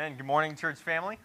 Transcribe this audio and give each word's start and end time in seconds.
Man, 0.00 0.16
good 0.16 0.24
morning, 0.24 0.56
church 0.56 0.78
family. 0.78 1.18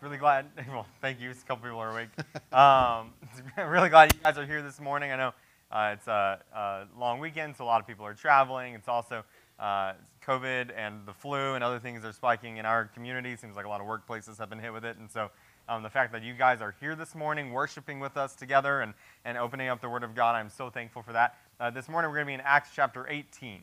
Really 0.00 0.16
glad. 0.16 0.46
Well, 0.68 0.84
thank 1.00 1.20
you. 1.20 1.30
A 1.30 1.34
couple 1.46 1.58
people 1.58 1.78
are 1.78 1.92
awake. 1.92 2.08
Um, 2.52 3.12
really 3.70 3.88
glad 3.88 4.12
you 4.12 4.18
guys 4.20 4.36
are 4.36 4.44
here 4.44 4.62
this 4.62 4.80
morning. 4.80 5.12
I 5.12 5.16
know 5.16 5.32
uh, 5.70 5.94
it's 5.96 6.08
a, 6.08 6.40
a, 6.52 6.86
long 6.98 7.20
weekend, 7.20 7.54
so 7.56 7.62
a 7.62 7.66
lot 7.66 7.80
of 7.80 7.86
people 7.86 8.04
are 8.04 8.14
traveling. 8.14 8.74
It's 8.74 8.88
also 8.88 9.22
uh, 9.60 9.92
COVID 10.26 10.76
and 10.76 11.06
the 11.06 11.12
flu 11.12 11.54
and 11.54 11.62
other 11.62 11.78
things 11.78 12.04
are 12.04 12.12
spiking 12.12 12.56
in 12.56 12.66
our 12.66 12.86
community. 12.86 13.36
Seems 13.36 13.54
like 13.54 13.64
a 13.64 13.68
lot 13.68 13.80
of 13.80 13.86
workplaces 13.86 14.38
have 14.38 14.50
been 14.50 14.58
hit 14.58 14.72
with 14.72 14.84
it, 14.84 14.96
and 14.96 15.08
so 15.08 15.30
um, 15.68 15.84
the 15.84 15.90
fact 15.90 16.10
that 16.14 16.24
you 16.24 16.34
guys 16.34 16.60
are 16.60 16.74
here 16.80 16.96
this 16.96 17.14
morning, 17.14 17.52
worshiping 17.52 18.00
with 18.00 18.16
us 18.16 18.34
together 18.34 18.80
and, 18.80 18.92
and 19.24 19.38
opening 19.38 19.68
up 19.68 19.80
the 19.80 19.88
Word 19.88 20.02
of 20.02 20.16
God, 20.16 20.34
I'm 20.34 20.50
so 20.50 20.68
thankful 20.68 21.02
for 21.02 21.12
that. 21.12 21.38
Uh, 21.60 21.70
this 21.70 21.88
morning 21.88 22.10
we're 22.10 22.16
going 22.16 22.26
to 22.26 22.30
be 22.30 22.34
in 22.34 22.40
Acts 22.40 22.70
chapter 22.74 23.06
18. 23.08 23.60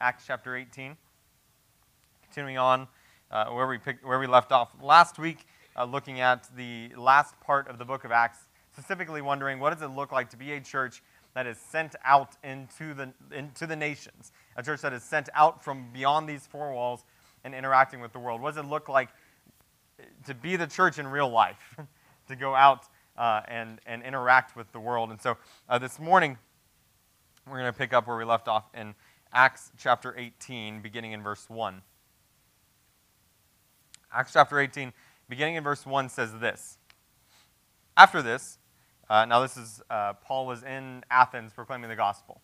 Acts 0.00 0.22
chapter 0.24 0.54
18. 0.54 0.96
Continuing 2.22 2.58
on 2.58 2.86
uh, 3.30 3.46
where, 3.46 3.66
we 3.66 3.78
picked, 3.78 4.04
where 4.04 4.18
we 4.18 4.26
left 4.26 4.52
off 4.52 4.70
last 4.82 5.18
week, 5.18 5.46
uh, 5.76 5.84
looking 5.84 6.20
at 6.20 6.48
the 6.56 6.90
last 6.96 7.38
part 7.40 7.68
of 7.68 7.78
the 7.78 7.84
book 7.84 8.04
of 8.04 8.12
Acts, 8.12 8.46
specifically 8.72 9.22
wondering 9.22 9.58
what 9.58 9.72
does 9.72 9.82
it 9.82 9.94
look 9.94 10.12
like 10.12 10.30
to 10.30 10.36
be 10.36 10.52
a 10.52 10.60
church 10.60 11.02
that 11.34 11.46
is 11.46 11.58
sent 11.58 11.96
out 12.04 12.36
into 12.44 12.94
the, 12.94 13.12
into 13.32 13.66
the 13.66 13.76
nations, 13.76 14.32
a 14.56 14.62
church 14.62 14.80
that 14.82 14.92
is 14.92 15.02
sent 15.02 15.28
out 15.34 15.62
from 15.62 15.86
beyond 15.92 16.28
these 16.28 16.46
four 16.46 16.72
walls 16.72 17.04
and 17.42 17.54
interacting 17.54 18.00
with 18.00 18.12
the 18.12 18.18
world. 18.18 18.40
What 18.40 18.54
does 18.54 18.64
it 18.64 18.68
look 18.68 18.88
like 18.88 19.10
to 20.26 20.34
be 20.34 20.56
the 20.56 20.66
church 20.66 20.98
in 20.98 21.06
real 21.06 21.28
life, 21.28 21.76
to 22.28 22.36
go 22.36 22.54
out 22.54 22.84
uh, 23.16 23.42
and, 23.48 23.80
and 23.84 24.02
interact 24.02 24.56
with 24.56 24.70
the 24.72 24.80
world? 24.80 25.10
And 25.10 25.20
so 25.20 25.36
uh, 25.68 25.78
this 25.78 25.98
morning, 25.98 26.38
we're 27.46 27.58
going 27.58 27.72
to 27.72 27.76
pick 27.78 27.92
up 27.92 28.06
where 28.06 28.16
we 28.16 28.24
left 28.24 28.48
off 28.48 28.64
in 28.74 28.94
Acts 29.32 29.72
chapter 29.76 30.16
18, 30.16 30.80
beginning 30.80 31.12
in 31.12 31.22
verse 31.22 31.50
1. 31.50 31.82
Acts 34.14 34.32
chapter 34.32 34.60
18, 34.60 34.92
beginning 35.28 35.56
in 35.56 35.64
verse 35.64 35.84
1, 35.84 36.08
says 36.08 36.38
this. 36.38 36.78
After 37.96 38.22
this, 38.22 38.58
uh, 39.10 39.24
now 39.24 39.40
this 39.40 39.56
is, 39.56 39.82
uh, 39.90 40.12
Paul 40.12 40.46
was 40.46 40.62
in 40.62 41.02
Athens 41.10 41.52
proclaiming 41.52 41.90
the 41.90 41.96
gospel. 41.96 42.40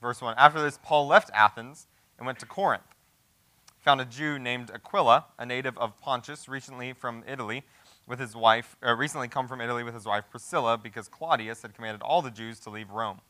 Verse 0.00 0.20
1 0.20 0.36
After 0.38 0.62
this, 0.62 0.78
Paul 0.80 1.08
left 1.08 1.28
Athens 1.34 1.88
and 2.18 2.26
went 2.26 2.38
to 2.38 2.46
Corinth. 2.46 2.94
Found 3.80 4.00
a 4.00 4.04
Jew 4.04 4.38
named 4.38 4.70
Aquila, 4.70 5.24
a 5.40 5.44
native 5.44 5.76
of 5.76 6.00
Pontus, 6.00 6.48
recently 6.48 6.92
from 6.92 7.24
Italy, 7.26 7.64
with 8.06 8.20
his 8.20 8.36
wife, 8.36 8.76
uh, 8.86 8.94
recently 8.94 9.26
come 9.26 9.48
from 9.48 9.60
Italy 9.60 9.82
with 9.82 9.94
his 9.94 10.06
wife 10.06 10.26
Priscilla, 10.30 10.78
because 10.78 11.08
Claudius 11.08 11.62
had 11.62 11.74
commanded 11.74 12.02
all 12.02 12.22
the 12.22 12.30
Jews 12.30 12.60
to 12.60 12.70
leave 12.70 12.90
Rome. 12.90 13.20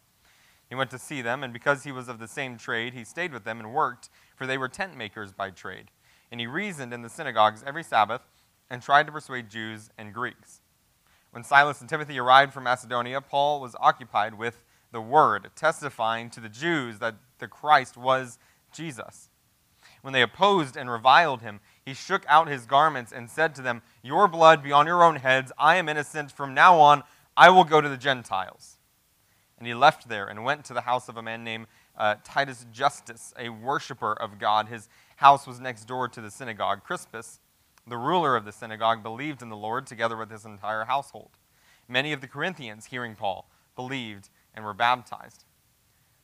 He 0.68 0.74
went 0.74 0.90
to 0.90 0.98
see 0.98 1.22
them, 1.22 1.42
and 1.42 1.54
because 1.54 1.84
he 1.84 1.92
was 1.92 2.08
of 2.08 2.18
the 2.18 2.28
same 2.28 2.58
trade, 2.58 2.92
he 2.92 3.04
stayed 3.04 3.32
with 3.32 3.44
them 3.44 3.60
and 3.60 3.72
worked, 3.72 4.10
for 4.36 4.46
they 4.46 4.58
were 4.58 4.68
tent 4.68 4.94
makers 4.94 5.32
by 5.32 5.48
trade 5.48 5.90
and 6.32 6.40
he 6.40 6.46
reasoned 6.46 6.94
in 6.94 7.02
the 7.02 7.10
synagogues 7.10 7.62
every 7.64 7.84
Sabbath 7.84 8.22
and 8.70 8.82
tried 8.82 9.04
to 9.04 9.12
persuade 9.12 9.50
Jews 9.50 9.90
and 9.98 10.14
Greeks. 10.14 10.62
When 11.30 11.44
Silas 11.44 11.80
and 11.80 11.88
Timothy 11.88 12.18
arrived 12.18 12.54
from 12.54 12.64
Macedonia, 12.64 13.20
Paul 13.20 13.60
was 13.60 13.76
occupied 13.78 14.38
with 14.38 14.64
the 14.92 15.00
word, 15.00 15.50
testifying 15.54 16.30
to 16.30 16.40
the 16.40 16.48
Jews 16.48 16.98
that 16.98 17.16
the 17.38 17.48
Christ 17.48 17.98
was 17.98 18.38
Jesus. 18.72 19.28
When 20.00 20.14
they 20.14 20.22
opposed 20.22 20.74
and 20.74 20.90
reviled 20.90 21.42
him, 21.42 21.60
he 21.84 21.92
shook 21.92 22.24
out 22.28 22.48
his 22.48 22.64
garments 22.64 23.12
and 23.12 23.30
said 23.30 23.54
to 23.56 23.62
them, 23.62 23.82
Your 24.02 24.26
blood 24.26 24.62
be 24.62 24.72
on 24.72 24.86
your 24.86 25.04
own 25.04 25.16
heads. 25.16 25.52
I 25.58 25.76
am 25.76 25.88
innocent. 25.88 26.32
From 26.32 26.54
now 26.54 26.80
on, 26.80 27.02
I 27.36 27.50
will 27.50 27.64
go 27.64 27.80
to 27.80 27.88
the 27.88 27.96
Gentiles. 27.96 28.78
And 29.58 29.66
he 29.66 29.74
left 29.74 30.08
there 30.08 30.26
and 30.26 30.44
went 30.44 30.64
to 30.64 30.74
the 30.74 30.80
house 30.80 31.08
of 31.08 31.16
a 31.16 31.22
man 31.22 31.44
named 31.44 31.66
uh, 31.96 32.16
Titus 32.24 32.66
Justus, 32.72 33.32
a 33.38 33.50
worshiper 33.50 34.12
of 34.12 34.38
God. 34.38 34.68
His 34.68 34.88
house 35.22 35.46
was 35.46 35.60
next 35.60 35.84
door 35.84 36.08
to 36.08 36.20
the 36.20 36.32
synagogue. 36.32 36.82
Crispus, 36.82 37.38
the 37.86 37.96
ruler 37.96 38.34
of 38.34 38.44
the 38.44 38.50
synagogue, 38.50 39.04
believed 39.04 39.40
in 39.40 39.50
the 39.50 39.56
Lord 39.56 39.86
together 39.86 40.16
with 40.16 40.30
his 40.30 40.44
entire 40.44 40.84
household. 40.84 41.30
Many 41.88 42.12
of 42.12 42.20
the 42.20 42.26
Corinthians, 42.26 42.86
hearing 42.86 43.14
Paul, 43.14 43.48
believed 43.76 44.30
and 44.52 44.64
were 44.64 44.74
baptized. 44.74 45.44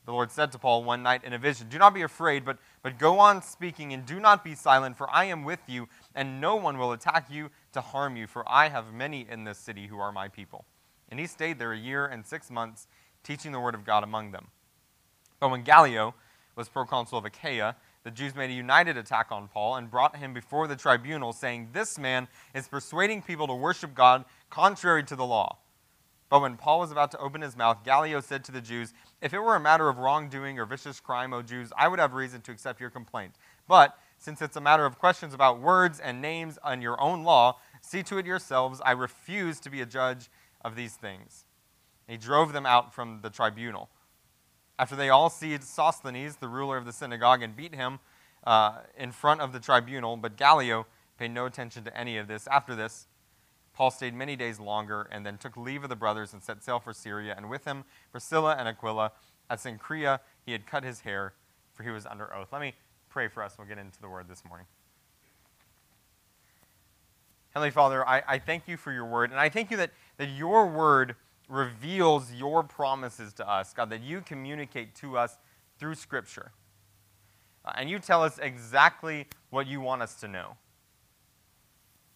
The 0.05 0.13
Lord 0.13 0.33
said 0.33 0.51
to 0.53 0.59
Paul 0.59 0.83
one 0.83 1.05
night 1.05 1.23
in 1.23 1.33
a 1.33 1.39
vision, 1.39 1.69
Do 1.69 1.79
not 1.79 1.95
be 1.95 2.03
afraid, 2.03 2.45
but, 2.45 2.59
but 2.83 2.99
go 2.99 3.21
on 3.21 3.41
speaking 3.41 3.93
and 3.93 4.05
do 4.05 4.19
not 4.19 4.43
be 4.43 4.57
silent, 4.57 4.97
for 4.97 5.09
I 5.11 5.27
am 5.27 5.45
with 5.45 5.61
you, 5.69 5.89
and 6.15 6.41
no 6.41 6.57
one 6.57 6.77
will 6.77 6.93
attack 6.93 7.27
you 7.31 7.51
to 7.75 7.81
harm 7.81 8.17
you, 8.17 8.27
for 8.27 8.43
I 8.51 8.69
have 8.69 8.93
many 8.93 9.27
in 9.31 9.45
this 9.45 9.59
city 9.59 9.87
who 9.87 9.99
are 9.99 10.11
my 10.11 10.27
people. 10.27 10.65
And 11.09 11.21
he 11.21 11.27
stayed 11.27 11.61
there 11.61 11.73
a 11.73 11.79
year 11.79 12.07
and 12.07 12.27
six 12.27 12.51
months, 12.51 12.89
teaching 13.23 13.53
the 13.53 13.61
word 13.61 13.75
of 13.77 13.85
God 13.85 14.03
among 14.03 14.33
them. 14.33 14.49
But 15.39 15.51
when 15.51 15.63
Gallio 15.63 16.15
was 16.57 16.69
proconsul 16.69 17.19
of 17.19 17.25
Achaia, 17.25 17.77
the 18.05 18.11
Jews 18.11 18.35
made 18.35 18.51
a 18.51 18.55
united 18.55 18.97
attack 18.97 19.29
on 19.31 19.49
Paul 19.49 19.77
and 19.77 19.91
brought 19.91 20.17
him 20.17 20.33
before 20.33 20.67
the 20.67 20.77
tribunal, 20.77 21.33
saying, 21.33 21.71
This 21.73 21.99
man 21.99 22.29
is 22.55 22.69
persuading 22.69 23.23
people 23.23 23.47
to 23.47 23.55
worship 23.55 23.95
God 23.95 24.25
contrary 24.51 25.03
to 25.05 25.17
the 25.17 25.27
law. 25.27 25.59
But 26.31 26.43
when 26.43 26.57
Paul 26.57 26.81
was 26.81 26.93
about 26.93 27.11
to 27.13 27.19
open 27.19 27.41
his 27.41 27.57
mouth, 27.57 27.85
Gallio 27.85 28.21
said 28.21 28.45
to 28.45 28.53
the 28.53 28.61
Jews, 28.61 28.93
If 29.23 29.33
it 29.33 29.41
were 29.41 29.57
a 29.57 29.61
matter 29.61 29.89
of 29.89 29.99
wrongdoing 29.99 30.59
or 30.59 30.67
vicious 30.67 31.01
crime, 31.01 31.33
O 31.33 31.43
Jews, 31.43 31.73
I 31.77 31.89
would 31.89 31.99
have 31.99 32.15
reason 32.15 32.41
to 32.43 32.53
accept 32.53 32.81
your 32.81 32.91
complaint. 32.91 33.35
But 33.67 33.99
since 34.19 34.43
it's 34.43 34.57
a 34.57 34.61
matter 34.61 34.85
of 34.85 34.99
questions 34.99 35.33
about 35.33 35.61
words 35.61 36.01
and 36.01 36.21
names 36.21 36.59
and 36.65 36.83
your 36.83 37.01
own 37.01 37.25
law, 37.25 37.59
see 37.81 38.03
to 38.05 38.19
it 38.19 38.27
yourselves. 38.27 38.81
I 38.85 38.93
refuse 38.93 39.61
to 39.61 39.71
be 39.71 39.81
a 39.81 39.87
judge 39.87 40.29
of 40.65 40.77
these 40.77 40.95
things. 40.95 41.45
And 42.07 42.21
he 42.21 42.27
drove 42.27 42.53
them 42.53 42.67
out 42.67 42.93
from 42.93 43.21
the 43.23 43.31
tribunal. 43.31 43.89
After 44.79 44.95
they 44.95 45.09
all 45.09 45.29
seized 45.29 45.65
Sosthenes, 45.65 46.37
the 46.37 46.49
ruler 46.49 46.77
of 46.77 46.85
the 46.85 46.93
synagogue, 46.93 47.43
and 47.43 47.57
beat 47.57 47.75
him 47.75 47.99
uh, 48.45 48.79
in 48.97 49.11
front 49.11 49.41
of 49.41 49.53
the 49.53 49.59
tribunal, 49.59 50.17
but 50.17 50.37
Gallio 50.37 50.87
paid 51.19 51.33
no 51.33 51.47
attention 51.47 51.83
to 51.85 51.97
any 51.97 52.17
of 52.17 52.29
this. 52.29 52.47
After 52.47 52.77
this, 52.77 53.09
Paul 53.75 53.91
stayed 53.91 54.15
many 54.15 54.37
days 54.37 54.61
longer 54.61 55.09
and 55.11 55.27
then 55.27 55.37
took 55.39 55.57
leave 55.57 55.83
of 55.83 55.89
the 55.89 55.97
brothers 55.97 56.33
and 56.33 56.43
set 56.43 56.63
sail 56.63 56.79
for 56.79 56.93
Syria, 56.93 57.35
and 57.37 57.51
with 57.51 57.65
him 57.65 57.85
Priscilla 58.11 58.57
and 58.59 58.69
Aquila. 58.69 59.13
At 59.51 59.61
Cenchreae, 59.61 60.19
he 60.45 60.53
had 60.53 60.67
cut 60.67 60.85
his 60.85 61.01
hair, 61.01 61.33
for 61.73 61.83
he 61.83 61.91
was 61.91 62.05
under 62.05 62.35
oath. 62.35 62.49
Let 62.53 62.61
me 62.61 62.75
pray 63.09 63.29
for 63.29 63.43
us. 63.43 63.57
We'll 63.57 63.67
get 63.67 63.79
into 63.79 64.01
the 64.01 64.09
word 64.09 64.29
this 64.29 64.45
morning. 64.45 64.67
Heavenly 67.55 67.71
Father, 67.71 68.07
I, 68.07 68.23
I 68.29 68.39
thank 68.39 68.69
you 68.69 68.77
for 68.77 68.93
your 68.93 69.07
word, 69.07 69.31
and 69.31 69.41
I 69.41 69.49
thank 69.49 69.71
you 69.71 69.77
that, 69.79 69.91
that 70.19 70.29
your 70.29 70.67
word 70.67 71.17
reveals 71.49 72.33
your 72.33 72.63
promises 72.63 73.33
to 73.35 73.49
us, 73.49 73.73
God, 73.73 73.91
that 73.91 74.03
you 74.03 74.21
communicate 74.21 74.95
to 74.97 75.17
us 75.17 75.39
through 75.79 75.95
Scripture. 75.95 76.53
Uh, 77.65 77.73
and 77.77 77.91
you 77.91 77.99
tell 77.99 78.23
us 78.23 78.39
exactly 78.39 79.27
what 79.51 79.67
you 79.67 79.81
want 79.81 80.03
us 80.03 80.15
to 80.21 80.29
know. 80.29 80.57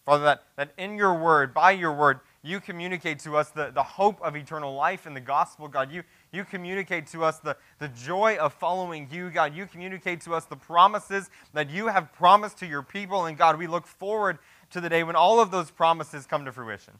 Father, 0.05 0.23
that, 0.25 0.43
that 0.57 0.73
in 0.77 0.97
your 0.97 1.13
word, 1.13 1.53
by 1.53 1.71
your 1.71 1.93
word, 1.93 2.19
you 2.41 2.59
communicate 2.59 3.19
to 3.19 3.37
us 3.37 3.49
the, 3.51 3.71
the 3.73 3.83
hope 3.83 4.21
of 4.21 4.35
eternal 4.35 4.75
life 4.75 5.07
in 5.07 5.13
the 5.13 5.21
gospel, 5.21 5.69
God. 5.69 5.89
You, 5.89 6.03
you 6.33 6.43
communicate 6.43 7.07
to 7.07 7.23
us 7.23 7.39
the, 7.39 7.55
the 7.79 7.87
joy 7.87 8.35
of 8.35 8.53
following 8.53 9.07
you, 9.09 9.29
God. 9.29 9.55
You 9.55 9.65
communicate 9.65 10.19
to 10.21 10.33
us 10.35 10.43
the 10.43 10.57
promises 10.57 11.29
that 11.53 11.69
you 11.69 11.87
have 11.87 12.11
promised 12.11 12.57
to 12.57 12.65
your 12.65 12.83
people. 12.83 13.25
And 13.25 13.37
God, 13.37 13.57
we 13.57 13.65
look 13.65 13.87
forward 13.87 14.39
to 14.71 14.81
the 14.81 14.89
day 14.89 15.03
when 15.03 15.15
all 15.15 15.39
of 15.39 15.51
those 15.51 15.71
promises 15.71 16.25
come 16.25 16.43
to 16.43 16.51
fruition. 16.51 16.95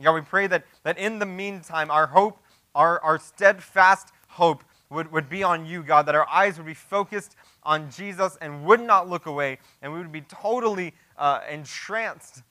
And 0.00 0.06
God, 0.06 0.14
we 0.14 0.22
pray 0.22 0.46
that, 0.46 0.64
that 0.82 0.96
in 0.96 1.18
the 1.18 1.26
meantime, 1.26 1.90
our 1.90 2.06
hope, 2.06 2.42
our, 2.74 2.98
our 3.00 3.18
steadfast 3.18 4.08
hope, 4.28 4.64
would, 4.88 5.12
would 5.12 5.28
be 5.28 5.42
on 5.42 5.66
you, 5.66 5.82
God, 5.82 6.06
that 6.06 6.14
our 6.14 6.26
eyes 6.26 6.56
would 6.56 6.64
be 6.64 6.72
focused 6.72 7.36
on 7.64 7.90
Jesus 7.90 8.38
and 8.40 8.64
would 8.64 8.80
not 8.80 9.10
look 9.10 9.26
away, 9.26 9.58
and 9.82 9.92
we 9.92 9.98
would 9.98 10.10
be 10.10 10.22
totally 10.22 10.94
uh, 11.18 11.40
entranced 11.50 12.42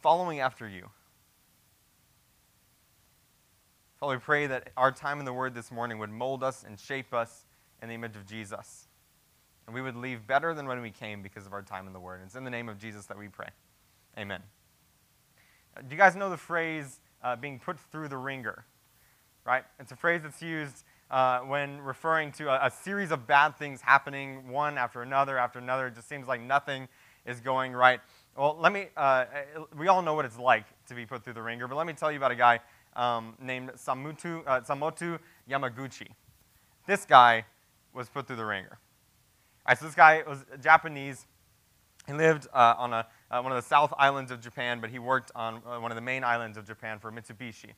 following 0.00 0.40
after 0.40 0.68
you. 0.68 0.90
Father, 4.00 4.16
we 4.16 4.20
pray 4.20 4.48
that 4.48 4.70
our 4.76 4.90
time 4.90 5.20
in 5.20 5.24
the 5.24 5.32
Word 5.32 5.54
this 5.54 5.70
morning 5.70 5.98
would 5.98 6.10
mold 6.10 6.42
us 6.42 6.64
and 6.66 6.76
shape 6.76 7.14
us 7.14 7.46
in 7.80 7.88
the 7.88 7.94
image 7.94 8.16
of 8.16 8.26
Jesus. 8.26 8.88
And 9.68 9.74
we 9.76 9.80
would 9.80 9.94
leave 9.94 10.26
better 10.26 10.54
than 10.54 10.66
when 10.66 10.82
we 10.82 10.90
came 10.90 11.22
because 11.22 11.46
of 11.46 11.52
our 11.52 11.62
time 11.62 11.86
in 11.86 11.92
the 11.92 12.00
Word. 12.00 12.20
It's 12.24 12.34
in 12.34 12.42
the 12.42 12.50
name 12.50 12.68
of 12.68 12.78
Jesus 12.78 13.06
that 13.06 13.16
we 13.16 13.28
pray. 13.28 13.50
Amen. 14.18 14.42
Do 15.76 15.86
you 15.90 15.96
guys 15.96 16.14
know 16.16 16.28
the 16.28 16.36
phrase 16.36 17.00
uh, 17.22 17.36
being 17.36 17.58
put 17.58 17.78
through 17.80 18.08
the 18.08 18.16
wringer? 18.16 18.64
Right? 19.44 19.64
It's 19.80 19.90
a 19.90 19.96
phrase 19.96 20.20
that's 20.22 20.42
used 20.42 20.84
uh, 21.10 21.40
when 21.40 21.80
referring 21.80 22.32
to 22.32 22.48
a, 22.48 22.66
a, 22.66 22.70
series 22.70 23.10
of 23.10 23.26
bad 23.26 23.56
things 23.56 23.80
happening 23.80 24.48
one 24.48 24.78
after 24.78 25.02
another 25.02 25.36
after 25.38 25.58
another. 25.58 25.88
It 25.88 25.94
just 25.94 26.08
seems 26.08 26.26
like 26.26 26.40
nothing 26.40 26.88
is 27.26 27.40
going 27.40 27.72
right. 27.72 28.00
Well, 28.36 28.56
let 28.58 28.72
me, 28.72 28.86
uh, 28.96 29.26
we 29.76 29.88
all 29.88 30.00
know 30.00 30.14
what 30.14 30.24
it's 30.24 30.38
like 30.38 30.64
to 30.88 30.94
be 30.94 31.04
put 31.04 31.22
through 31.22 31.34
the 31.34 31.42
wringer, 31.42 31.68
but 31.68 31.76
let 31.76 31.86
me 31.86 31.92
tell 31.92 32.10
you 32.10 32.16
about 32.16 32.30
a 32.30 32.36
guy 32.36 32.60
um, 32.96 33.34
named 33.40 33.70
Samutu, 33.76 34.42
uh, 34.46 34.60
Samoto 34.60 35.18
Yamaguchi. 35.48 36.08
This 36.86 37.04
guy 37.04 37.44
was 37.92 38.08
put 38.08 38.26
through 38.26 38.36
the 38.36 38.44
wringer. 38.44 38.78
All 39.66 39.70
right, 39.70 39.78
so 39.78 39.84
this 39.84 39.94
guy 39.94 40.22
was 40.26 40.44
Japanese. 40.62 41.26
He 42.06 42.12
lived 42.12 42.48
uh, 42.52 42.74
on 42.78 42.92
a 42.92 43.06
uh, 43.32 43.40
one 43.40 43.50
of 43.50 43.56
the 43.56 43.66
South 43.66 43.92
Islands 43.98 44.30
of 44.30 44.40
Japan, 44.40 44.80
but 44.80 44.90
he 44.90 44.98
worked 44.98 45.32
on 45.34 45.62
uh, 45.66 45.80
one 45.80 45.90
of 45.90 45.96
the 45.96 46.02
main 46.02 46.22
islands 46.22 46.58
of 46.58 46.66
Japan 46.66 46.98
for 46.98 47.10
Mitsubishi. 47.10 47.70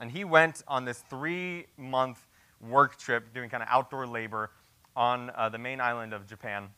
And 0.00 0.10
he 0.10 0.24
went 0.24 0.62
on 0.68 0.84
this 0.84 1.02
three 1.08 1.66
month 1.78 2.26
work 2.60 2.98
trip 2.98 3.32
doing 3.32 3.48
kind 3.48 3.62
of 3.62 3.68
outdoor 3.70 4.06
labor 4.06 4.50
on 4.94 5.30
uh, 5.30 5.48
the 5.48 5.58
main 5.58 5.80
island 5.80 6.12
of 6.12 6.26
Japan. 6.26 6.68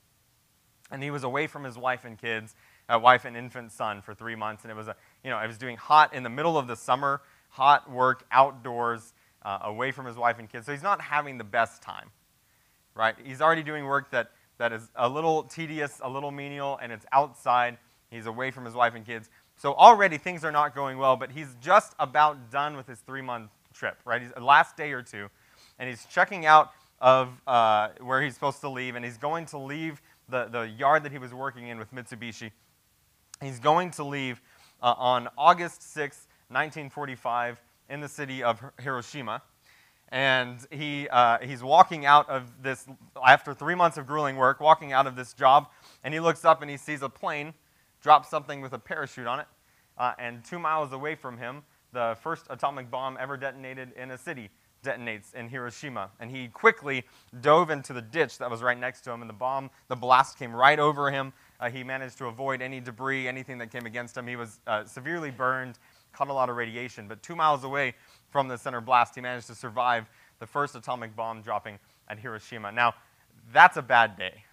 And 0.92 1.02
he 1.02 1.10
was 1.10 1.24
away 1.24 1.46
from 1.46 1.64
his 1.64 1.76
wife 1.76 2.04
and 2.04 2.18
kids, 2.18 2.54
uh, 2.88 2.98
wife 2.98 3.24
and 3.24 3.36
infant 3.36 3.72
son 3.72 4.00
for 4.00 4.14
three 4.14 4.36
months. 4.36 4.62
And 4.62 4.70
it 4.70 4.76
was, 4.76 4.88
a, 4.88 4.96
you 5.24 5.30
know, 5.30 5.38
it 5.38 5.46
was 5.46 5.58
doing 5.58 5.76
hot 5.76 6.14
in 6.14 6.22
the 6.22 6.30
middle 6.30 6.56
of 6.56 6.68
the 6.68 6.76
summer, 6.76 7.22
hot 7.48 7.90
work 7.90 8.24
outdoors, 8.30 9.12
uh, 9.42 9.58
away 9.62 9.90
from 9.90 10.06
his 10.06 10.16
wife 10.16 10.38
and 10.38 10.48
kids. 10.48 10.66
So 10.66 10.72
he's 10.72 10.82
not 10.82 11.00
having 11.00 11.38
the 11.38 11.44
best 11.44 11.82
time, 11.82 12.10
right? 12.94 13.14
He's 13.24 13.40
already 13.40 13.62
doing 13.62 13.86
work 13.86 14.10
that, 14.10 14.30
that 14.58 14.72
is 14.72 14.88
a 14.94 15.08
little 15.08 15.44
tedious, 15.44 16.00
a 16.02 16.08
little 16.08 16.30
menial, 16.30 16.78
and 16.82 16.92
it's 16.92 17.06
outside. 17.12 17.78
He's 18.10 18.26
away 18.26 18.50
from 18.50 18.64
his 18.64 18.74
wife 18.74 18.94
and 18.94 19.06
kids. 19.06 19.30
So 19.56 19.74
already 19.74 20.18
things 20.18 20.44
are 20.44 20.52
not 20.52 20.74
going 20.74 20.98
well, 20.98 21.16
but 21.16 21.30
he's 21.30 21.56
just 21.60 21.94
about 21.98 22.50
done 22.50 22.76
with 22.76 22.86
his 22.86 22.98
three 23.00 23.22
month 23.22 23.50
trip, 23.72 23.98
right? 24.04 24.20
He's 24.20 24.32
last 24.40 24.76
day 24.76 24.92
or 24.92 25.02
two, 25.02 25.28
and 25.78 25.88
he's 25.88 26.04
checking 26.06 26.46
out 26.46 26.72
of 27.00 27.30
uh, 27.46 27.88
where 28.00 28.22
he's 28.22 28.34
supposed 28.34 28.60
to 28.60 28.68
leave, 28.68 28.96
and 28.96 29.04
he's 29.04 29.16
going 29.16 29.46
to 29.46 29.58
leave 29.58 30.02
the, 30.28 30.46
the 30.46 30.62
yard 30.62 31.04
that 31.04 31.12
he 31.12 31.18
was 31.18 31.32
working 31.32 31.68
in 31.68 31.78
with 31.78 31.92
Mitsubishi. 31.94 32.50
He's 33.40 33.58
going 33.58 33.90
to 33.92 34.04
leave 34.04 34.40
uh, 34.82 34.94
on 34.96 35.28
August 35.38 35.82
6, 35.94 36.26
1945, 36.48 37.60
in 37.88 38.00
the 38.00 38.08
city 38.08 38.42
of 38.42 38.62
Hiroshima. 38.80 39.42
And 40.12 40.58
he, 40.70 41.08
uh, 41.08 41.38
he's 41.42 41.62
walking 41.62 42.04
out 42.06 42.28
of 42.28 42.50
this, 42.62 42.86
after 43.24 43.54
three 43.54 43.74
months 43.74 43.96
of 43.96 44.06
grueling 44.06 44.36
work, 44.36 44.60
walking 44.60 44.92
out 44.92 45.06
of 45.06 45.16
this 45.16 45.32
job, 45.32 45.68
and 46.02 46.12
he 46.12 46.20
looks 46.20 46.44
up 46.44 46.62
and 46.62 46.70
he 46.70 46.76
sees 46.76 47.02
a 47.02 47.08
plane 47.08 47.54
drop 48.02 48.26
something 48.26 48.60
with 48.60 48.72
a 48.72 48.78
parachute 48.78 49.26
on 49.26 49.40
it. 49.40 49.46
Uh, 49.98 50.12
and 50.18 50.44
two 50.44 50.58
miles 50.58 50.92
away 50.92 51.14
from 51.14 51.36
him, 51.36 51.62
the 51.92 52.16
first 52.22 52.46
atomic 52.50 52.90
bomb 52.90 53.16
ever 53.20 53.36
detonated 53.36 53.92
in 53.96 54.10
a 54.12 54.18
city 54.18 54.50
detonates 54.82 55.34
in 55.34 55.48
Hiroshima. 55.48 56.10
And 56.20 56.30
he 56.30 56.48
quickly 56.48 57.04
dove 57.40 57.70
into 57.70 57.92
the 57.92 58.00
ditch 58.00 58.38
that 58.38 58.50
was 58.50 58.62
right 58.62 58.78
next 58.78 59.02
to 59.02 59.10
him, 59.10 59.20
and 59.20 59.28
the 59.28 59.34
bomb, 59.34 59.70
the 59.88 59.96
blast 59.96 60.38
came 60.38 60.54
right 60.54 60.78
over 60.78 61.10
him. 61.10 61.32
Uh, 61.58 61.68
he 61.70 61.84
managed 61.84 62.16
to 62.18 62.26
avoid 62.26 62.62
any 62.62 62.80
debris, 62.80 63.28
anything 63.28 63.58
that 63.58 63.70
came 63.70 63.84
against 63.86 64.16
him. 64.16 64.26
He 64.26 64.36
was 64.36 64.60
uh, 64.66 64.84
severely 64.84 65.30
burned, 65.30 65.78
caught 66.12 66.28
a 66.28 66.32
lot 66.32 66.48
of 66.48 66.56
radiation. 66.56 67.08
But 67.08 67.22
two 67.22 67.36
miles 67.36 67.64
away 67.64 67.94
from 68.30 68.48
the 68.48 68.56
center 68.56 68.80
blast, 68.80 69.14
he 69.14 69.20
managed 69.20 69.48
to 69.48 69.54
survive 69.54 70.08
the 70.38 70.46
first 70.46 70.74
atomic 70.74 71.14
bomb 71.14 71.42
dropping 71.42 71.78
at 72.08 72.18
Hiroshima. 72.18 72.72
Now, 72.72 72.94
that's 73.52 73.76
a 73.76 73.82
bad 73.82 74.16
day, 74.16 74.44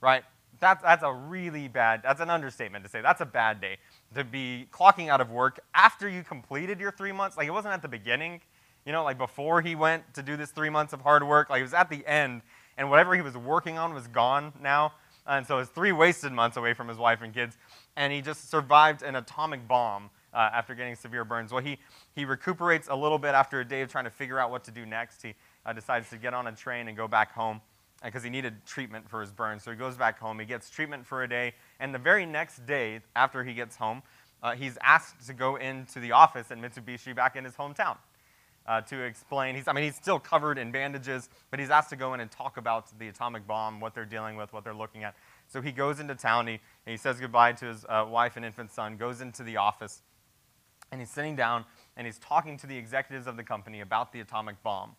right? 0.00 0.24
That's, 0.62 0.80
that's 0.80 1.02
a 1.02 1.12
really 1.12 1.66
bad, 1.66 2.02
that's 2.04 2.20
an 2.20 2.30
understatement 2.30 2.84
to 2.84 2.90
say. 2.90 3.02
That's 3.02 3.20
a 3.20 3.26
bad 3.26 3.60
day 3.60 3.78
to 4.14 4.22
be 4.22 4.68
clocking 4.70 5.08
out 5.08 5.20
of 5.20 5.28
work 5.28 5.58
after 5.74 6.08
you 6.08 6.22
completed 6.22 6.78
your 6.78 6.92
three 6.92 7.10
months. 7.10 7.36
Like, 7.36 7.48
it 7.48 7.50
wasn't 7.50 7.74
at 7.74 7.82
the 7.82 7.88
beginning, 7.88 8.40
you 8.86 8.92
know, 8.92 9.02
like 9.02 9.18
before 9.18 9.60
he 9.60 9.74
went 9.74 10.14
to 10.14 10.22
do 10.22 10.36
this 10.36 10.52
three 10.52 10.70
months 10.70 10.92
of 10.92 11.00
hard 11.00 11.26
work. 11.26 11.50
Like, 11.50 11.58
it 11.58 11.64
was 11.64 11.74
at 11.74 11.90
the 11.90 12.06
end, 12.06 12.42
and 12.78 12.88
whatever 12.88 13.16
he 13.16 13.22
was 13.22 13.36
working 13.36 13.76
on 13.76 13.92
was 13.92 14.06
gone 14.06 14.52
now. 14.62 14.92
And 15.26 15.44
so 15.44 15.58
it's 15.58 15.68
three 15.68 15.90
wasted 15.90 16.30
months 16.30 16.56
away 16.56 16.74
from 16.74 16.86
his 16.86 16.96
wife 16.96 17.22
and 17.22 17.34
kids. 17.34 17.58
And 17.96 18.12
he 18.12 18.20
just 18.20 18.48
survived 18.48 19.02
an 19.02 19.16
atomic 19.16 19.66
bomb 19.66 20.10
uh, 20.32 20.50
after 20.52 20.76
getting 20.76 20.94
severe 20.94 21.24
burns. 21.24 21.52
Well, 21.52 21.62
he, 21.62 21.78
he 22.14 22.24
recuperates 22.24 22.86
a 22.88 22.94
little 22.94 23.18
bit 23.18 23.34
after 23.34 23.58
a 23.58 23.64
day 23.64 23.82
of 23.82 23.90
trying 23.90 24.04
to 24.04 24.10
figure 24.10 24.38
out 24.38 24.52
what 24.52 24.62
to 24.64 24.70
do 24.70 24.86
next. 24.86 25.22
He 25.22 25.34
uh, 25.66 25.72
decides 25.72 26.08
to 26.10 26.18
get 26.18 26.34
on 26.34 26.46
a 26.46 26.52
train 26.52 26.86
and 26.86 26.96
go 26.96 27.08
back 27.08 27.32
home 27.32 27.60
because 28.04 28.22
he 28.22 28.30
needed 28.30 28.64
treatment 28.66 29.08
for 29.08 29.20
his 29.20 29.30
burns. 29.30 29.62
So 29.62 29.70
he 29.70 29.76
goes 29.76 29.96
back 29.96 30.18
home. 30.18 30.38
He 30.38 30.46
gets 30.46 30.70
treatment 30.70 31.06
for 31.06 31.22
a 31.22 31.28
day. 31.28 31.54
And 31.80 31.94
the 31.94 31.98
very 31.98 32.26
next 32.26 32.66
day, 32.66 33.00
after 33.14 33.44
he 33.44 33.54
gets 33.54 33.76
home, 33.76 34.02
uh, 34.42 34.54
he's 34.54 34.76
asked 34.82 35.26
to 35.26 35.32
go 35.32 35.56
into 35.56 36.00
the 36.00 36.12
office 36.12 36.50
at 36.50 36.58
Mitsubishi 36.58 37.14
back 37.14 37.36
in 37.36 37.44
his 37.44 37.54
hometown. 37.54 37.96
Uh, 38.64 38.80
to 38.80 39.02
explain. 39.02 39.56
He's, 39.56 39.66
I 39.66 39.72
mean, 39.72 39.82
he's 39.82 39.96
still 39.96 40.20
covered 40.20 40.56
in 40.56 40.70
bandages, 40.70 41.28
but 41.50 41.58
he's 41.58 41.70
asked 41.70 41.90
to 41.90 41.96
go 41.96 42.14
in 42.14 42.20
and 42.20 42.30
talk 42.30 42.58
about 42.58 42.96
the 42.96 43.08
atomic 43.08 43.44
bomb, 43.44 43.80
what 43.80 43.92
they're 43.92 44.04
dealing 44.04 44.36
with, 44.36 44.52
what 44.52 44.62
they're 44.62 44.72
looking 44.72 45.02
at. 45.02 45.16
So 45.48 45.60
he 45.60 45.72
goes 45.72 45.98
into 45.98 46.14
town, 46.14 46.46
he, 46.46 46.60
he 46.86 46.96
says 46.96 47.18
goodbye 47.18 47.54
to 47.54 47.64
his 47.64 47.84
uh, 47.88 48.06
wife 48.08 48.36
and 48.36 48.44
infant 48.44 48.70
son, 48.70 48.96
goes 48.96 49.20
into 49.20 49.42
the 49.42 49.56
office, 49.56 50.02
and 50.92 51.00
he's 51.00 51.10
sitting 51.10 51.34
down 51.34 51.64
and 51.96 52.06
he's 52.06 52.18
talking 52.18 52.56
to 52.58 52.68
the 52.68 52.76
executives 52.76 53.26
of 53.26 53.36
the 53.36 53.42
company 53.42 53.80
about 53.80 54.12
the 54.12 54.20
atomic 54.20 54.62
bomb 54.62 54.94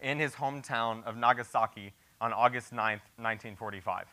in 0.00 0.18
his 0.18 0.32
hometown 0.32 1.04
of 1.04 1.16
Nagasaki 1.16 1.92
on 2.22 2.32
August 2.32 2.72
9th, 2.72 3.02
1945. 3.18 4.06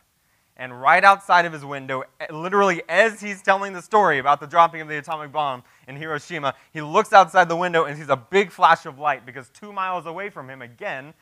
And 0.56 0.78
right 0.78 1.02
outside 1.04 1.46
of 1.46 1.52
his 1.52 1.64
window, 1.64 2.02
eh, 2.20 2.26
literally 2.30 2.82
as 2.88 3.20
he's 3.20 3.40
telling 3.40 3.72
the 3.72 3.80
story 3.80 4.18
about 4.18 4.40
the 4.40 4.46
dropping 4.46 4.82
of 4.82 4.88
the 4.88 4.98
atomic 4.98 5.32
bomb 5.32 5.62
in 5.86 5.96
Hiroshima, 5.96 6.54
he 6.72 6.82
looks 6.82 7.12
outside 7.12 7.48
the 7.48 7.56
window 7.56 7.84
and 7.84 7.96
sees 7.96 8.10
a 8.10 8.16
big 8.16 8.50
flash 8.50 8.84
of 8.84 8.98
light 8.98 9.24
because 9.24 9.48
two 9.50 9.72
miles 9.72 10.04
away 10.04 10.28
from 10.28 10.50
him, 10.50 10.60
again, 10.60 11.14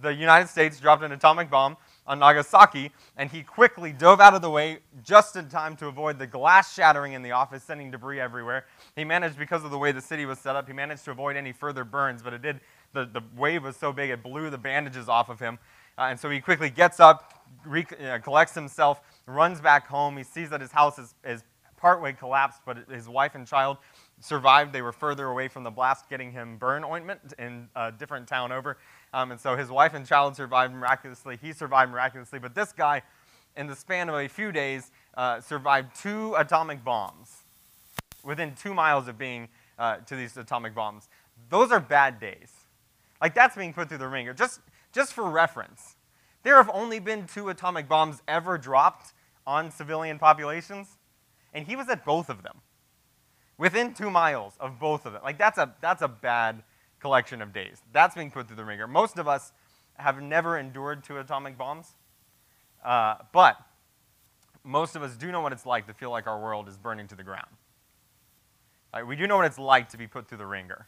the 0.00 0.14
United 0.14 0.48
States 0.48 0.80
dropped 0.80 1.02
an 1.02 1.12
atomic 1.12 1.50
bomb 1.50 1.76
on 2.06 2.18
Nagasaki, 2.18 2.90
and 3.18 3.30
he 3.30 3.42
quickly 3.42 3.92
dove 3.92 4.18
out 4.18 4.32
of 4.32 4.40
the 4.40 4.50
way 4.50 4.78
just 5.02 5.36
in 5.36 5.48
time 5.50 5.76
to 5.76 5.88
avoid 5.88 6.18
the 6.18 6.26
glass 6.26 6.74
shattering 6.74 7.12
in 7.12 7.22
the 7.22 7.32
office, 7.32 7.62
sending 7.62 7.90
debris 7.90 8.18
everywhere. 8.18 8.64
He 8.96 9.04
managed, 9.04 9.38
because 9.38 9.62
of 9.62 9.70
the 9.70 9.78
way 9.78 9.92
the 9.92 10.00
city 10.00 10.24
was 10.24 10.38
set 10.38 10.56
up, 10.56 10.66
he 10.66 10.72
managed 10.72 11.04
to 11.04 11.10
avoid 11.10 11.36
any 11.36 11.52
further 11.52 11.84
burns, 11.84 12.22
but 12.22 12.32
it 12.32 12.40
did, 12.40 12.60
the, 12.94 13.04
the 13.04 13.20
wave 13.36 13.62
was 13.62 13.76
so 13.76 13.92
big 13.92 14.08
it 14.08 14.22
blew 14.22 14.48
the 14.48 14.58
bandages 14.58 15.08
off 15.08 15.28
of 15.28 15.38
him. 15.38 15.58
Uh, 16.00 16.04
and 16.04 16.18
so 16.18 16.30
he 16.30 16.40
quickly 16.40 16.70
gets 16.70 16.98
up, 16.98 17.46
uh, 17.70 18.18
collects 18.22 18.54
himself, 18.54 19.02
runs 19.26 19.60
back 19.60 19.86
home. 19.86 20.16
He 20.16 20.24
sees 20.24 20.48
that 20.48 20.62
his 20.62 20.72
house 20.72 20.98
is, 20.98 21.14
is 21.26 21.44
partway 21.76 22.14
collapsed, 22.14 22.62
but 22.64 22.78
his 22.88 23.06
wife 23.06 23.34
and 23.34 23.46
child 23.46 23.76
survived. 24.18 24.72
They 24.72 24.80
were 24.80 24.92
further 24.92 25.26
away 25.26 25.48
from 25.48 25.62
the 25.62 25.70
blast, 25.70 26.08
getting 26.08 26.32
him 26.32 26.56
burn 26.56 26.84
ointment 26.84 27.34
in 27.38 27.68
a 27.76 27.92
different 27.92 28.26
town 28.26 28.50
over. 28.50 28.78
Um, 29.12 29.30
and 29.30 29.38
so 29.38 29.56
his 29.56 29.70
wife 29.70 29.92
and 29.92 30.06
child 30.06 30.36
survived 30.36 30.72
miraculously. 30.72 31.38
He 31.40 31.52
survived 31.52 31.92
miraculously. 31.92 32.38
But 32.38 32.54
this 32.54 32.72
guy, 32.72 33.02
in 33.58 33.66
the 33.66 33.76
span 33.76 34.08
of 34.08 34.14
a 34.14 34.26
few 34.26 34.52
days, 34.52 34.92
uh, 35.18 35.42
survived 35.42 35.94
two 35.94 36.34
atomic 36.36 36.82
bombs 36.82 37.42
within 38.24 38.54
two 38.54 38.72
miles 38.72 39.06
of 39.06 39.18
being 39.18 39.48
uh, 39.78 39.96
to 40.06 40.16
these 40.16 40.34
atomic 40.38 40.74
bombs. 40.74 41.10
Those 41.50 41.70
are 41.70 41.80
bad 41.80 42.18
days. 42.18 42.52
Like 43.20 43.34
that's 43.34 43.54
being 43.54 43.74
put 43.74 43.90
through 43.90 43.98
the 43.98 44.08
wringer. 44.08 44.32
Just, 44.32 44.60
just 44.92 45.12
for 45.12 45.28
reference, 45.28 45.96
there 46.42 46.56
have 46.56 46.70
only 46.72 46.98
been 46.98 47.26
two 47.26 47.48
atomic 47.48 47.88
bombs 47.88 48.22
ever 48.26 48.58
dropped 48.58 49.12
on 49.46 49.70
civilian 49.70 50.18
populations, 50.18 50.98
and 51.52 51.66
he 51.66 51.76
was 51.76 51.88
at 51.88 52.04
both 52.04 52.28
of 52.28 52.42
them 52.42 52.60
within 53.58 53.92
two 53.92 54.10
miles 54.10 54.54
of 54.58 54.78
both 54.78 55.04
of 55.06 55.12
them. 55.12 55.22
Like 55.22 55.38
that's 55.38 55.58
a, 55.58 55.74
that's 55.80 56.02
a 56.02 56.08
bad 56.08 56.62
collection 56.98 57.42
of 57.42 57.52
days. 57.52 57.82
That's 57.92 58.14
being 58.14 58.30
put 58.30 58.46
through 58.46 58.56
the 58.56 58.64
wringer. 58.64 58.86
Most 58.86 59.18
of 59.18 59.28
us 59.28 59.52
have 59.94 60.22
never 60.22 60.58
endured 60.58 61.04
two 61.04 61.18
atomic 61.18 61.58
bombs, 61.58 61.88
uh, 62.84 63.16
but 63.32 63.56
most 64.64 64.96
of 64.96 65.02
us 65.02 65.16
do 65.16 65.32
know 65.32 65.40
what 65.40 65.52
it's 65.52 65.66
like 65.66 65.86
to 65.86 65.94
feel 65.94 66.10
like 66.10 66.26
our 66.26 66.40
world 66.40 66.68
is 66.68 66.76
burning 66.76 67.06
to 67.08 67.14
the 67.14 67.22
ground. 67.22 67.48
Right? 68.92 69.06
We 69.06 69.16
do 69.16 69.26
know 69.26 69.36
what 69.36 69.46
it's 69.46 69.58
like 69.58 69.88
to 69.90 69.98
be 69.98 70.06
put 70.06 70.28
through 70.28 70.38
the 70.38 70.46
wringer, 70.46 70.86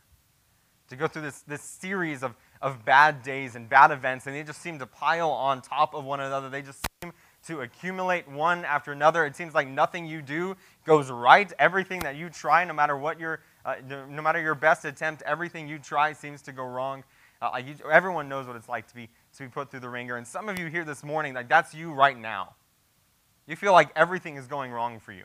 to 0.93 0.97
go 0.97 1.09
through 1.09 1.23
this, 1.23 1.41
this 1.41 1.63
series 1.63 2.23
of, 2.23 2.35
of 2.61 2.85
bad 2.85 3.23
days 3.23 3.57
and 3.57 3.69
bad 3.69 3.91
events, 3.91 4.27
and 4.27 4.37
they 4.37 4.43
just 4.43 4.61
seem 4.61 4.79
to 4.79 4.87
pile 4.87 5.31
on 5.31 5.63
top 5.63 5.95
of 5.95 6.05
one 6.05 6.21
another. 6.21 6.51
They 6.51 6.61
just 6.61 6.85
seem 7.03 7.13
to 7.47 7.63
accumulate 7.63 8.29
one 8.29 8.65
after 8.65 8.93
another. 8.93 9.25
It 9.25 9.35
seems 9.35 9.55
like 9.55 9.67
nothing 9.67 10.07
you 10.07 10.21
do 10.21 10.55
goes 10.85 11.11
right. 11.11 11.51
Everything 11.59 12.01
that 12.01 12.17
you 12.17 12.29
try, 12.29 12.65
no 12.65 12.75
matter 12.75 12.97
what 12.97 13.19
your 13.19 13.41
uh, 13.65 13.77
no 13.89 14.21
matter 14.21 14.41
your 14.41 14.55
best 14.55 14.85
attempt, 14.85 15.23
everything 15.23 15.69
you 15.69 15.79
try 15.79 16.13
seems 16.13 16.43
to 16.43 16.53
go 16.53 16.65
wrong. 16.65 17.05
Uh, 17.41 17.61
you, 17.65 17.75
everyone 17.91 18.29
knows 18.29 18.47
what 18.47 18.57
it's 18.57 18.69
like 18.69 18.87
to 18.89 18.95
be, 18.95 19.09
to 19.37 19.45
be 19.45 19.49
put 19.49 19.71
through 19.71 19.81
the 19.81 19.89
wringer. 19.89 20.17
And 20.17 20.27
some 20.27 20.49
of 20.49 20.59
you 20.59 20.67
here 20.67 20.85
this 20.85 21.03
morning, 21.03 21.33
like 21.33 21.49
that's 21.49 21.73
you 21.73 21.93
right 21.93 22.19
now. 22.19 22.55
You 23.47 23.57
feel 23.57 23.73
like 23.73 23.91
everything 23.97 24.37
is 24.37 24.47
going 24.47 24.73
wrong 24.73 25.01
for 25.01 25.13
you. 25.13 25.25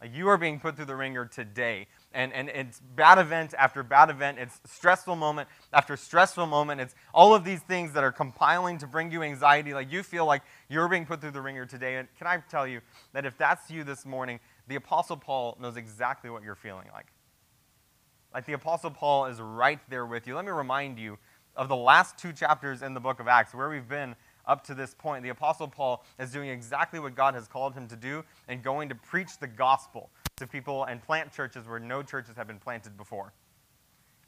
Like 0.00 0.14
you 0.14 0.28
are 0.28 0.38
being 0.38 0.60
put 0.60 0.76
through 0.76 0.84
the 0.84 0.96
wringer 0.96 1.24
today. 1.26 1.88
And, 2.14 2.32
and 2.32 2.48
it's 2.48 2.80
bad 2.80 3.18
event 3.18 3.52
after 3.58 3.82
bad 3.82 4.08
event. 4.08 4.38
It's 4.38 4.60
stressful 4.64 5.14
moment 5.14 5.48
after 5.72 5.96
stressful 5.96 6.46
moment. 6.46 6.80
It's 6.80 6.94
all 7.12 7.34
of 7.34 7.44
these 7.44 7.60
things 7.60 7.92
that 7.92 8.02
are 8.02 8.12
compiling 8.12 8.78
to 8.78 8.86
bring 8.86 9.12
you 9.12 9.22
anxiety. 9.22 9.74
Like 9.74 9.92
you 9.92 10.02
feel 10.02 10.24
like 10.24 10.42
you're 10.68 10.88
being 10.88 11.04
put 11.04 11.20
through 11.20 11.32
the 11.32 11.42
wringer 11.42 11.66
today. 11.66 11.96
And 11.96 12.08
can 12.16 12.26
I 12.26 12.42
tell 12.50 12.66
you 12.66 12.80
that 13.12 13.26
if 13.26 13.36
that's 13.36 13.70
you 13.70 13.84
this 13.84 14.06
morning, 14.06 14.40
the 14.68 14.76
Apostle 14.76 15.18
Paul 15.18 15.58
knows 15.60 15.76
exactly 15.76 16.30
what 16.30 16.42
you're 16.42 16.54
feeling 16.54 16.86
like. 16.92 17.08
Like 18.32 18.46
the 18.46 18.54
Apostle 18.54 18.90
Paul 18.90 19.26
is 19.26 19.40
right 19.40 19.80
there 19.88 20.06
with 20.06 20.26
you. 20.26 20.34
Let 20.34 20.46
me 20.46 20.50
remind 20.50 20.98
you 20.98 21.18
of 21.56 21.68
the 21.68 21.76
last 21.76 22.16
two 22.16 22.32
chapters 22.32 22.82
in 22.82 22.94
the 22.94 23.00
book 23.00 23.20
of 23.20 23.28
Acts, 23.28 23.54
where 23.54 23.68
we've 23.68 23.88
been 23.88 24.14
up 24.46 24.64
to 24.64 24.74
this 24.74 24.94
point. 24.94 25.22
The 25.22 25.28
Apostle 25.28 25.68
Paul 25.68 26.04
is 26.18 26.30
doing 26.30 26.48
exactly 26.48 27.00
what 27.00 27.14
God 27.14 27.34
has 27.34 27.48
called 27.48 27.74
him 27.74 27.86
to 27.88 27.96
do 27.96 28.24
and 28.48 28.62
going 28.62 28.88
to 28.88 28.94
preach 28.94 29.38
the 29.38 29.46
gospel 29.46 30.10
to 30.38 30.46
people 30.46 30.84
and 30.84 31.02
plant 31.02 31.32
churches 31.32 31.66
where 31.68 31.78
no 31.78 32.02
churches 32.02 32.36
have 32.36 32.46
been 32.46 32.58
planted 32.58 32.96
before. 32.96 33.32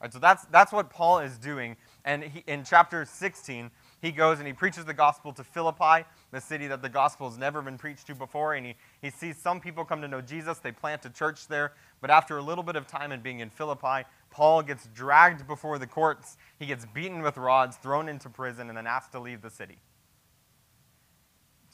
Right, 0.01 0.11
so 0.11 0.19
that's, 0.19 0.47
that's 0.47 0.73
what 0.73 0.89
Paul 0.89 1.19
is 1.19 1.37
doing. 1.37 1.77
And 2.07 2.25
he, 2.25 2.43
in 2.47 2.65
chapter 2.65 3.05
16, 3.05 3.71
he 4.01 4.11
goes 4.11 4.39
and 4.39 4.47
he 4.47 4.55
preaches 4.55 4.87
the 4.87 4.95
gospel 4.95 5.31
to 5.35 5.45
Philippi, 5.45 6.07
the 6.31 6.41
city 6.41 6.67
that 6.69 6.81
the 6.81 6.89
gospel 6.89 7.29
has 7.29 7.37
never 7.37 7.61
been 7.61 7.77
preached 7.77 8.07
to 8.07 8.15
before. 8.15 8.55
And 8.55 8.65
he, 8.65 8.77
he 9.03 9.11
sees 9.11 9.37
some 9.37 9.61
people 9.61 9.85
come 9.85 10.01
to 10.01 10.09
know 10.09 10.23
Jesus. 10.23 10.59
They 10.59 10.73
plant 10.73 11.05
a 11.05 11.11
church 11.11 11.49
there. 11.49 11.75
But 12.01 12.11
after 12.11 12.39
a 12.39 12.43
little 12.43 12.65
bit 12.65 12.77
of 12.77 12.87
time 12.87 13.13
and 13.13 13.23
being 13.23 13.41
in 13.41 13.51
Philippi, 13.51 14.09
Paul 14.31 14.63
gets 14.63 14.89
dragged 14.95 15.47
before 15.47 15.79
the 15.79 15.87
courts. 15.87 16.39
He 16.59 16.65
gets 16.65 16.87
beaten 16.87 17.21
with 17.21 17.37
rods, 17.37 17.77
thrown 17.77 18.09
into 18.09 18.31
prison, 18.31 18.69
and 18.69 18.79
then 18.79 18.87
asked 18.87 19.13
to 19.13 19.21
leave 19.21 19.43
the 19.43 19.51
city. 19.51 19.77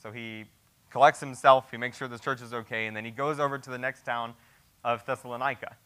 So 0.02 0.10
he 0.10 0.46
collects 0.96 1.20
himself, 1.20 1.70
he 1.70 1.76
makes 1.76 1.98
sure 1.98 2.08
the 2.08 2.18
church 2.18 2.40
is 2.40 2.54
okay, 2.54 2.86
and 2.86 2.96
then 2.96 3.04
he 3.04 3.10
goes 3.10 3.38
over 3.38 3.58
to 3.58 3.68
the 3.68 3.76
next 3.76 4.06
town 4.06 4.32
of 4.82 5.04
Thessalonica. 5.04 5.76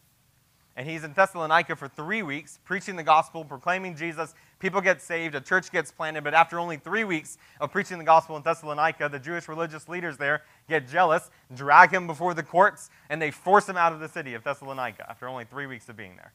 And 0.77 0.87
he's 0.87 1.03
in 1.03 1.11
Thessalonica 1.11 1.75
for 1.75 1.89
three 1.89 2.23
weeks, 2.23 2.59
preaching 2.63 2.95
the 2.95 3.03
gospel, 3.03 3.43
proclaiming 3.43 3.93
Jesus. 3.93 4.33
People 4.59 4.79
get 4.79 5.01
saved, 5.01 5.35
a 5.35 5.41
church 5.41 5.69
gets 5.69 5.91
planted. 5.91 6.23
But 6.23 6.33
after 6.33 6.59
only 6.59 6.77
three 6.77 7.03
weeks 7.03 7.37
of 7.59 7.73
preaching 7.73 7.97
the 7.97 8.05
gospel 8.05 8.37
in 8.37 8.43
Thessalonica, 8.43 9.09
the 9.09 9.19
Jewish 9.19 9.49
religious 9.49 9.89
leaders 9.89 10.15
there 10.15 10.43
get 10.69 10.87
jealous, 10.87 11.29
drag 11.53 11.91
him 11.91 12.07
before 12.07 12.33
the 12.33 12.43
courts, 12.43 12.89
and 13.09 13.21
they 13.21 13.31
force 13.31 13.67
him 13.67 13.75
out 13.75 13.91
of 13.91 13.99
the 13.99 14.07
city 14.07 14.33
of 14.33 14.45
Thessalonica 14.45 15.05
after 15.09 15.27
only 15.27 15.43
three 15.43 15.67
weeks 15.67 15.89
of 15.89 15.97
being 15.97 16.15
there. 16.15 16.31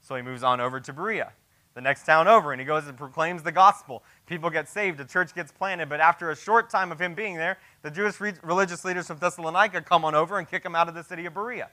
So 0.00 0.16
he 0.16 0.22
moves 0.22 0.42
on 0.42 0.62
over 0.62 0.80
to 0.80 0.92
Berea, 0.94 1.34
the 1.74 1.80
next 1.80 2.04
town 2.04 2.26
over, 2.26 2.52
and 2.52 2.60
he 2.60 2.66
goes 2.66 2.86
and 2.86 2.96
proclaims 2.96 3.42
the 3.42 3.52
gospel. 3.52 4.02
People 4.26 4.50
get 4.50 4.68
saved, 4.68 5.00
a 5.00 5.04
church 5.04 5.34
gets 5.34 5.52
planted. 5.52 5.88
But 5.88 6.00
after 6.00 6.30
a 6.30 6.36
short 6.36 6.68
time 6.68 6.90
of 6.90 7.00
him 7.00 7.14
being 7.14 7.36
there, 7.36 7.58
the 7.82 7.90
Jewish 7.90 8.20
re- 8.20 8.32
religious 8.42 8.84
leaders 8.84 9.06
from 9.06 9.18
Thessalonica 9.18 9.82
come 9.82 10.04
on 10.04 10.14
over 10.14 10.38
and 10.38 10.48
kick 10.48 10.64
him 10.64 10.74
out 10.74 10.88
of 10.88 10.94
the 10.94 11.04
city 11.04 11.26
of 11.26 11.34
Berea. 11.34 11.70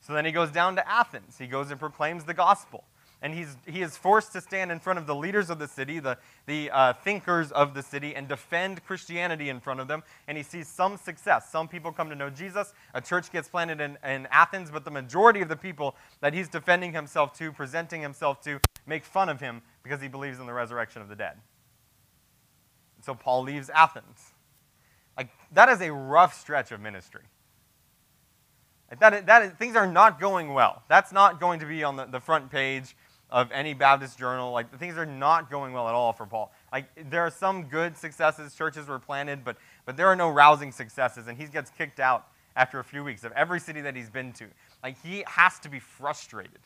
So 0.00 0.12
then 0.12 0.24
he 0.24 0.30
goes 0.30 0.50
down 0.50 0.76
to 0.76 0.88
Athens. 0.88 1.36
He 1.38 1.48
goes 1.48 1.70
and 1.70 1.80
proclaims 1.80 2.24
the 2.24 2.34
gospel. 2.34 2.84
And 3.26 3.34
he's, 3.34 3.56
he 3.66 3.82
is 3.82 3.96
forced 3.96 4.32
to 4.34 4.40
stand 4.40 4.70
in 4.70 4.78
front 4.78 5.00
of 5.00 5.08
the 5.08 5.14
leaders 5.16 5.50
of 5.50 5.58
the 5.58 5.66
city, 5.66 5.98
the, 5.98 6.16
the 6.46 6.70
uh, 6.70 6.92
thinkers 6.92 7.50
of 7.50 7.74
the 7.74 7.82
city, 7.82 8.14
and 8.14 8.28
defend 8.28 8.84
Christianity 8.84 9.48
in 9.48 9.58
front 9.58 9.80
of 9.80 9.88
them. 9.88 10.04
And 10.28 10.38
he 10.38 10.44
sees 10.44 10.68
some 10.68 10.96
success. 10.96 11.50
Some 11.50 11.66
people 11.66 11.90
come 11.90 12.08
to 12.08 12.14
know 12.14 12.30
Jesus. 12.30 12.72
A 12.94 13.00
church 13.00 13.32
gets 13.32 13.48
planted 13.48 13.80
in, 13.80 13.98
in 14.04 14.28
Athens, 14.30 14.70
but 14.70 14.84
the 14.84 14.92
majority 14.92 15.40
of 15.40 15.48
the 15.48 15.56
people 15.56 15.96
that 16.20 16.34
he's 16.34 16.48
defending 16.48 16.92
himself 16.92 17.36
to, 17.38 17.50
presenting 17.50 18.00
himself 18.00 18.40
to, 18.42 18.60
make 18.86 19.04
fun 19.04 19.28
of 19.28 19.40
him 19.40 19.60
because 19.82 20.00
he 20.00 20.06
believes 20.06 20.38
in 20.38 20.46
the 20.46 20.52
resurrection 20.52 21.02
of 21.02 21.08
the 21.08 21.16
dead. 21.16 21.34
And 22.94 23.04
so 23.04 23.16
Paul 23.16 23.42
leaves 23.42 23.68
Athens. 23.70 24.34
Like, 25.16 25.30
that 25.50 25.68
is 25.68 25.80
a 25.80 25.92
rough 25.92 26.38
stretch 26.38 26.70
of 26.70 26.80
ministry. 26.80 27.22
That, 29.00 29.26
that 29.26 29.58
things 29.58 29.74
are 29.74 29.86
not 29.86 30.20
going 30.20 30.54
well. 30.54 30.84
That's 30.88 31.10
not 31.10 31.40
going 31.40 31.58
to 31.58 31.66
be 31.66 31.82
on 31.82 31.96
the, 31.96 32.04
the 32.04 32.20
front 32.20 32.52
page 32.52 32.94
of 33.30 33.50
any 33.52 33.74
Baptist 33.74 34.18
journal. 34.18 34.52
Like 34.52 34.70
the 34.70 34.78
things 34.78 34.96
are 34.96 35.06
not 35.06 35.50
going 35.50 35.72
well 35.72 35.88
at 35.88 35.94
all 35.94 36.12
for 36.12 36.26
Paul. 36.26 36.52
Like 36.72 36.86
there 37.10 37.22
are 37.22 37.30
some 37.30 37.64
good 37.64 37.96
successes, 37.96 38.54
churches 38.54 38.88
were 38.88 38.98
planted, 38.98 39.44
but 39.44 39.56
but 39.84 39.96
there 39.96 40.06
are 40.06 40.16
no 40.16 40.30
rousing 40.30 40.72
successes, 40.72 41.26
and 41.28 41.38
he 41.38 41.46
gets 41.46 41.70
kicked 41.70 42.00
out 42.00 42.26
after 42.56 42.78
a 42.78 42.84
few 42.84 43.04
weeks 43.04 43.24
of 43.24 43.32
every 43.32 43.60
city 43.60 43.80
that 43.82 43.94
he's 43.94 44.10
been 44.10 44.32
to. 44.34 44.46
Like 44.82 44.96
he 45.02 45.24
has 45.26 45.58
to 45.60 45.68
be 45.68 45.78
frustrated. 45.78 46.58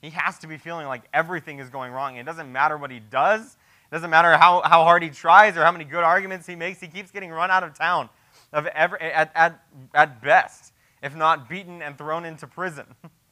He 0.00 0.10
has 0.10 0.38
to 0.40 0.46
be 0.46 0.58
feeling 0.58 0.86
like 0.86 1.02
everything 1.14 1.60
is 1.60 1.70
going 1.70 1.90
wrong. 1.90 2.16
It 2.16 2.26
doesn't 2.26 2.52
matter 2.52 2.76
what 2.76 2.90
he 2.90 3.00
does. 3.00 3.56
It 3.90 3.94
doesn't 3.94 4.10
matter 4.10 4.36
how, 4.36 4.60
how 4.62 4.84
hard 4.84 5.02
he 5.02 5.08
tries 5.08 5.56
or 5.56 5.64
how 5.64 5.72
many 5.72 5.84
good 5.84 6.04
arguments 6.04 6.46
he 6.46 6.56
makes. 6.56 6.78
He 6.80 6.88
keeps 6.88 7.10
getting 7.10 7.30
run 7.30 7.50
out 7.50 7.62
of 7.62 7.72
town 7.72 8.10
of 8.52 8.66
every, 8.66 8.98
at, 9.00 9.32
at, 9.34 9.64
at 9.94 10.20
best, 10.20 10.74
if 11.02 11.16
not 11.16 11.48
beaten 11.48 11.80
and 11.80 11.96
thrown 11.96 12.26
into 12.26 12.46
prison. 12.46 12.84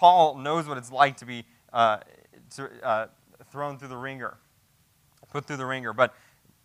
Paul 0.00 0.38
knows 0.38 0.66
what 0.66 0.78
it's 0.78 0.90
like 0.90 1.18
to 1.18 1.26
be 1.26 1.44
uh, 1.74 1.98
to, 2.56 2.70
uh, 2.82 3.06
thrown 3.52 3.78
through 3.78 3.88
the 3.88 3.98
wringer, 3.98 4.38
put 5.30 5.44
through 5.44 5.58
the 5.58 5.66
wringer. 5.66 5.92
But 5.92 6.14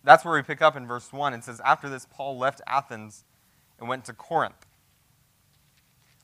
that's 0.06 0.24
where 0.24 0.36
we 0.36 0.42
pick 0.42 0.62
up 0.62 0.78
in 0.78 0.88
verse 0.88 1.12
1. 1.12 1.34
It 1.34 1.44
says, 1.44 1.60
After 1.66 1.90
this, 1.90 2.08
Paul 2.10 2.38
left 2.38 2.62
Athens 2.66 3.26
and 3.78 3.90
went 3.90 4.06
to 4.06 4.14
Corinth. 4.14 4.66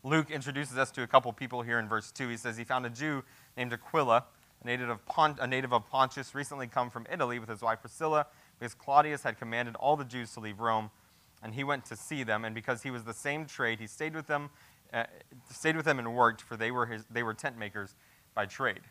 Luke 0.05 0.31
introduces 0.31 0.77
us 0.77 0.89
to 0.91 1.03
a 1.03 1.07
couple 1.07 1.33
people 1.33 1.63
here 1.63 1.79
in 1.79 1.89
verse 1.89 2.13
2. 2.13 2.29
He 2.29 2.37
says 2.37 2.55
he 2.55 2.63
found 2.63 2.85
a 2.85 2.89
Jew 2.89 3.25
named 3.57 3.73
Aquila, 3.73 4.23
a 4.63 4.65
native 4.65 4.87
of, 4.87 5.05
Pont- 5.05 5.39
a 5.41 5.47
native 5.47 5.73
of 5.73 5.89
Pontus, 5.89 6.33
recently 6.33 6.67
come 6.67 6.89
from 6.89 7.05
Italy 7.11 7.39
with 7.39 7.49
his 7.49 7.61
wife 7.61 7.81
Priscilla 7.81 8.25
because 8.57 8.73
Claudius 8.73 9.23
had 9.23 9.37
commanded 9.37 9.75
all 9.75 9.97
the 9.97 10.05
Jews 10.05 10.31
to 10.35 10.39
leave 10.39 10.61
Rome, 10.61 10.91
and 11.43 11.55
he 11.55 11.65
went 11.65 11.83
to 11.87 11.97
see 11.97 12.23
them. 12.23 12.45
And 12.45 12.55
because 12.55 12.83
he 12.83 12.89
was 12.89 13.03
the 13.03 13.13
same 13.13 13.45
trade, 13.45 13.81
he 13.81 13.87
stayed 13.87 14.15
with 14.15 14.27
them, 14.27 14.49
uh, 14.93 15.03
stayed 15.49 15.75
with 15.75 15.85
them 15.85 15.99
and 15.99 16.15
worked, 16.15 16.41
for 16.41 16.57
they 16.57 16.71
were, 16.71 16.85
his, 16.85 17.05
they 17.09 17.23
were 17.23 17.33
tent 17.33 17.57
makers 17.57 17.95
by 18.33 18.45
trade. 18.45 18.81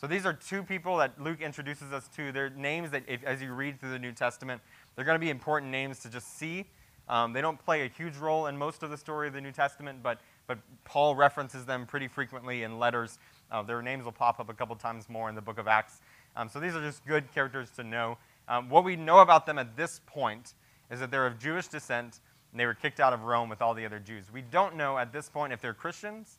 So 0.00 0.06
these 0.06 0.24
are 0.24 0.32
two 0.32 0.62
people 0.62 0.96
that 0.96 1.20
Luke 1.20 1.42
introduces 1.42 1.92
us 1.92 2.08
to. 2.16 2.32
They're 2.32 2.48
names 2.50 2.90
that, 2.90 3.02
if, 3.06 3.22
as 3.22 3.42
you 3.42 3.52
read 3.52 3.78
through 3.78 3.90
the 3.90 3.98
New 3.98 4.12
Testament, 4.12 4.62
they're 4.96 5.04
going 5.04 5.16
to 5.16 5.24
be 5.24 5.30
important 5.30 5.70
names 5.70 6.00
to 6.00 6.08
just 6.08 6.38
see. 6.38 6.64
Um, 7.08 7.32
they 7.32 7.40
don't 7.40 7.58
play 7.58 7.84
a 7.84 7.88
huge 7.88 8.16
role 8.16 8.46
in 8.46 8.56
most 8.56 8.82
of 8.82 8.90
the 8.90 8.96
story 8.96 9.28
of 9.28 9.34
the 9.34 9.40
New 9.40 9.52
Testament, 9.52 9.98
but, 10.02 10.20
but 10.46 10.58
Paul 10.84 11.16
references 11.16 11.64
them 11.64 11.84
pretty 11.84 12.08
frequently 12.08 12.62
in 12.62 12.78
letters. 12.78 13.18
Uh, 13.50 13.62
their 13.62 13.82
names 13.82 14.04
will 14.04 14.12
pop 14.12 14.40
up 14.40 14.48
a 14.48 14.54
couple 14.54 14.74
times 14.76 15.08
more 15.08 15.28
in 15.28 15.34
the 15.34 15.42
book 15.42 15.58
of 15.58 15.68
Acts. 15.68 16.00
Um, 16.36 16.48
so 16.48 16.60
these 16.60 16.74
are 16.74 16.80
just 16.80 17.04
good 17.04 17.30
characters 17.34 17.68
to 17.76 17.84
know. 17.84 18.16
Um, 18.48 18.70
what 18.70 18.84
we 18.84 18.96
know 18.96 19.18
about 19.18 19.44
them 19.44 19.58
at 19.58 19.76
this 19.76 20.00
point 20.06 20.54
is 20.90 21.00
that 21.00 21.10
they're 21.10 21.26
of 21.26 21.38
Jewish 21.38 21.68
descent 21.68 22.20
and 22.52 22.60
they 22.60 22.66
were 22.66 22.74
kicked 22.74 23.00
out 23.00 23.12
of 23.12 23.22
Rome 23.22 23.48
with 23.48 23.62
all 23.62 23.74
the 23.74 23.84
other 23.84 23.98
Jews. 23.98 24.26
We 24.32 24.42
don't 24.42 24.76
know 24.76 24.98
at 24.98 25.12
this 25.12 25.28
point 25.28 25.52
if 25.52 25.60
they're 25.60 25.74
Christians, 25.74 26.38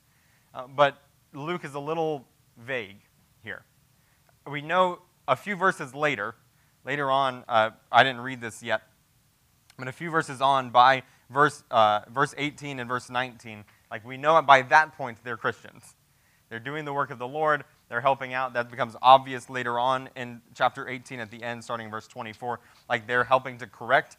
uh, 0.53 0.68
but 0.68 1.01
Luke 1.34 1.63
is 1.63 1.74
a 1.74 1.80
little 1.80 2.25
vague 2.58 2.98
here. 3.44 3.63
We 4.50 4.62
know 4.62 5.00
a 5.27 5.36
few 5.36 5.56
verses 5.56 5.94
later, 5.94 6.36
later 6.86 7.10
on, 7.10 7.44
uh, 7.48 7.72
I 7.91 8.03
didn't 8.03 8.22
read 8.22 8.41
this 8.41 8.62
yet, 8.62 8.82
but 9.77 9.88
a 9.88 9.91
few 9.91 10.10
verses 10.10 10.41
on 10.41 10.70
by 10.70 11.03
verse, 11.30 11.63
uh, 11.72 12.01
verse 12.10 12.34
18 12.38 12.80
and 12.80 12.88
verse 12.89 13.10
19, 13.10 13.63
like 13.89 14.06
we 14.06 14.18
know 14.18 14.41
by 14.41 14.63
that 14.63 14.98
point 14.98 15.20
they're 15.24 15.38
Christians. 15.38 15.96
They're 16.50 16.60
doing 16.60 16.84
the 16.84 16.94
work 16.94 17.12
of 17.12 17.20
the 17.20 17.27
Lord 17.27 17.63
they're 17.91 18.00
helping 18.00 18.34
out. 18.34 18.53
That 18.53 18.72
becomes 18.72 18.96
obvious 19.01 19.50
later 19.50 19.77
on 19.77 20.08
in 20.15 20.41
chapter 20.56 20.88
18 20.88 21.20
at 21.20 21.30
the 21.30 21.44
end, 21.44 21.62
starting 21.62 21.91
verse 21.91 22.08
24. 22.08 22.62
Like 22.88 23.06
they're 23.06 23.25
helping 23.25 23.58
to 23.58 23.68
correct 23.68 24.15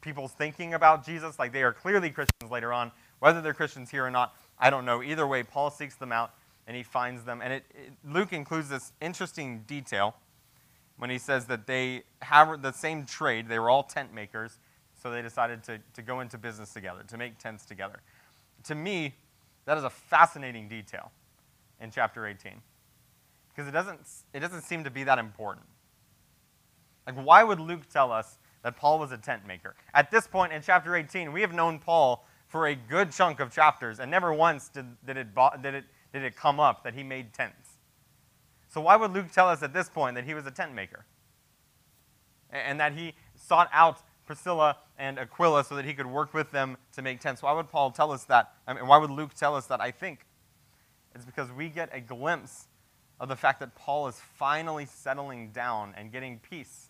people's 0.00 0.32
thinking 0.32 0.74
about 0.74 1.04
Jesus. 1.04 1.38
Like 1.38 1.52
they 1.52 1.62
are 1.62 1.72
clearly 1.72 2.10
Christians 2.10 2.50
later 2.50 2.72
on. 2.72 2.92
Whether 3.18 3.40
they're 3.40 3.54
Christians 3.54 3.90
here 3.90 4.04
or 4.04 4.10
not, 4.10 4.34
I 4.58 4.70
don't 4.70 4.84
know. 4.84 5.02
Either 5.02 5.26
way, 5.26 5.42
Paul 5.42 5.70
seeks 5.70 5.94
them 5.96 6.12
out 6.12 6.34
and 6.66 6.76
he 6.76 6.82
finds 6.82 7.24
them. 7.24 7.40
And 7.42 7.52
it, 7.52 7.64
it, 7.70 7.92
Luke 8.04 8.32
includes 8.32 8.68
this 8.68 8.92
interesting 9.00 9.64
detail 9.66 10.14
when 10.98 11.10
he 11.10 11.18
says 11.18 11.46
that 11.46 11.66
they 11.66 12.02
have 12.22 12.62
the 12.62 12.72
same 12.72 13.04
trade. 13.04 13.48
They 13.48 13.58
were 13.58 13.70
all 13.70 13.82
tent 13.82 14.14
makers, 14.14 14.58
so 15.02 15.10
they 15.10 15.22
decided 15.22 15.62
to, 15.64 15.80
to 15.94 16.02
go 16.02 16.20
into 16.20 16.38
business 16.38 16.72
together, 16.72 17.02
to 17.08 17.18
make 17.18 17.38
tents 17.38 17.64
together. 17.64 18.00
To 18.64 18.74
me, 18.74 19.14
that 19.64 19.78
is 19.78 19.84
a 19.84 19.90
fascinating 19.90 20.68
detail 20.68 21.10
in 21.80 21.90
chapter 21.90 22.26
18 22.26 22.52
because 23.48 23.66
it 23.66 23.72
doesn't, 23.72 24.00
it 24.32 24.40
doesn't 24.40 24.62
seem 24.62 24.84
to 24.84 24.90
be 24.90 25.04
that 25.04 25.18
important. 25.18 25.66
Like, 27.06 27.16
why 27.16 27.42
would 27.42 27.60
Luke 27.60 27.88
tell 27.92 28.12
us 28.12 28.38
that 28.62 28.76
Paul 28.76 28.98
was 28.98 29.12
a 29.12 29.18
tent 29.18 29.46
maker? 29.46 29.74
At 29.94 30.10
this 30.10 30.26
point 30.26 30.52
in 30.52 30.62
chapter 30.62 30.96
18, 30.96 31.32
we 31.32 31.40
have 31.40 31.52
known 31.52 31.78
Paul 31.78 32.26
for 32.46 32.66
a 32.66 32.74
good 32.74 33.12
chunk 33.12 33.40
of 33.40 33.52
chapters, 33.52 34.00
and 34.00 34.10
never 34.10 34.32
once 34.32 34.68
did, 34.68 34.86
did, 35.06 35.16
it, 35.16 35.28
did, 35.62 35.74
it, 35.74 35.84
did 36.12 36.22
it 36.22 36.36
come 36.36 36.58
up 36.58 36.82
that 36.84 36.94
he 36.94 37.02
made 37.02 37.32
tents. 37.32 37.78
So, 38.68 38.80
why 38.80 38.96
would 38.96 39.12
Luke 39.12 39.30
tell 39.32 39.48
us 39.48 39.62
at 39.62 39.72
this 39.72 39.88
point 39.88 40.14
that 40.16 40.24
he 40.24 40.34
was 40.34 40.46
a 40.46 40.50
tent 40.50 40.74
maker? 40.74 41.04
And 42.50 42.80
that 42.80 42.92
he 42.92 43.14
sought 43.36 43.68
out 43.72 43.98
Priscilla 44.26 44.76
and 44.98 45.18
Aquila 45.18 45.64
so 45.64 45.74
that 45.74 45.84
he 45.84 45.94
could 45.94 46.06
work 46.06 46.34
with 46.34 46.50
them 46.52 46.76
to 46.92 47.02
make 47.02 47.20
tents. 47.20 47.42
Why 47.42 47.52
would 47.52 47.68
Paul 47.68 47.90
tell 47.90 48.12
us 48.12 48.24
that? 48.24 48.52
I 48.66 48.74
mean, 48.74 48.86
why 48.86 48.98
would 48.98 49.10
Luke 49.10 49.34
tell 49.34 49.56
us 49.56 49.66
that? 49.66 49.80
I 49.80 49.90
think 49.90 50.26
it's 51.14 51.24
because 51.24 51.50
we 51.50 51.68
get 51.68 51.90
a 51.92 52.00
glimpse 52.00 52.68
of 53.18 53.28
the 53.28 53.36
fact 53.36 53.60
that 53.60 53.74
Paul 53.74 54.06
is 54.06 54.20
finally 54.36 54.86
settling 54.86 55.50
down 55.50 55.94
and 55.96 56.12
getting 56.12 56.38
peace. 56.38 56.89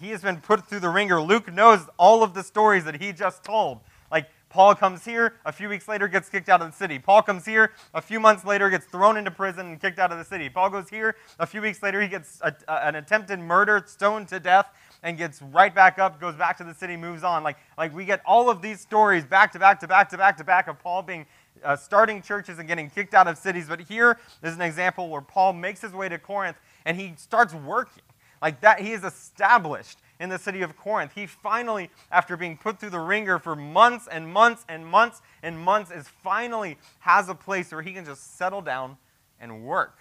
He 0.00 0.10
has 0.10 0.22
been 0.22 0.40
put 0.40 0.66
through 0.66 0.80
the 0.80 0.88
wringer. 0.88 1.20
Luke 1.20 1.52
knows 1.52 1.86
all 1.96 2.22
of 2.22 2.34
the 2.34 2.42
stories 2.42 2.84
that 2.84 3.00
he 3.00 3.12
just 3.12 3.44
told. 3.44 3.80
Like, 4.10 4.28
Paul 4.48 4.74
comes 4.74 5.04
here, 5.04 5.34
a 5.44 5.50
few 5.50 5.68
weeks 5.68 5.88
later 5.88 6.06
gets 6.06 6.28
kicked 6.28 6.48
out 6.48 6.62
of 6.62 6.70
the 6.70 6.76
city. 6.76 7.00
Paul 7.00 7.22
comes 7.22 7.44
here, 7.44 7.72
a 7.92 8.00
few 8.00 8.20
months 8.20 8.44
later 8.44 8.70
gets 8.70 8.86
thrown 8.86 9.16
into 9.16 9.32
prison 9.32 9.66
and 9.66 9.80
kicked 9.80 9.98
out 9.98 10.12
of 10.12 10.18
the 10.18 10.24
city. 10.24 10.48
Paul 10.48 10.70
goes 10.70 10.88
here, 10.88 11.16
a 11.40 11.46
few 11.46 11.60
weeks 11.60 11.82
later 11.82 12.00
he 12.00 12.06
gets 12.06 12.40
a, 12.40 12.54
a, 12.68 12.86
an 12.86 12.94
attempted 12.94 13.40
murder, 13.40 13.82
stoned 13.86 14.28
to 14.28 14.38
death, 14.38 14.66
and 15.02 15.18
gets 15.18 15.42
right 15.42 15.74
back 15.74 15.98
up, 15.98 16.20
goes 16.20 16.36
back 16.36 16.56
to 16.58 16.64
the 16.64 16.74
city, 16.74 16.96
moves 16.96 17.24
on. 17.24 17.42
Like, 17.42 17.56
like 17.76 17.94
we 17.94 18.04
get 18.04 18.22
all 18.24 18.48
of 18.48 18.62
these 18.62 18.80
stories 18.80 19.24
back 19.24 19.50
to 19.52 19.58
back 19.58 19.80
to 19.80 19.88
back 19.88 20.08
to 20.10 20.16
back 20.16 20.36
to 20.36 20.44
back 20.44 20.68
of 20.68 20.78
Paul 20.78 21.02
being 21.02 21.26
uh, 21.64 21.76
starting 21.76 22.22
churches 22.22 22.58
and 22.58 22.68
getting 22.68 22.88
kicked 22.88 23.12
out 23.12 23.26
of 23.26 23.36
cities. 23.36 23.66
But 23.68 23.80
here 23.80 24.18
is 24.42 24.54
an 24.54 24.62
example 24.62 25.08
where 25.08 25.20
Paul 25.20 25.52
makes 25.52 25.80
his 25.80 25.92
way 25.92 26.08
to 26.08 26.18
Corinth 26.18 26.56
and 26.84 26.96
he 26.96 27.14
starts 27.16 27.54
working. 27.54 28.02
Like 28.44 28.60
that, 28.60 28.80
he 28.80 28.92
is 28.92 29.04
established 29.04 30.00
in 30.20 30.28
the 30.28 30.38
city 30.38 30.60
of 30.60 30.76
Corinth. 30.76 31.12
He 31.14 31.24
finally, 31.26 31.88
after 32.12 32.36
being 32.36 32.58
put 32.58 32.78
through 32.78 32.90
the 32.90 33.00
wringer 33.00 33.38
for 33.38 33.56
months 33.56 34.06
and 34.06 34.28
months 34.28 34.66
and 34.68 34.84
months 34.84 35.22
and 35.42 35.58
months, 35.58 35.90
is 35.90 36.08
finally 36.22 36.76
has 36.98 37.30
a 37.30 37.34
place 37.34 37.72
where 37.72 37.80
he 37.80 37.94
can 37.94 38.04
just 38.04 38.36
settle 38.36 38.60
down 38.60 38.98
and 39.40 39.64
work. 39.64 39.96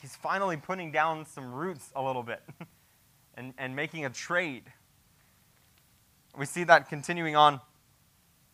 He's 0.00 0.16
finally 0.16 0.56
putting 0.56 0.90
down 0.90 1.24
some 1.24 1.54
roots 1.54 1.92
a 1.94 2.02
little 2.02 2.24
bit 2.24 2.42
and, 3.36 3.54
and 3.58 3.76
making 3.76 4.04
a 4.04 4.10
trade. 4.10 4.64
We 6.36 6.46
see 6.46 6.64
that 6.64 6.88
continuing 6.88 7.36
on 7.36 7.60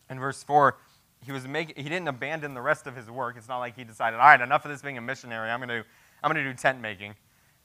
in 0.07 0.19
verse 0.19 0.43
4 0.43 0.77
he 1.25 1.31
was 1.31 1.47
making 1.47 1.83
he 1.83 1.89
didn't 1.89 2.07
abandon 2.07 2.53
the 2.53 2.61
rest 2.61 2.85
of 2.85 2.95
his 2.95 3.09
work. 3.09 3.37
It's 3.37 3.47
not 3.47 3.57
like 3.57 3.75
he 3.75 3.83
decided, 3.83 4.19
all 4.19 4.27
right, 4.27 4.39
enough 4.39 4.65
of 4.65 4.71
this 4.71 4.83
being 4.83 4.99
a 4.99 5.01
missionary. 5.01 5.49
I'm 5.49 5.59
gonna 5.59 5.83
I'm 6.23 6.29
gonna 6.29 6.43
do 6.43 6.53
tent 6.53 6.79
making. 6.79 7.15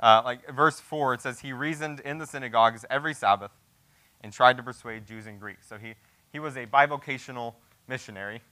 Uh, 0.00 0.22
like 0.24 0.54
verse 0.54 0.80
4, 0.80 1.14
it 1.14 1.20
says, 1.20 1.40
He 1.40 1.52
reasoned 1.52 2.00
in 2.00 2.18
the 2.18 2.26
synagogues 2.26 2.84
every 2.90 3.14
Sabbath 3.14 3.52
and 4.22 4.32
tried 4.32 4.56
to 4.56 4.62
persuade 4.62 5.06
Jews 5.06 5.26
and 5.26 5.38
Greeks. 5.38 5.68
So 5.68 5.78
he, 5.78 5.94
he 6.32 6.38
was 6.38 6.56
a 6.56 6.66
bivocational 6.66 7.54
missionary, 7.86 8.42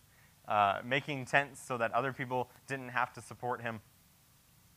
uh, 0.46 0.80
making 0.84 1.26
tents 1.26 1.60
so 1.66 1.78
that 1.78 1.92
other 1.92 2.12
people 2.12 2.50
didn't 2.66 2.90
have 2.90 3.12
to 3.14 3.22
support 3.22 3.62
him. 3.62 3.80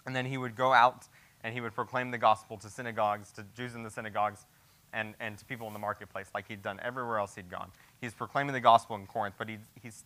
And 0.06 0.16
then 0.16 0.26
he 0.26 0.38
would 0.38 0.56
go 0.56 0.74
out 0.74 1.08
and 1.44 1.54
he 1.54 1.62
would 1.62 1.76
proclaim 1.76 2.12
the 2.12 2.18
gospel 2.18 2.58
to 2.58 2.70
synagogues, 2.70 3.32
to 3.34 3.46
Jews 3.56 3.76
in 3.76 3.84
the 3.84 3.90
synagogues, 3.92 4.46
and, 4.94 5.14
and 5.20 5.38
to 5.38 5.46
people 5.46 5.68
in 5.68 5.74
the 5.74 5.80
marketplace, 5.80 6.30
like 6.34 6.48
he'd 6.48 6.62
done 6.62 6.80
everywhere 6.82 7.20
else 7.20 7.36
he'd 7.36 7.52
gone. 7.52 7.70
He's 8.00 8.14
proclaiming 8.14 8.54
the 8.54 8.62
gospel 8.62 8.96
in 8.96 9.06
Corinth, 9.06 9.36
but 9.38 9.50
he, 9.50 9.58
he's, 9.82 10.06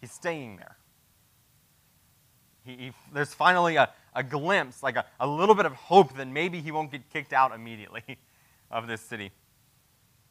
he's 0.00 0.10
staying 0.10 0.56
there. 0.56 0.76
He, 2.64 2.76
he, 2.76 2.92
there's 3.12 3.32
finally 3.32 3.76
a, 3.76 3.88
a 4.16 4.22
glimpse, 4.22 4.82
like 4.82 4.96
a, 4.96 5.04
a 5.20 5.26
little 5.26 5.54
bit 5.54 5.66
of 5.66 5.74
hope 5.74 6.16
that 6.16 6.26
maybe 6.26 6.60
he 6.60 6.72
won't 6.72 6.90
get 6.90 7.08
kicked 7.10 7.32
out 7.32 7.54
immediately 7.54 8.02
of 8.70 8.88
this 8.88 9.00
city. 9.00 9.30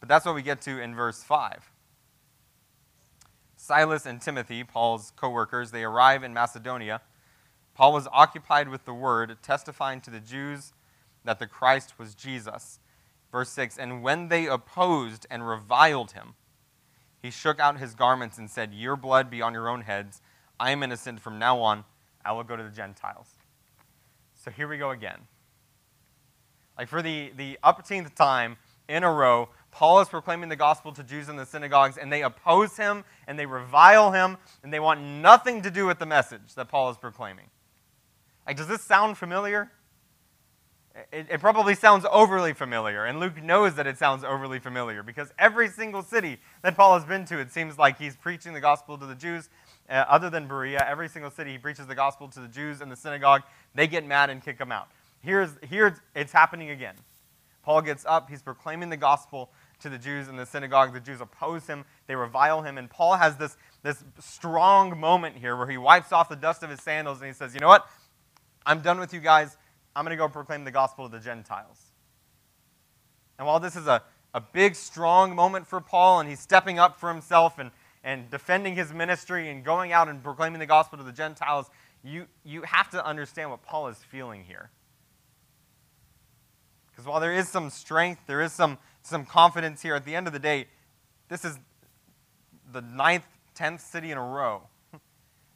But 0.02 0.10
that's 0.10 0.26
what 0.26 0.36
we 0.36 0.42
get 0.42 0.60
to 0.62 0.82
in 0.82 0.94
verse 0.94 1.24
5. 1.24 1.72
Silas 3.56 4.06
and 4.06 4.22
Timothy, 4.22 4.64
Paul's 4.64 5.14
co 5.16 5.30
workers, 5.30 5.72
they 5.72 5.84
arrive 5.84 6.24
in 6.24 6.34
Macedonia. 6.34 7.02
Paul 7.74 7.94
was 7.94 8.08
occupied 8.12 8.70
with 8.70 8.86
the 8.86 8.94
word, 8.94 9.38
testifying 9.42 10.02
to 10.02 10.10
the 10.10 10.20
Jews 10.20 10.74
that 11.24 11.40
the 11.40 11.48
Christ 11.48 11.98
was 11.98 12.16
Jesus. 12.16 12.80
Verse 13.32 13.50
6 13.50 13.78
And 13.78 14.02
when 14.02 14.30
they 14.30 14.48
opposed 14.48 15.26
and 15.30 15.48
reviled 15.48 16.12
him, 16.12 16.36
he 17.22 17.32
shook 17.32 17.60
out 17.60 17.80
his 17.80 17.96
garments 17.96 18.38
and 18.38 18.50
said, 18.50 18.74
Your 18.74 18.96
blood 18.96 19.30
be 19.30 19.42
on 19.42 19.54
your 19.54 19.68
own 19.68 19.82
heads. 19.82 20.22
I 20.60 20.72
am 20.72 20.84
innocent. 20.84 21.20
From 21.20 21.40
now 21.40 21.60
on, 21.60 21.84
I 22.24 22.32
will 22.32 22.44
go 22.44 22.56
to 22.56 22.64
the 22.64 22.70
Gentiles. 22.70 23.35
So 24.46 24.52
here 24.52 24.68
we 24.68 24.78
go 24.78 24.92
again. 24.92 25.18
Like 26.78 26.88
for 26.88 27.02
the, 27.02 27.32
the 27.36 27.58
upteenth 27.64 28.14
time 28.14 28.58
in 28.88 29.04
a 29.04 29.12
row, 29.12 29.50
Paul 29.72 30.00
is 30.02 30.08
proclaiming 30.08 30.50
the 30.50 30.56
gospel 30.56 30.92
to 30.94 31.04
Jews 31.04 31.30
in 31.30 31.36
the 31.36 31.48
synagogues, 31.48 31.98
and 31.98 32.14
they 32.14 32.22
oppose 32.22 32.78
him 32.78 33.04
and 33.28 33.40
they 33.40 33.48
revile 33.48 34.12
him, 34.12 34.38
and 34.62 34.72
they 34.72 34.80
want 34.80 35.02
nothing 35.02 35.64
to 35.64 35.72
do 35.72 35.88
with 35.88 35.98
the 35.98 36.06
message 36.06 36.54
that 36.56 36.70
Paul 36.70 36.92
is 36.92 36.98
proclaiming. 36.98 37.46
Like, 38.46 38.56
does 38.56 38.68
this 38.68 38.82
sound 38.82 39.18
familiar? 39.18 39.72
It, 41.12 41.26
it, 41.30 41.40
probably 41.42 41.74
sounds 41.74 42.06
overly 42.10 42.54
familiar, 42.54 43.04
and 43.06 43.20
Luke 43.20 43.42
knows 43.44 43.74
that 43.76 43.88
it 43.88 43.98
sounds 43.98 44.24
overly 44.24 44.60
familiar 44.60 45.04
because 45.04 45.34
every 45.40 45.68
single 45.70 46.04
city 46.04 46.38
that 46.62 46.78
Paul 46.78 46.98
has 46.98 47.04
been 47.04 47.26
to, 47.26 47.40
it 47.40 47.52
seems 47.52 47.78
like 47.78 47.98
he's 47.98 48.16
preaching 48.16 48.54
the 48.54 48.62
gospel 48.62 48.98
to 49.00 49.06
the 49.06 49.16
Jews. 49.16 49.50
Uh, 49.90 50.06
other 50.10 50.30
than 50.30 50.48
Berea, 50.48 50.84
every 50.88 51.08
single 51.08 51.30
city 51.30 51.52
he 51.52 51.58
preaches 51.58 51.86
the 51.86 51.96
gospel 51.96 52.28
to 52.30 52.40
the 52.40 52.48
Jews 52.48 52.82
in 52.82 52.90
the 52.90 52.96
synagogue. 52.96 53.44
They 53.76 53.88
get 53.88 54.06
mad 54.06 54.30
and 54.30 54.44
kick 54.44 54.60
him 54.60 54.72
out. 54.72 54.88
Here's, 55.22 55.52
here 55.70 55.98
it's 56.16 56.32
happening 56.32 56.72
again. 56.72 56.96
Paul 57.64 57.82
gets 57.82 58.06
up, 58.06 58.30
he's 58.30 58.42
proclaiming 58.42 58.90
the 58.90 58.98
gospel 58.98 59.52
to 59.82 59.90
the 59.90 59.98
Jews 59.98 60.28
in 60.28 60.38
the 60.38 60.46
synagogue. 60.46 60.94
The 60.94 61.00
Jews 61.00 61.22
oppose 61.22 61.68
him, 61.68 61.86
they 62.08 62.16
revile 62.16 62.62
him, 62.62 62.78
and 62.78 62.90
Paul 62.90 63.16
has 63.16 63.36
this, 63.38 63.58
this 63.84 64.04
strong 64.20 65.00
moment 65.00 65.36
here 65.36 65.56
where 65.56 65.68
he 65.68 65.78
wipes 65.78 66.12
off 66.12 66.30
the 66.30 66.36
dust 66.36 66.64
of 66.64 66.70
his 66.70 66.82
sandals 66.82 67.20
and 67.20 67.28
he 67.28 67.34
says, 67.34 67.54
You 67.54 67.60
know 67.60 67.68
what? 67.68 67.88
I'm 68.66 68.82
done 68.82 69.00
with 69.00 69.14
you 69.14 69.20
guys. 69.20 69.58
I'm 69.96 70.04
going 70.04 70.16
to 70.16 70.22
go 70.22 70.28
proclaim 70.28 70.64
the 70.64 70.72
gospel 70.72 71.08
to 71.08 71.18
the 71.18 71.24
Gentiles. 71.24 71.82
And 73.38 73.48
while 73.48 73.60
this 73.60 73.76
is 73.76 73.88
a, 73.88 74.04
a 74.34 74.42
big, 74.42 74.76
strong 74.76 75.36
moment 75.36 75.68
for 75.68 75.80
Paul, 75.80 76.20
and 76.20 76.30
he's 76.30 76.40
stepping 76.40 76.80
up 76.80 77.00
for 77.00 77.12
himself 77.12 77.60
and, 77.60 77.72
and 78.06 78.30
defending 78.30 78.76
his 78.76 78.94
ministry 78.94 79.50
and 79.50 79.66
going 79.66 79.92
out 79.92 80.08
and 80.08 80.24
proclaiming 80.24 80.60
the 80.60 80.66
gospel 80.68 80.98
to 81.00 81.04
the 81.04 81.12
Gentiles, 81.12 81.70
you, 82.04 82.28
you 82.46 82.62
have 82.62 82.90
to 82.92 83.04
understand 83.04 83.50
what 83.50 83.64
Paul 83.64 83.88
is 83.88 83.98
feeling 83.98 84.44
here. 84.44 84.70
Because 86.92 87.08
while 87.08 87.20
there 87.20 87.34
is 87.34 87.50
some 87.50 87.72
strength, 87.72 88.22
there 88.28 88.42
is 88.42 88.54
some, 88.54 88.78
some 89.02 89.26
confidence 89.26 89.82
here, 89.82 89.96
at 89.96 90.06
the 90.06 90.16
end 90.16 90.28
of 90.28 90.34
the 90.34 90.40
day, 90.40 90.68
this 91.30 91.44
is 91.44 91.58
the 92.72 92.82
ninth, 92.82 93.26
tenth 93.56 93.82
city 93.82 94.12
in 94.12 94.20
a 94.20 94.24
row 94.24 94.62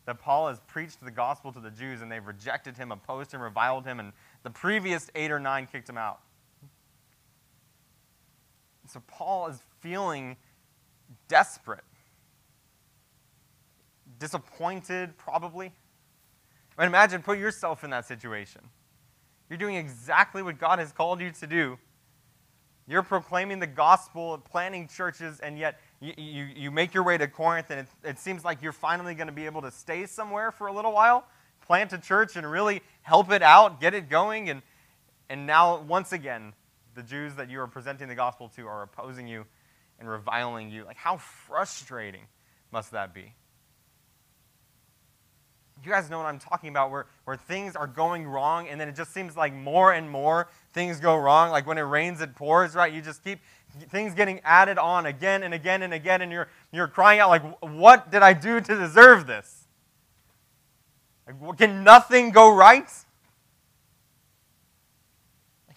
that 0.06 0.20
Paul 0.20 0.48
has 0.48 0.60
preached 0.62 1.06
the 1.06 1.12
gospel 1.12 1.54
to 1.54 1.60
the 1.60 1.70
Jews 1.70 2.02
and 2.02 2.12
they've 2.12 2.26
rejected 2.26 2.78
him, 2.78 2.92
opposed 2.92 3.32
him, 3.32 3.42
reviled 3.42 3.86
him, 3.86 4.00
and 4.00 4.12
the 4.42 4.50
previous 4.50 5.12
eight 5.14 5.30
or 5.30 5.40
nine 5.40 5.68
kicked 5.72 5.88
him 5.88 6.00
out. 6.00 6.20
So 8.88 9.04
Paul 9.08 9.50
is 9.50 9.62
feeling 9.82 10.36
desperate, 11.28 11.84
disappointed, 14.20 15.18
probably. 15.18 15.72
Mean, 16.78 16.88
imagine, 16.88 17.22
put 17.22 17.38
yourself 17.38 17.84
in 17.84 17.90
that 17.90 18.06
situation. 18.06 18.62
You're 19.50 19.58
doing 19.58 19.76
exactly 19.76 20.42
what 20.42 20.58
God 20.60 20.80
has 20.80 20.92
called 20.92 21.20
you 21.20 21.32
to 21.32 21.48
do. 21.48 21.78
You're 22.88 23.04
proclaiming 23.04 23.60
the 23.60 23.68
gospel, 23.68 24.38
planting 24.38 24.88
churches, 24.88 25.40
and 25.42 25.60
yet 25.60 25.80
you, 26.00 26.14
you, 26.18 26.48
you 26.56 26.72
make 26.72 26.94
your 26.94 27.04
way 27.04 27.18
to 27.18 27.28
Corinth, 27.28 27.70
and 27.70 27.82
it, 27.82 27.88
it 28.04 28.20
seems 28.20 28.46
like 28.46 28.62
you're 28.62 28.72
finally 28.72 29.14
going 29.14 29.28
to 29.28 29.34
be 29.34 29.46
able 29.46 29.62
to 29.62 29.72
stay 29.72 30.06
somewhere 30.06 30.52
for 30.52 30.68
a 30.68 30.74
little 30.74 30.94
while, 30.94 31.26
plant 31.68 31.92
a 31.94 31.98
church, 31.98 32.36
and 32.36 32.50
really 32.50 32.82
help 33.02 33.32
it 33.32 33.44
out, 33.44 33.82
get 33.82 33.94
it 33.94 34.10
going. 34.10 34.50
And, 34.50 34.62
and 35.30 35.46
now, 35.46 35.82
once 35.82 36.14
again, 36.14 36.54
the 36.96 37.04
Jews 37.04 37.36
that 37.36 37.50
you 37.50 37.60
are 37.60 37.68
presenting 37.68 38.08
the 38.08 38.16
gospel 38.16 38.50
to 38.56 38.66
are 38.68 38.84
opposing 38.84 39.28
you 39.28 39.46
and 40.00 40.10
reviling 40.10 40.72
you. 40.72 40.86
Like, 40.86 40.98
how 40.98 41.18
frustrating 41.18 42.24
must 42.72 42.92
that 42.92 43.14
be? 43.14 43.34
You 45.84 45.92
guys 45.92 46.10
know 46.10 46.18
what 46.18 46.26
I'm 46.26 46.40
talking 46.40 46.70
about, 46.70 46.92
where, 46.92 47.06
where 47.26 47.38
things 47.38 47.76
are 47.76 47.88
going 47.88 48.28
wrong, 48.28 48.68
and 48.68 48.80
then 48.80 48.90
it 48.90 48.96
just 48.96 49.14
seems 49.14 49.38
like 49.38 49.54
more 49.54 49.94
and 49.94 50.10
more 50.10 50.50
things 50.74 51.00
go 51.00 51.16
wrong. 51.16 51.52
Like 51.52 51.66
when 51.66 51.78
it 51.78 51.84
rains, 51.84 52.22
it 52.22 52.36
pours, 52.36 52.76
right? 52.76 52.92
You 52.92 53.02
just 53.02 53.24
keep 53.24 53.40
things 53.90 54.14
getting 54.14 54.42
added 54.44 54.78
on 54.78 55.06
again 55.06 55.44
and 55.44 55.54
again 55.54 55.82
and 55.84 55.94
again, 55.94 56.22
and 56.22 56.32
you're, 56.32 56.50
you're 56.72 56.88
crying 56.88 57.20
out, 57.20 57.30
like, 57.30 57.62
what 57.62 58.12
did 58.12 58.24
I 58.24 58.34
do 58.34 58.60
to 58.60 58.76
deserve 58.76 59.28
this? 59.28 59.68
Like, 61.28 61.58
can 61.58 61.84
nothing 61.84 62.32
go 62.32 62.54
right? 62.54 62.90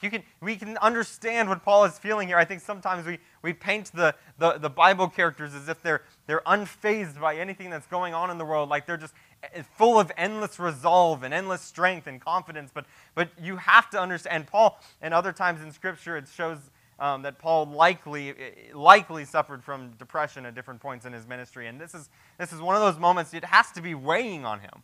You 0.02 0.10
can, 0.10 0.24
we 0.40 0.56
can 0.56 0.76
understand 0.78 1.48
what 1.48 1.62
Paul 1.62 1.84
is 1.84 1.96
feeling 1.96 2.26
here. 2.26 2.36
I 2.36 2.44
think 2.44 2.60
sometimes 2.60 3.06
we, 3.06 3.18
we 3.40 3.52
paint 3.52 3.92
the, 3.94 4.14
the, 4.36 4.58
the 4.58 4.68
Bible 4.68 5.08
characters 5.08 5.54
as 5.54 5.68
if 5.68 5.80
they're, 5.80 6.02
they're 6.26 6.42
unfazed 6.44 7.20
by 7.20 7.36
anything 7.36 7.70
that's 7.70 7.86
going 7.86 8.12
on 8.12 8.28
in 8.28 8.36
the 8.36 8.44
world, 8.44 8.68
like 8.68 8.84
they're 8.84 8.96
just 8.96 9.14
eh, 9.44 9.62
full 9.76 10.00
of 10.00 10.10
endless 10.16 10.58
resolve 10.58 11.22
and 11.22 11.32
endless 11.32 11.60
strength 11.60 12.08
and 12.08 12.20
confidence. 12.20 12.72
But, 12.74 12.86
but 13.14 13.30
you 13.40 13.56
have 13.56 13.90
to 13.90 14.00
understand, 14.00 14.48
Paul, 14.48 14.80
and 15.00 15.14
other 15.14 15.32
times 15.32 15.62
in 15.62 15.70
Scripture, 15.70 16.16
it 16.16 16.26
shows 16.34 16.58
um, 16.98 17.22
that 17.22 17.38
Paul 17.38 17.66
likely, 17.66 18.34
likely 18.74 19.24
suffered 19.24 19.62
from 19.62 19.92
depression 19.98 20.46
at 20.46 20.54
different 20.56 20.80
points 20.80 21.06
in 21.06 21.12
his 21.12 21.28
ministry. 21.28 21.68
And 21.68 21.80
this 21.80 21.94
is, 21.94 22.10
this 22.38 22.52
is 22.52 22.60
one 22.60 22.74
of 22.74 22.82
those 22.82 23.00
moments 23.00 23.34
it 23.34 23.44
has 23.44 23.70
to 23.72 23.80
be 23.80 23.94
weighing 23.94 24.44
on 24.44 24.60
him. 24.60 24.82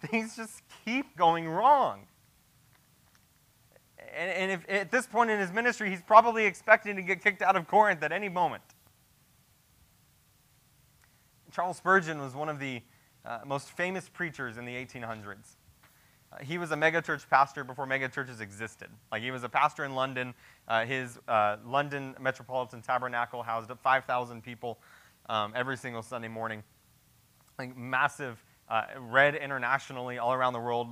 Things 0.00 0.36
just 0.36 0.62
keep 0.84 1.16
going 1.16 1.48
wrong. 1.48 2.06
And, 4.16 4.30
and 4.30 4.52
if, 4.52 4.68
at 4.68 4.90
this 4.90 5.06
point 5.06 5.30
in 5.30 5.38
his 5.38 5.52
ministry, 5.52 5.90
he's 5.90 6.02
probably 6.02 6.46
expecting 6.46 6.96
to 6.96 7.02
get 7.02 7.22
kicked 7.22 7.42
out 7.42 7.56
of 7.56 7.68
Corinth 7.68 8.02
at 8.02 8.12
any 8.12 8.28
moment. 8.28 8.62
Charles 11.52 11.76
Spurgeon 11.76 12.20
was 12.20 12.34
one 12.34 12.48
of 12.48 12.58
the 12.58 12.82
uh, 13.24 13.40
most 13.44 13.68
famous 13.70 14.08
preachers 14.08 14.56
in 14.56 14.64
the 14.64 14.72
1800s 14.72 15.56
he 16.42 16.58
was 16.58 16.70
a 16.70 16.76
megachurch 16.76 17.28
pastor 17.28 17.64
before 17.64 17.86
megachurches 17.86 18.40
existed. 18.40 18.88
Like 19.10 19.22
he 19.22 19.30
was 19.30 19.44
a 19.44 19.48
pastor 19.48 19.84
in 19.84 19.94
London. 19.94 20.34
Uh, 20.68 20.84
his 20.84 21.18
uh, 21.28 21.56
London 21.64 22.14
Metropolitan 22.20 22.82
Tabernacle 22.82 23.42
housed 23.42 23.70
5,000 23.70 24.42
people 24.42 24.78
um, 25.28 25.52
every 25.54 25.76
single 25.76 26.02
Sunday 26.02 26.28
morning. 26.28 26.62
Like 27.58 27.76
massive, 27.76 28.42
uh, 28.68 28.82
read 28.98 29.34
internationally 29.34 30.18
all 30.18 30.32
around 30.32 30.52
the 30.52 30.60
world. 30.60 30.88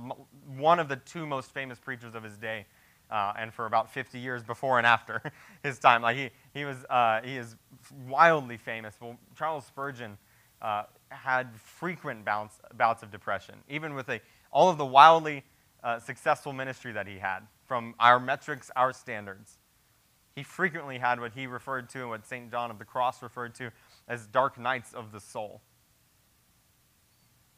One 0.57 0.79
of 0.79 0.87
the 0.87 0.95
two 0.95 1.25
most 1.25 1.53
famous 1.53 1.79
preachers 1.79 2.15
of 2.15 2.23
his 2.23 2.37
day, 2.37 2.65
uh, 3.09 3.33
and 3.37 3.53
for 3.53 3.65
about 3.65 3.91
50 3.91 4.19
years 4.19 4.43
before 4.43 4.77
and 4.77 4.87
after 4.87 5.21
his 5.63 5.79
time. 5.79 6.01
Like 6.01 6.17
he, 6.17 6.29
he 6.53 6.65
was, 6.65 6.77
uh, 6.89 7.21
he 7.23 7.37
is 7.37 7.55
wildly 8.07 8.57
famous. 8.57 8.95
Well, 8.99 9.17
Charles 9.35 9.65
Spurgeon 9.65 10.17
uh, 10.61 10.83
had 11.09 11.55
frequent 11.55 12.25
bouts, 12.25 12.59
bouts 12.75 13.03
of 13.03 13.11
depression, 13.11 13.55
even 13.69 13.93
with 13.93 14.09
a 14.09 14.21
all 14.51 14.69
of 14.69 14.77
the 14.77 14.85
wildly 14.85 15.43
uh, 15.83 15.99
successful 15.99 16.53
ministry 16.53 16.93
that 16.93 17.07
he 17.07 17.19
had, 17.19 17.41
from 17.65 17.93
our 17.99 18.19
metrics, 18.19 18.71
our 18.75 18.93
standards. 18.93 19.57
He 20.33 20.43
frequently 20.43 20.97
had 20.97 21.19
what 21.19 21.33
he 21.33 21.45
referred 21.45 21.89
to 21.89 22.01
and 22.01 22.09
what 22.09 22.25
St. 22.25 22.49
John 22.49 22.71
of 22.71 22.79
the 22.79 22.85
Cross 22.85 23.21
referred 23.21 23.53
to 23.55 23.71
as 24.07 24.27
dark 24.27 24.57
nights 24.57 24.93
of 24.93 25.11
the 25.11 25.19
soul. 25.19 25.61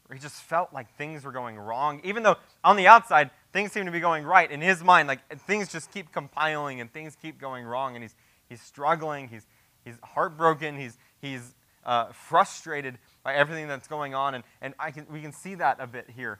Where 0.07 0.15
he 0.15 0.21
just 0.21 0.41
felt 0.41 0.73
like 0.73 0.95
things 0.97 1.23
were 1.23 1.31
going 1.31 1.57
wrong, 1.57 2.01
even 2.03 2.23
though 2.23 2.37
on 2.63 2.77
the 2.77 2.87
outside 2.87 3.29
things 3.51 3.71
seem 3.71 3.85
to 3.85 3.91
be 3.91 3.99
going 3.99 4.23
right. 4.23 4.49
In 4.49 4.61
his 4.61 4.83
mind, 4.83 5.07
like 5.07 5.19
things 5.41 5.71
just 5.71 5.91
keep 5.91 6.11
compiling 6.11 6.79
and 6.81 6.91
things 6.91 7.17
keep 7.21 7.39
going 7.39 7.65
wrong, 7.65 7.95
and 7.95 8.03
he's, 8.03 8.15
he's 8.47 8.61
struggling, 8.61 9.27
he's, 9.27 9.45
he's 9.83 9.95
heartbroken, 10.03 10.77
he's, 10.77 10.97
he's 11.19 11.55
uh, 11.85 12.11
frustrated 12.13 12.97
by 13.23 13.33
everything 13.33 13.67
that's 13.67 13.87
going 13.87 14.15
on, 14.15 14.35
and, 14.35 14.43
and 14.61 14.73
I 14.79 14.91
can, 14.91 15.05
we 15.11 15.21
can 15.21 15.33
see 15.33 15.55
that 15.55 15.77
a 15.81 15.87
bit 15.87 16.09
here 16.09 16.39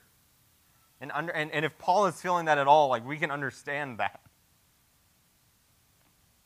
And, 0.99 1.11
under, 1.13 1.31
and, 1.31 1.51
and 1.51 1.65
if 1.65 1.77
Paul 1.77 2.07
is 2.07 2.21
feeling 2.21 2.45
that 2.45 2.57
at 2.57 2.67
all, 2.67 2.89
like 2.89 3.05
we 3.05 3.17
can 3.17 3.31
understand 3.31 3.99
that. 3.99 4.21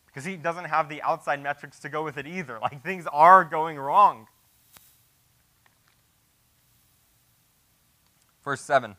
Because 0.07 0.25
he 0.25 0.35
doesn't 0.35 0.65
have 0.65 0.89
the 0.89 1.01
outside 1.03 1.41
metrics 1.41 1.79
to 1.79 1.89
go 1.89 2.03
with 2.03 2.17
it 2.17 2.27
either. 2.27 2.59
Like 2.59 2.83
things 2.83 3.07
are 3.11 3.45
going 3.45 3.77
wrong. 3.77 4.27
Verse 8.43 8.61
7. 8.61 8.95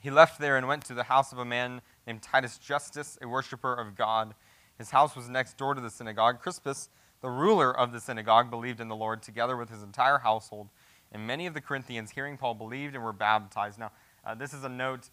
He 0.00 0.10
left 0.10 0.40
there 0.40 0.56
and 0.56 0.66
went 0.66 0.84
to 0.86 0.94
the 0.94 1.04
house 1.04 1.30
of 1.32 1.38
a 1.38 1.44
man 1.44 1.82
named 2.06 2.22
Titus 2.22 2.58
Justus, 2.58 3.18
a 3.20 3.28
worshiper 3.28 3.74
of 3.74 3.94
God. 3.94 4.34
His 4.78 4.90
house 4.90 5.14
was 5.14 5.28
next 5.28 5.58
door 5.58 5.74
to 5.74 5.80
the 5.80 5.90
synagogue. 5.90 6.40
Crispus, 6.40 6.88
the 7.20 7.28
ruler 7.28 7.76
of 7.76 7.92
the 7.92 8.00
synagogue, 8.00 8.50
believed 8.50 8.80
in 8.80 8.88
the 8.88 8.96
Lord 8.96 9.22
together 9.22 9.56
with 9.56 9.68
his 9.68 9.82
entire 9.82 10.18
household. 10.18 10.70
And 11.12 11.26
many 11.26 11.46
of 11.46 11.52
the 11.52 11.60
Corinthians, 11.60 12.12
hearing 12.12 12.38
Paul, 12.38 12.54
believed 12.54 12.94
and 12.94 13.04
were 13.04 13.12
baptized. 13.12 13.78
Now, 13.78 13.92
uh, 14.24 14.34
this 14.34 14.54
is 14.54 14.64
a 14.64 14.68
note, 14.68 15.10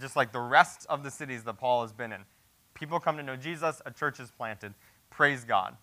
just 0.00 0.16
like 0.16 0.32
the 0.32 0.40
rest 0.40 0.86
of 0.88 1.04
the 1.04 1.10
cities 1.10 1.44
that 1.44 1.54
Paul 1.54 1.82
has 1.82 1.92
been 1.92 2.12
in. 2.12 2.22
People 2.74 2.98
come 2.98 3.16
to 3.16 3.22
know 3.22 3.36
Jesus, 3.36 3.80
a 3.86 3.92
church 3.92 4.18
is 4.18 4.32
planted. 4.32 4.74
Praise 5.10 5.44
God. 5.44 5.76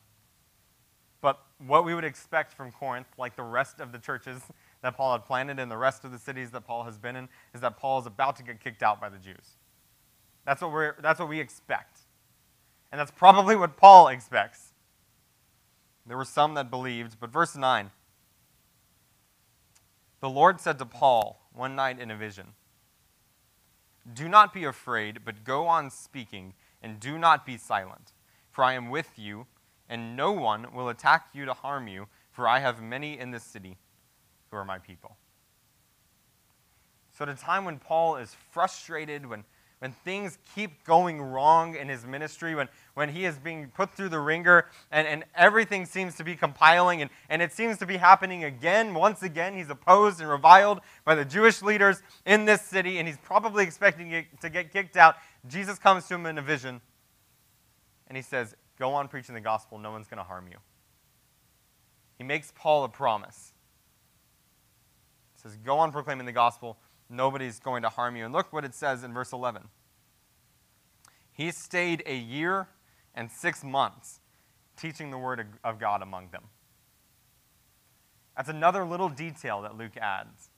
But 1.22 1.40
what 1.66 1.86
we 1.86 1.96
would 1.96 2.04
expect 2.04 2.54
from 2.54 2.74
Corinth, 2.74 3.08
like 3.18 3.38
the 3.38 3.44
rest 3.44 3.80
of 3.80 3.94
the 3.94 4.00
churches 4.00 4.42
that 4.84 4.98
Paul 4.98 5.14
had 5.14 5.24
planted 5.24 5.60
in 5.60 5.70
the 5.70 5.78
rest 5.78 6.04
of 6.04 6.12
the 6.12 6.20
cities 6.20 6.52
that 6.52 6.68
Paul 6.68 6.84
has 6.84 6.98
been 6.98 7.16
in, 7.16 7.30
is 7.56 7.62
that 7.62 7.78
Paul 7.78 8.00
is 8.02 8.06
about 8.06 8.36
to 8.36 8.44
get 8.44 8.60
kicked 8.60 8.84
out 8.84 9.00
by 9.00 9.10
the 9.10 9.18
Jews. 9.18 9.56
That's 10.46 10.62
what, 10.62 10.74
we're, 10.74 10.96
that's 11.02 11.20
what 11.22 11.30
we 11.30 11.40
expect. 11.40 12.02
And 12.92 13.00
that's 13.00 13.10
probably 13.10 13.56
what 13.56 13.78
Paul 13.78 14.10
expects. 14.10 14.74
There 16.06 16.18
were 16.18 16.26
some 16.26 16.54
that 16.56 16.70
believed, 16.70 17.18
but 17.20 17.32
verse 17.32 17.56
9 17.56 17.92
The 20.20 20.30
Lord 20.30 20.60
said 20.60 20.78
to 20.80 20.86
Paul 20.86 21.48
one 21.54 21.78
night 21.78 21.98
in 21.98 22.12
a 22.12 22.18
vision, 22.18 22.48
Do 24.12 24.28
not 24.28 24.54
be 24.54 24.66
afraid, 24.66 25.20
but 25.24 25.46
go 25.46 25.66
on 25.66 25.92
speaking, 25.92 26.56
and 26.82 27.00
do 27.00 27.18
not 27.18 27.46
be 27.46 27.56
silent, 27.56 28.12
for 28.52 28.66
I 28.66 28.74
am 28.74 28.90
with 28.90 29.18
you, 29.18 29.48
and 29.88 30.18
no 30.18 30.34
one 30.34 30.74
will 30.74 30.90
attack 30.90 31.30
you 31.34 31.46
to 31.46 31.54
harm 31.54 31.88
you, 31.88 32.08
for 32.34 32.50
I 32.50 32.60
have 32.60 32.82
many 32.82 33.18
in 33.18 33.32
this 33.32 33.44
city 33.44 33.78
who 34.54 34.58
are 34.58 34.66
my 34.66 34.78
people. 34.78 35.18
So, 37.18 37.24
at 37.24 37.30
a 37.30 37.36
time 37.36 37.66
when 37.66 37.80
Paul 37.80 38.18
is 38.18 38.36
frustrated, 38.52 39.26
when, 39.26 39.44
when 39.80 39.92
things 39.92 40.38
keep 40.56 40.84
going 40.84 41.22
wrong 41.22 41.76
in 41.76 41.90
his 41.90 42.06
ministry, 42.06 42.56
when, 42.56 42.70
when 42.94 43.10
he 43.10 43.26
is 43.26 43.38
being 43.38 43.70
put 43.70 43.94
through 43.94 44.10
the 44.10 44.20
wringer 44.20 44.66
and, 44.92 45.08
and 45.08 45.24
everything 45.36 45.86
seems 45.86 46.16
to 46.16 46.24
be 46.24 46.36
compiling 46.36 47.02
and, 47.02 47.10
and 47.30 47.42
it 47.42 47.52
seems 47.52 47.78
to 47.80 47.86
be 47.86 47.98
happening 47.98 48.44
again, 48.44 48.94
once 48.94 49.24
again, 49.24 49.56
he's 49.56 49.70
opposed 49.70 50.20
and 50.20 50.30
reviled 50.30 50.82
by 51.04 51.14
the 51.16 51.26
Jewish 51.26 51.62
leaders 51.62 52.02
in 52.26 52.46
this 52.46 52.62
city, 52.62 53.00
and 53.00 53.08
he's 53.08 53.18
probably 53.18 53.64
expecting 53.64 54.26
to 54.42 54.50
get 54.50 54.72
kicked 54.72 54.98
out. 54.98 55.16
Jesus 55.48 55.78
comes 55.80 56.08
to 56.08 56.16
him 56.16 56.26
in 56.26 56.38
a 56.38 56.44
vision 56.44 56.80
and 58.08 58.16
he 58.16 58.24
says, 58.24 58.56
Go 58.78 58.94
on 58.94 59.08
preaching 59.08 59.36
the 59.36 59.42
gospel, 59.42 59.78
no 59.78 59.92
one's 59.92 60.08
going 60.08 60.18
to 60.18 60.24
harm 60.24 60.48
you. 60.48 60.58
He 62.18 62.24
makes 62.24 62.52
Paul 62.56 62.84
a 62.84 62.90
promise 62.90 63.53
says, 65.44 65.58
Go 65.58 65.78
on 65.78 65.92
proclaiming 65.92 66.26
the 66.26 66.32
gospel. 66.32 66.78
Nobody's 67.10 67.60
going 67.60 67.84
to 67.84 67.90
harm 67.90 68.16
you. 68.16 68.26
And 68.26 68.34
look 68.34 68.52
what 68.52 68.66
it 68.66 68.74
says 68.74 69.04
in 69.04 69.14
verse 69.14 69.34
11. 69.34 69.64
He 71.32 71.52
stayed 71.52 72.02
a 72.06 72.16
year 72.16 72.68
and 73.14 73.32
six 73.32 73.64
months 73.64 74.20
teaching 74.78 75.12
the 75.12 75.18
word 75.18 75.46
of 75.64 75.80
God 75.80 76.02
among 76.02 76.30
them. 76.30 76.44
That's 78.36 78.50
another 78.50 78.84
little 78.84 79.10
detail 79.10 79.62
that 79.62 79.78
Luke 79.78 79.98
adds 79.98 80.50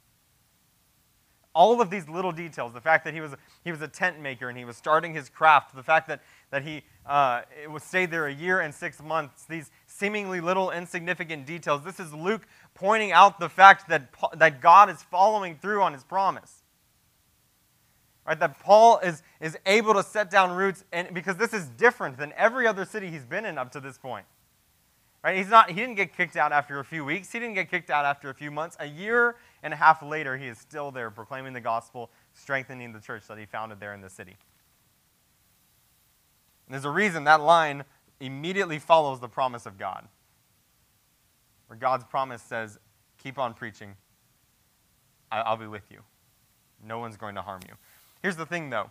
all 1.56 1.82
of 1.82 1.89
these 1.89 2.08
little 2.10 2.34
details 2.34 2.74
the 2.74 2.82
fact 2.82 3.06
that 3.06 3.13
he 3.13 3.21
was, 3.21 3.34
he 3.63 3.71
was 3.71 3.82
a 3.82 3.88
tent 3.88 4.19
maker 4.19 4.50
and 4.50 4.58
he 4.58 4.65
was 4.65 4.76
starting 4.76 5.13
his 5.13 5.30
craft, 5.30 5.74
the 5.74 5.82
fact 5.82 6.08
that, 6.10 6.21
that 6.52 6.63
he 6.63 6.84
uh, 7.06 7.41
was 7.69 7.82
stayed 7.82 8.12
there 8.12 8.28
a 8.28 8.34
year 8.34 8.60
and 8.60 8.76
six 8.76 9.02
months, 9.02 9.45
these 9.45 9.71
seemingly 9.97 10.41
little 10.41 10.71
insignificant 10.71 11.45
details. 11.45 11.84
This 11.84 11.99
is 11.99 12.13
Luke 12.13 12.45
pointing 12.73 13.12
out 13.12 13.39
the 13.39 13.49
fact 13.49 13.88
that, 13.89 14.10
that 14.36 14.62
God 14.62 14.89
is 14.89 15.01
following 15.01 15.58
through 15.58 15.81
on 15.81 15.93
his 15.93 16.03
promise. 16.03 16.63
Right, 18.27 18.39
that 18.39 18.60
Paul 18.60 18.97
is, 18.99 19.21
is 19.39 19.55
able 19.67 19.93
to 19.93 20.01
set 20.01 20.31
down 20.31 20.55
roots 20.55 20.84
and 20.91 21.13
because 21.13 21.38
this 21.38 21.53
is 21.53 21.67
different 21.67 22.17
than 22.17 22.34
every 22.36 22.65
other 22.65 22.84
city 22.84 23.12
he's 23.12 23.23
been 23.23 23.45
in 23.45 23.60
up 23.60 23.71
to 23.73 23.79
this 23.79 23.99
point. 23.99 24.25
Right? 25.23 25.38
He's 25.38 25.49
not, 25.49 25.69
he 25.69 25.75
didn't 25.75 25.95
get 25.95 26.15
kicked 26.15 26.36
out 26.36 26.51
after 26.51 26.79
a 26.79 26.86
few 26.86 27.05
weeks. 27.05 27.31
He 27.31 27.39
didn't 27.39 27.53
get 27.53 27.69
kicked 27.69 27.89
out 27.89 28.03
after 28.03 28.29
a 28.29 28.34
few 28.34 28.49
months. 28.49 28.77
A 28.79 28.88
year 28.88 29.36
and 29.63 29.73
a 29.73 29.77
half 29.77 30.01
later, 30.01 30.38
he 30.38 30.47
is 30.47 30.58
still 30.58 30.91
there 30.91 31.12
proclaiming 31.12 31.53
the 31.53 31.62
gospel, 31.62 32.10
strengthening 32.34 32.93
the 32.93 32.99
church 32.99 33.27
that 33.27 33.38
he 33.38 33.45
founded 33.45 33.79
there 33.79 33.93
in 33.93 34.01
the 34.01 34.10
city. 34.10 34.38
And 36.67 36.73
there's 36.73 36.86
a 36.86 36.91
reason 36.91 37.25
that 37.25 37.41
line 37.41 37.86
immediately 38.19 38.80
follows 38.80 39.19
the 39.19 39.28
promise 39.28 39.65
of 39.65 39.78
God, 39.78 40.08
where 41.67 41.78
God's 41.78 42.06
promise 42.06 42.41
says, 42.41 42.80
Keep 43.17 43.39
on 43.39 43.54
preaching, 43.54 43.95
I'll 45.32 45.58
be 45.58 45.67
with 45.67 45.89
you. 45.89 45.99
No 46.84 46.99
one's 46.99 47.17
going 47.17 47.36
to 47.36 47.41
harm 47.41 47.62
you. 47.67 47.73
Here's 48.21 48.36
the 48.36 48.45
thing, 48.45 48.69
though 48.69 48.89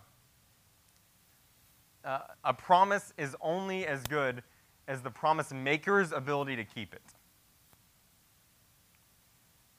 uh, 2.05 2.19
a 2.43 2.53
promise 2.53 3.13
is 3.17 3.35
only 3.41 3.85
as 3.87 4.03
good 4.03 4.43
as 4.87 5.01
the 5.01 5.09
promise 5.09 5.51
maker's 5.51 6.11
ability 6.11 6.55
to 6.55 6.63
keep 6.63 6.93
it. 6.93 7.01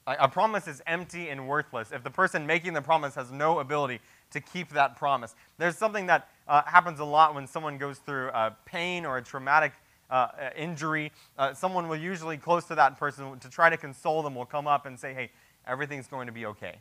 A 0.08 0.28
promise 0.28 0.68
is 0.68 0.80
empty 0.86 1.30
and 1.30 1.48
worthless 1.48 1.90
if 1.90 2.04
the 2.04 2.10
person 2.10 2.46
making 2.46 2.74
the 2.74 2.82
promise 2.82 3.16
has 3.16 3.32
no 3.32 3.58
ability 3.58 4.00
to 4.36 4.40
keep 4.40 4.70
that 4.70 4.96
promise. 4.96 5.34
There's 5.58 5.76
something 5.76 6.06
that 6.06 6.28
uh, 6.46 6.62
happens 6.64 7.00
a 7.00 7.04
lot 7.04 7.34
when 7.34 7.46
someone 7.46 7.78
goes 7.78 7.98
through 7.98 8.28
uh, 8.28 8.50
pain 8.64 9.04
or 9.04 9.18
a 9.18 9.22
traumatic 9.22 9.72
uh, 10.10 10.14
uh, 10.14 10.50
injury. 10.56 11.10
Uh, 11.36 11.52
someone 11.52 11.88
will 11.88 11.96
usually 11.96 12.36
close 12.36 12.64
to 12.66 12.74
that 12.76 12.98
person 12.98 13.38
to 13.40 13.48
try 13.48 13.68
to 13.68 13.76
console 13.76 14.22
them 14.22 14.34
will 14.34 14.46
come 14.46 14.66
up 14.66 14.86
and 14.86 14.98
say, 14.98 15.12
hey, 15.12 15.30
everything's 15.66 16.06
going 16.06 16.26
to 16.26 16.32
be 16.32 16.46
okay. 16.46 16.76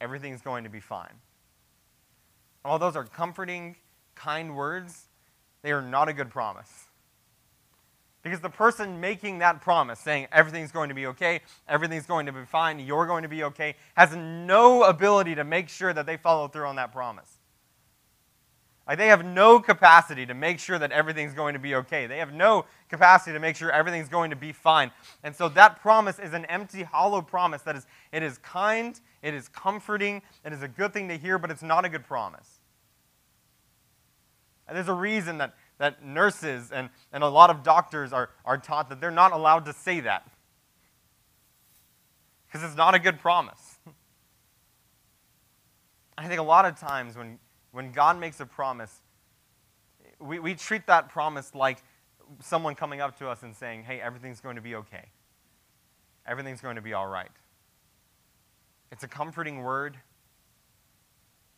Everything's 0.00 0.42
going 0.42 0.64
to 0.64 0.70
be 0.70 0.80
fine. 0.80 1.14
All 2.64 2.78
those 2.78 2.96
are 2.96 3.04
comforting, 3.04 3.76
kind 4.14 4.54
words, 4.54 5.06
they 5.62 5.72
are 5.72 5.82
not 5.82 6.08
a 6.08 6.12
good 6.12 6.30
promise. 6.30 6.88
Because 8.22 8.40
the 8.40 8.50
person 8.50 9.00
making 9.00 9.38
that 9.38 9.60
promise, 9.60 9.98
saying 9.98 10.28
everything's 10.30 10.70
going 10.70 10.88
to 10.90 10.94
be 10.94 11.06
okay, 11.06 11.40
everything's 11.68 12.06
going 12.06 12.26
to 12.26 12.32
be 12.32 12.44
fine, 12.44 12.78
you're 12.78 13.06
going 13.06 13.22
to 13.24 13.28
be 13.28 13.42
okay, 13.44 13.74
has 13.96 14.14
no 14.14 14.84
ability 14.84 15.34
to 15.34 15.44
make 15.44 15.68
sure 15.68 15.92
that 15.92 16.06
they 16.06 16.16
follow 16.16 16.46
through 16.46 16.66
on 16.66 16.76
that 16.76 16.92
promise. 16.92 17.38
Like 18.86 18.98
they 18.98 19.08
have 19.08 19.24
no 19.24 19.60
capacity 19.60 20.26
to 20.26 20.34
make 20.34 20.58
sure 20.58 20.78
that 20.78 20.90
everything's 20.90 21.34
going 21.34 21.54
to 21.54 21.58
be 21.60 21.74
okay. 21.76 22.06
They 22.06 22.18
have 22.18 22.32
no 22.32 22.64
capacity 22.88 23.32
to 23.32 23.40
make 23.40 23.54
sure 23.56 23.70
everything's 23.70 24.08
going 24.08 24.30
to 24.30 24.36
be 24.36 24.52
fine. 24.52 24.90
And 25.22 25.34
so 25.34 25.48
that 25.50 25.80
promise 25.80 26.18
is 26.18 26.32
an 26.32 26.44
empty, 26.46 26.82
hollow 26.82 27.22
promise 27.22 27.62
that 27.62 27.76
is 27.76 27.86
it 28.10 28.22
is 28.22 28.38
kind, 28.38 29.00
it 29.22 29.34
is 29.34 29.48
comforting, 29.48 30.20
it 30.44 30.52
is 30.52 30.62
a 30.62 30.68
good 30.68 30.92
thing 30.92 31.08
to 31.08 31.16
hear, 31.16 31.38
but 31.38 31.50
it's 31.50 31.62
not 31.62 31.84
a 31.84 31.88
good 31.88 32.04
promise. 32.04 32.60
And 34.66 34.76
there's 34.76 34.88
a 34.88 34.94
reason 34.94 35.38
that 35.38 35.54
that 35.82 36.04
nurses 36.04 36.70
and, 36.70 36.88
and 37.12 37.24
a 37.24 37.28
lot 37.28 37.50
of 37.50 37.64
doctors 37.64 38.12
are, 38.12 38.30
are 38.44 38.56
taught 38.56 38.88
that 38.88 39.00
they're 39.00 39.10
not 39.10 39.32
allowed 39.32 39.64
to 39.64 39.72
say 39.72 39.98
that. 39.98 40.24
Because 42.46 42.62
it's 42.64 42.76
not 42.76 42.94
a 42.94 43.00
good 43.00 43.18
promise. 43.18 43.78
I 46.16 46.28
think 46.28 46.38
a 46.38 46.44
lot 46.44 46.66
of 46.66 46.78
times 46.78 47.16
when, 47.16 47.40
when 47.72 47.90
God 47.90 48.20
makes 48.20 48.38
a 48.38 48.46
promise, 48.46 49.00
we, 50.20 50.38
we 50.38 50.54
treat 50.54 50.86
that 50.86 51.08
promise 51.08 51.52
like 51.52 51.78
someone 52.38 52.76
coming 52.76 53.00
up 53.00 53.18
to 53.18 53.28
us 53.28 53.42
and 53.42 53.56
saying, 53.56 53.82
hey, 53.82 54.00
everything's 54.00 54.40
going 54.40 54.54
to 54.54 54.62
be 54.62 54.76
okay. 54.76 55.06
Everything's 56.28 56.60
going 56.60 56.76
to 56.76 56.82
be 56.82 56.92
all 56.92 57.08
right. 57.08 57.32
It's 58.92 59.02
a 59.02 59.08
comforting 59.08 59.64
word, 59.64 59.96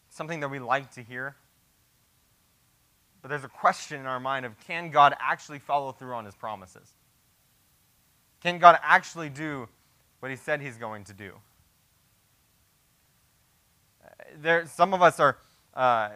something 0.09 0.41
that 0.41 0.49
we 0.49 0.61
like 0.61 0.93
to 0.93 1.03
hear. 1.03 1.37
But 3.25 3.31
there's 3.31 3.45
a 3.45 3.49
question 3.49 4.01
in 4.01 4.05
our 4.05 4.21
mind 4.21 4.45
of 4.45 4.53
can 4.67 4.91
God 4.91 5.15
actually 5.19 5.59
follow 5.59 5.93
through 5.93 6.13
on 6.13 6.27
his 6.27 6.35
promises? 6.35 6.93
Can 8.43 8.59
God 8.59 8.79
actually 8.83 9.31
do 9.31 9.67
what 10.21 10.31
he 10.31 10.37
said 10.37 10.61
he's 10.61 10.77
going 10.77 11.05
to 11.05 11.15
do? 11.15 11.33
There, 14.43 14.67
some 14.67 14.93
of 14.93 15.01
us 15.01 15.21
are, 15.21 15.39
uh, 15.73 16.11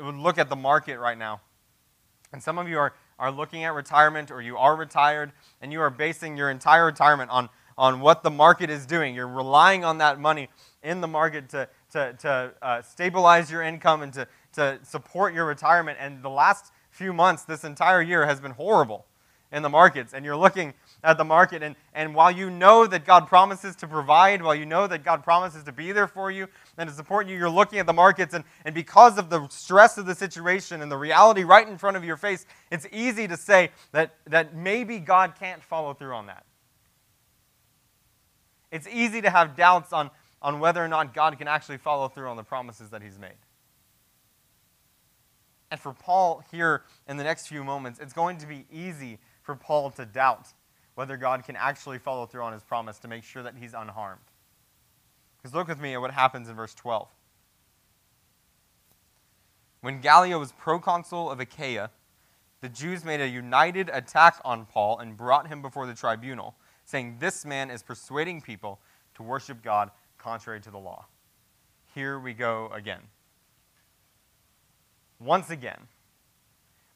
would 0.00 0.14
look 0.14 0.38
at 0.38 0.48
the 0.48 0.56
market 0.56 0.98
right 0.98 1.18
now, 1.18 1.42
and 2.32 2.42
some 2.42 2.56
of 2.56 2.66
you 2.66 2.78
are, 2.78 2.94
are 3.18 3.30
looking 3.30 3.64
at 3.64 3.74
retirement 3.74 4.30
or 4.30 4.40
you 4.40 4.56
are 4.56 4.74
retired 4.74 5.32
and 5.60 5.70
you 5.70 5.82
are 5.82 5.90
basing 5.90 6.38
your 6.38 6.48
entire 6.48 6.86
retirement 6.86 7.30
on, 7.30 7.50
on 7.76 8.00
what 8.00 8.22
the 8.22 8.30
market 8.30 8.70
is 8.70 8.86
doing. 8.86 9.14
You're 9.14 9.28
relying 9.28 9.84
on 9.84 9.98
that 9.98 10.18
money 10.18 10.48
in 10.82 11.02
the 11.02 11.08
market 11.08 11.50
to, 11.50 11.68
to, 11.90 12.14
to 12.20 12.54
uh, 12.62 12.80
stabilize 12.80 13.50
your 13.50 13.60
income 13.60 14.00
and 14.00 14.14
to, 14.14 14.26
to 14.52 14.78
support 14.82 15.34
your 15.34 15.46
retirement. 15.46 15.98
And 16.00 16.22
the 16.22 16.30
last 16.30 16.72
few 16.90 17.12
months, 17.12 17.44
this 17.44 17.64
entire 17.64 18.02
year, 18.02 18.26
has 18.26 18.40
been 18.40 18.52
horrible. 18.52 19.06
in 19.52 19.62
the 19.62 19.68
markets 19.68 20.14
and 20.14 20.24
you're 20.24 20.36
looking 20.36 20.72
at 21.04 21.18
the 21.18 21.24
market 21.24 21.62
and, 21.62 21.76
and 21.92 22.14
while 22.14 22.30
you 22.30 22.48
know 22.48 22.86
that 22.86 23.04
god 23.04 23.26
promises 23.26 23.76
to 23.76 23.86
provide 23.86 24.40
while 24.42 24.54
you 24.54 24.64
know 24.64 24.86
that 24.86 25.04
god 25.04 25.22
promises 25.22 25.62
to 25.62 25.72
be 25.72 25.92
there 25.92 26.08
for 26.08 26.30
you 26.30 26.48
and 26.78 26.88
to 26.88 26.94
support 26.96 27.26
you 27.28 27.36
you're 27.36 27.50
looking 27.50 27.78
at 27.78 27.84
the 27.86 27.92
markets 27.92 28.32
and, 28.32 28.44
and 28.64 28.74
because 28.74 29.18
of 29.18 29.28
the 29.28 29.46
stress 29.48 29.98
of 29.98 30.06
the 30.06 30.14
situation 30.14 30.80
and 30.80 30.90
the 30.90 30.96
reality 30.96 31.44
right 31.44 31.68
in 31.68 31.76
front 31.76 31.98
of 31.98 32.04
your 32.04 32.16
face 32.16 32.46
it's 32.70 32.86
easy 32.90 33.28
to 33.28 33.36
say 33.36 33.70
that, 33.92 34.14
that 34.26 34.56
maybe 34.56 34.98
god 34.98 35.34
can't 35.38 35.62
follow 35.62 35.92
through 35.92 36.14
on 36.14 36.26
that 36.26 36.46
it's 38.70 38.88
easy 38.88 39.20
to 39.20 39.28
have 39.28 39.54
doubts 39.54 39.92
on, 39.92 40.10
on 40.40 40.60
whether 40.60 40.82
or 40.82 40.88
not 40.88 41.12
god 41.12 41.36
can 41.36 41.46
actually 41.46 41.76
follow 41.76 42.08
through 42.08 42.28
on 42.28 42.38
the 42.38 42.44
promises 42.44 42.88
that 42.88 43.02
he's 43.02 43.18
made 43.18 43.36
and 45.72 45.80
for 45.80 45.94
Paul 45.94 46.44
here 46.52 46.82
in 47.08 47.16
the 47.16 47.24
next 47.24 47.46
few 47.46 47.64
moments, 47.64 47.98
it's 47.98 48.12
going 48.12 48.36
to 48.36 48.46
be 48.46 48.66
easy 48.70 49.18
for 49.42 49.56
Paul 49.56 49.90
to 49.92 50.04
doubt 50.04 50.48
whether 50.96 51.16
God 51.16 51.44
can 51.44 51.56
actually 51.56 51.98
follow 51.98 52.26
through 52.26 52.42
on 52.42 52.52
his 52.52 52.62
promise 52.62 52.98
to 52.98 53.08
make 53.08 53.24
sure 53.24 53.42
that 53.42 53.54
he's 53.58 53.72
unharmed. 53.72 54.20
Because 55.38 55.54
look 55.54 55.68
with 55.68 55.80
me 55.80 55.94
at 55.94 56.00
what 56.02 56.10
happens 56.10 56.50
in 56.50 56.56
verse 56.56 56.74
12. 56.74 57.08
When 59.80 60.02
Gallio 60.02 60.38
was 60.38 60.52
proconsul 60.52 61.30
of 61.30 61.40
Achaia, 61.40 61.90
the 62.60 62.68
Jews 62.68 63.02
made 63.02 63.22
a 63.22 63.26
united 63.26 63.88
attack 63.94 64.42
on 64.44 64.66
Paul 64.66 64.98
and 64.98 65.16
brought 65.16 65.48
him 65.48 65.62
before 65.62 65.86
the 65.86 65.94
tribunal, 65.94 66.54
saying, 66.84 67.16
This 67.18 67.46
man 67.46 67.70
is 67.70 67.82
persuading 67.82 68.42
people 68.42 68.78
to 69.14 69.22
worship 69.22 69.62
God 69.62 69.90
contrary 70.18 70.60
to 70.60 70.70
the 70.70 70.78
law. 70.78 71.06
Here 71.94 72.20
we 72.20 72.34
go 72.34 72.70
again 72.74 73.00
once 75.24 75.50
again, 75.50 75.88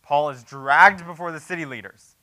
Paul 0.02 0.30
is 0.30 0.42
dragged 0.44 1.04
before 1.06 1.32
the 1.32 1.40
city 1.40 1.64
leaders 1.64 2.16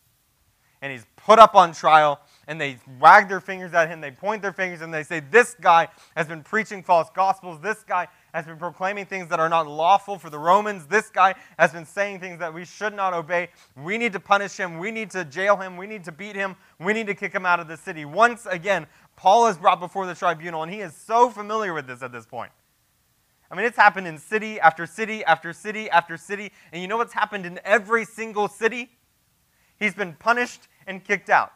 and 0.84 0.92
he's 0.92 1.06
put 1.16 1.39
up 1.39 1.56
on 1.56 1.72
trial 1.72 2.20
and 2.46 2.60
they 2.60 2.78
wag 3.00 3.30
their 3.30 3.39
fingers 3.39 3.74
at 3.74 3.88
him 3.88 4.02
they 4.02 4.12
point 4.12 4.42
their 4.42 4.52
fingers 4.52 4.82
and 4.82 4.94
they 4.94 5.02
say 5.02 5.22
this 5.22 5.56
guy 5.62 5.88
has 6.16 6.28
been 6.28 6.44
preaching 6.44 6.84
false 6.84 7.10
gospels. 7.16 7.62
This 7.62 7.84
guy 7.84 8.08
has 8.34 8.46
been 8.46 8.58
proclaiming 8.58 9.06
things 9.06 9.30
that 9.30 9.39
are 9.39 9.48
not 9.48 9.66
lawful 9.66 10.20
for 10.20 10.30
the 10.30 10.38
romans. 10.38 10.86
This 10.86 11.10
guy 11.10 11.36
has 11.58 11.72
been 11.72 11.86
saying 11.86 12.20
things 12.20 12.38
that 12.39 12.54
we 12.54 12.66
should 12.66 12.94
not 12.94 13.13
obey. 13.13 13.48
We 13.82 13.98
need 13.98 14.12
to 14.12 14.20
punish 14.20 14.58
him. 14.58 14.78
We 14.78 14.92
need 14.92 15.10
to 15.12 15.24
jail 15.24 15.56
him. 15.56 15.78
We 15.78 15.88
need 15.88 16.04
to 16.04 16.12
beat 16.12 16.36
him. 16.36 16.58
We 16.80 16.92
need 16.92 17.08
to 17.08 17.16
kick 17.16 17.34
him 17.34 17.46
out 17.46 17.62
of 17.62 17.70
the 17.70 17.78
city. 17.78 18.04
Once 18.04 18.46
again 18.46 18.86
paul 19.16 19.48
is 19.48 19.58
brought 19.58 19.80
before 19.80 20.06
the 20.06 20.16
tribunal 20.16 20.63
and 20.63 20.74
he 20.74 20.82
is 20.82 20.94
so 20.94 21.30
familiar 21.30 21.74
with 21.74 21.88
this 21.88 22.02
at 22.02 22.12
this 22.12 22.26
point 22.26 22.52
I 23.54 23.56
mean, 23.56 23.68
it's 23.68 23.78
happened 23.78 24.08
in 24.08 24.18
city 24.18 24.60
after 24.60 24.88
city 24.88 25.24
after 25.24 25.54
city 25.54 25.88
after 25.88 26.18
city. 26.18 26.52
And 26.72 26.82
you 26.82 26.88
know 26.88 26.98
what's 26.98 27.13
happened 27.13 27.46
in 27.46 27.60
every 27.63 28.04
single 28.04 28.48
city? 28.48 28.89
He's 29.78 29.94
been 29.94 30.13
punished 30.13 30.68
and 30.88 31.04
kicked 31.04 31.30
out. 31.30 31.54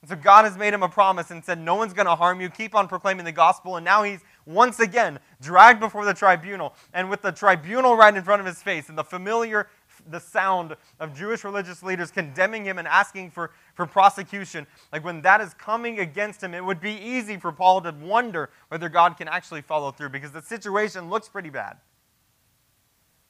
And 0.00 0.08
so 0.08 0.16
God 0.16 0.46
has 0.46 0.56
made 0.56 0.72
him 0.72 0.82
a 0.82 0.88
promise 0.88 1.30
and 1.30 1.44
said, 1.44 1.58
No 1.60 1.74
one's 1.74 1.92
going 1.92 2.06
to 2.06 2.14
harm 2.14 2.40
you. 2.40 2.48
Keep 2.48 2.74
on 2.74 2.88
proclaiming 2.88 3.26
the 3.26 3.32
gospel. 3.32 3.76
And 3.76 3.84
now 3.84 4.02
he's 4.02 4.20
once 4.46 4.80
again 4.80 5.18
dragged 5.42 5.78
before 5.78 6.06
the 6.06 6.14
tribunal. 6.14 6.74
And 6.94 7.10
with 7.10 7.20
the 7.20 7.30
tribunal 7.30 7.96
right 7.96 8.16
in 8.16 8.22
front 8.22 8.40
of 8.40 8.46
his 8.46 8.62
face 8.62 8.88
and 8.88 8.96
the 8.96 9.04
familiar 9.04 9.68
the 10.08 10.20
sound 10.20 10.76
of 11.00 11.14
Jewish 11.14 11.44
religious 11.44 11.82
leaders 11.82 12.10
condemning 12.10 12.64
him 12.64 12.78
and 12.78 12.86
asking 12.88 13.30
for, 13.30 13.50
for 13.74 13.86
prosecution, 13.86 14.66
like 14.92 15.04
when 15.04 15.22
that 15.22 15.40
is 15.40 15.54
coming 15.54 15.98
against 16.00 16.42
him, 16.42 16.54
it 16.54 16.64
would 16.64 16.80
be 16.80 16.92
easy 16.92 17.36
for 17.36 17.52
Paul 17.52 17.80
to 17.82 17.92
wonder 17.92 18.50
whether 18.68 18.88
God 18.88 19.16
can 19.16 19.28
actually 19.28 19.62
follow 19.62 19.90
through 19.90 20.10
because 20.10 20.32
the 20.32 20.42
situation 20.42 21.10
looks 21.10 21.28
pretty 21.28 21.50
bad. 21.50 21.78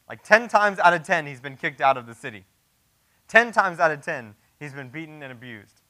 Like 0.08 0.22
10 0.22 0.48
times 0.48 0.78
out 0.78 0.92
of 0.92 1.02
10, 1.02 1.26
he's 1.26 1.40
been 1.40 1.56
kicked 1.56 1.80
out 1.80 1.96
of 1.96 2.06
the 2.06 2.14
city. 2.14 2.44
10 3.28 3.52
times 3.52 3.80
out 3.80 3.90
of 3.90 4.02
10, 4.02 4.34
he's 4.60 4.72
been 4.72 4.88
beaten 4.88 5.22
and 5.22 5.32
abused. 5.32 5.80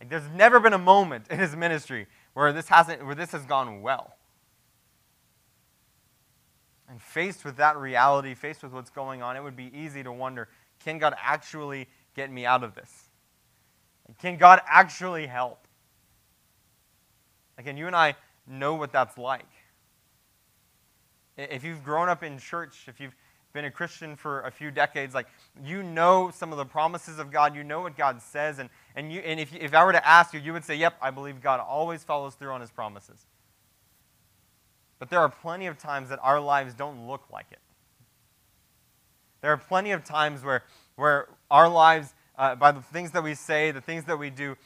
Like 0.00 0.10
there's 0.10 0.28
never 0.34 0.60
been 0.60 0.74
a 0.74 0.78
moment 0.78 1.26
in 1.30 1.38
his 1.38 1.56
ministry 1.56 2.06
where 2.34 2.52
this, 2.52 2.68
hasn't, 2.68 3.04
where 3.04 3.14
this 3.14 3.32
has 3.32 3.46
gone 3.46 3.80
well. 3.80 4.15
And 6.88 7.02
faced 7.02 7.44
with 7.44 7.56
that 7.56 7.76
reality, 7.76 8.34
faced 8.34 8.62
with 8.62 8.72
what's 8.72 8.90
going 8.90 9.22
on, 9.22 9.36
it 9.36 9.42
would 9.42 9.56
be 9.56 9.72
easy 9.74 10.02
to 10.02 10.12
wonder 10.12 10.48
can 10.84 10.98
God 10.98 11.14
actually 11.20 11.88
get 12.14 12.30
me 12.30 12.44
out 12.44 12.62
of 12.62 12.74
this? 12.74 13.08
Can 14.20 14.36
God 14.36 14.60
actually 14.68 15.26
help? 15.26 15.66
Again, 17.58 17.76
you 17.76 17.86
and 17.86 17.96
I 17.96 18.14
know 18.46 18.74
what 18.74 18.92
that's 18.92 19.18
like. 19.18 19.48
If 21.36 21.64
you've 21.64 21.82
grown 21.82 22.08
up 22.08 22.22
in 22.22 22.38
church, 22.38 22.84
if 22.88 23.00
you've 23.00 23.14
been 23.52 23.64
a 23.64 23.70
Christian 23.70 24.16
for 24.16 24.42
a 24.42 24.50
few 24.50 24.70
decades, 24.70 25.14
like 25.14 25.26
you 25.64 25.82
know 25.82 26.30
some 26.32 26.52
of 26.52 26.58
the 26.58 26.64
promises 26.64 27.18
of 27.18 27.30
God, 27.30 27.56
you 27.56 27.64
know 27.64 27.80
what 27.80 27.96
God 27.96 28.22
says, 28.22 28.58
and, 28.58 28.70
and, 28.94 29.12
you, 29.12 29.20
and 29.20 29.40
if, 29.40 29.54
if 29.54 29.74
I 29.74 29.84
were 29.84 29.92
to 29.92 30.06
ask 30.06 30.34
you, 30.34 30.40
you 30.40 30.52
would 30.52 30.64
say, 30.64 30.76
Yep, 30.76 30.96
I 31.00 31.10
believe 31.10 31.42
God 31.42 31.60
always 31.60 32.04
follows 32.04 32.34
through 32.34 32.52
on 32.52 32.60
his 32.60 32.70
promises. 32.70 33.26
But 34.98 35.10
there 35.10 35.20
are 35.20 35.28
plenty 35.28 35.66
of 35.66 35.78
times 35.78 36.08
that 36.08 36.18
our 36.22 36.40
lives 36.40 36.74
don't 36.74 37.06
look 37.06 37.24
like 37.30 37.46
it. 37.50 37.58
There 39.42 39.52
are 39.52 39.58
plenty 39.58 39.92
of 39.92 40.04
times 40.04 40.42
where, 40.42 40.64
where 40.96 41.28
our 41.50 41.68
lives, 41.68 42.14
uh, 42.38 42.54
by 42.54 42.72
the 42.72 42.80
things 42.80 43.10
that 43.12 43.22
we 43.22 43.34
say, 43.34 43.70
the 43.70 43.80
things 43.80 44.04
that 44.04 44.18
we 44.18 44.30
do, 44.30 44.56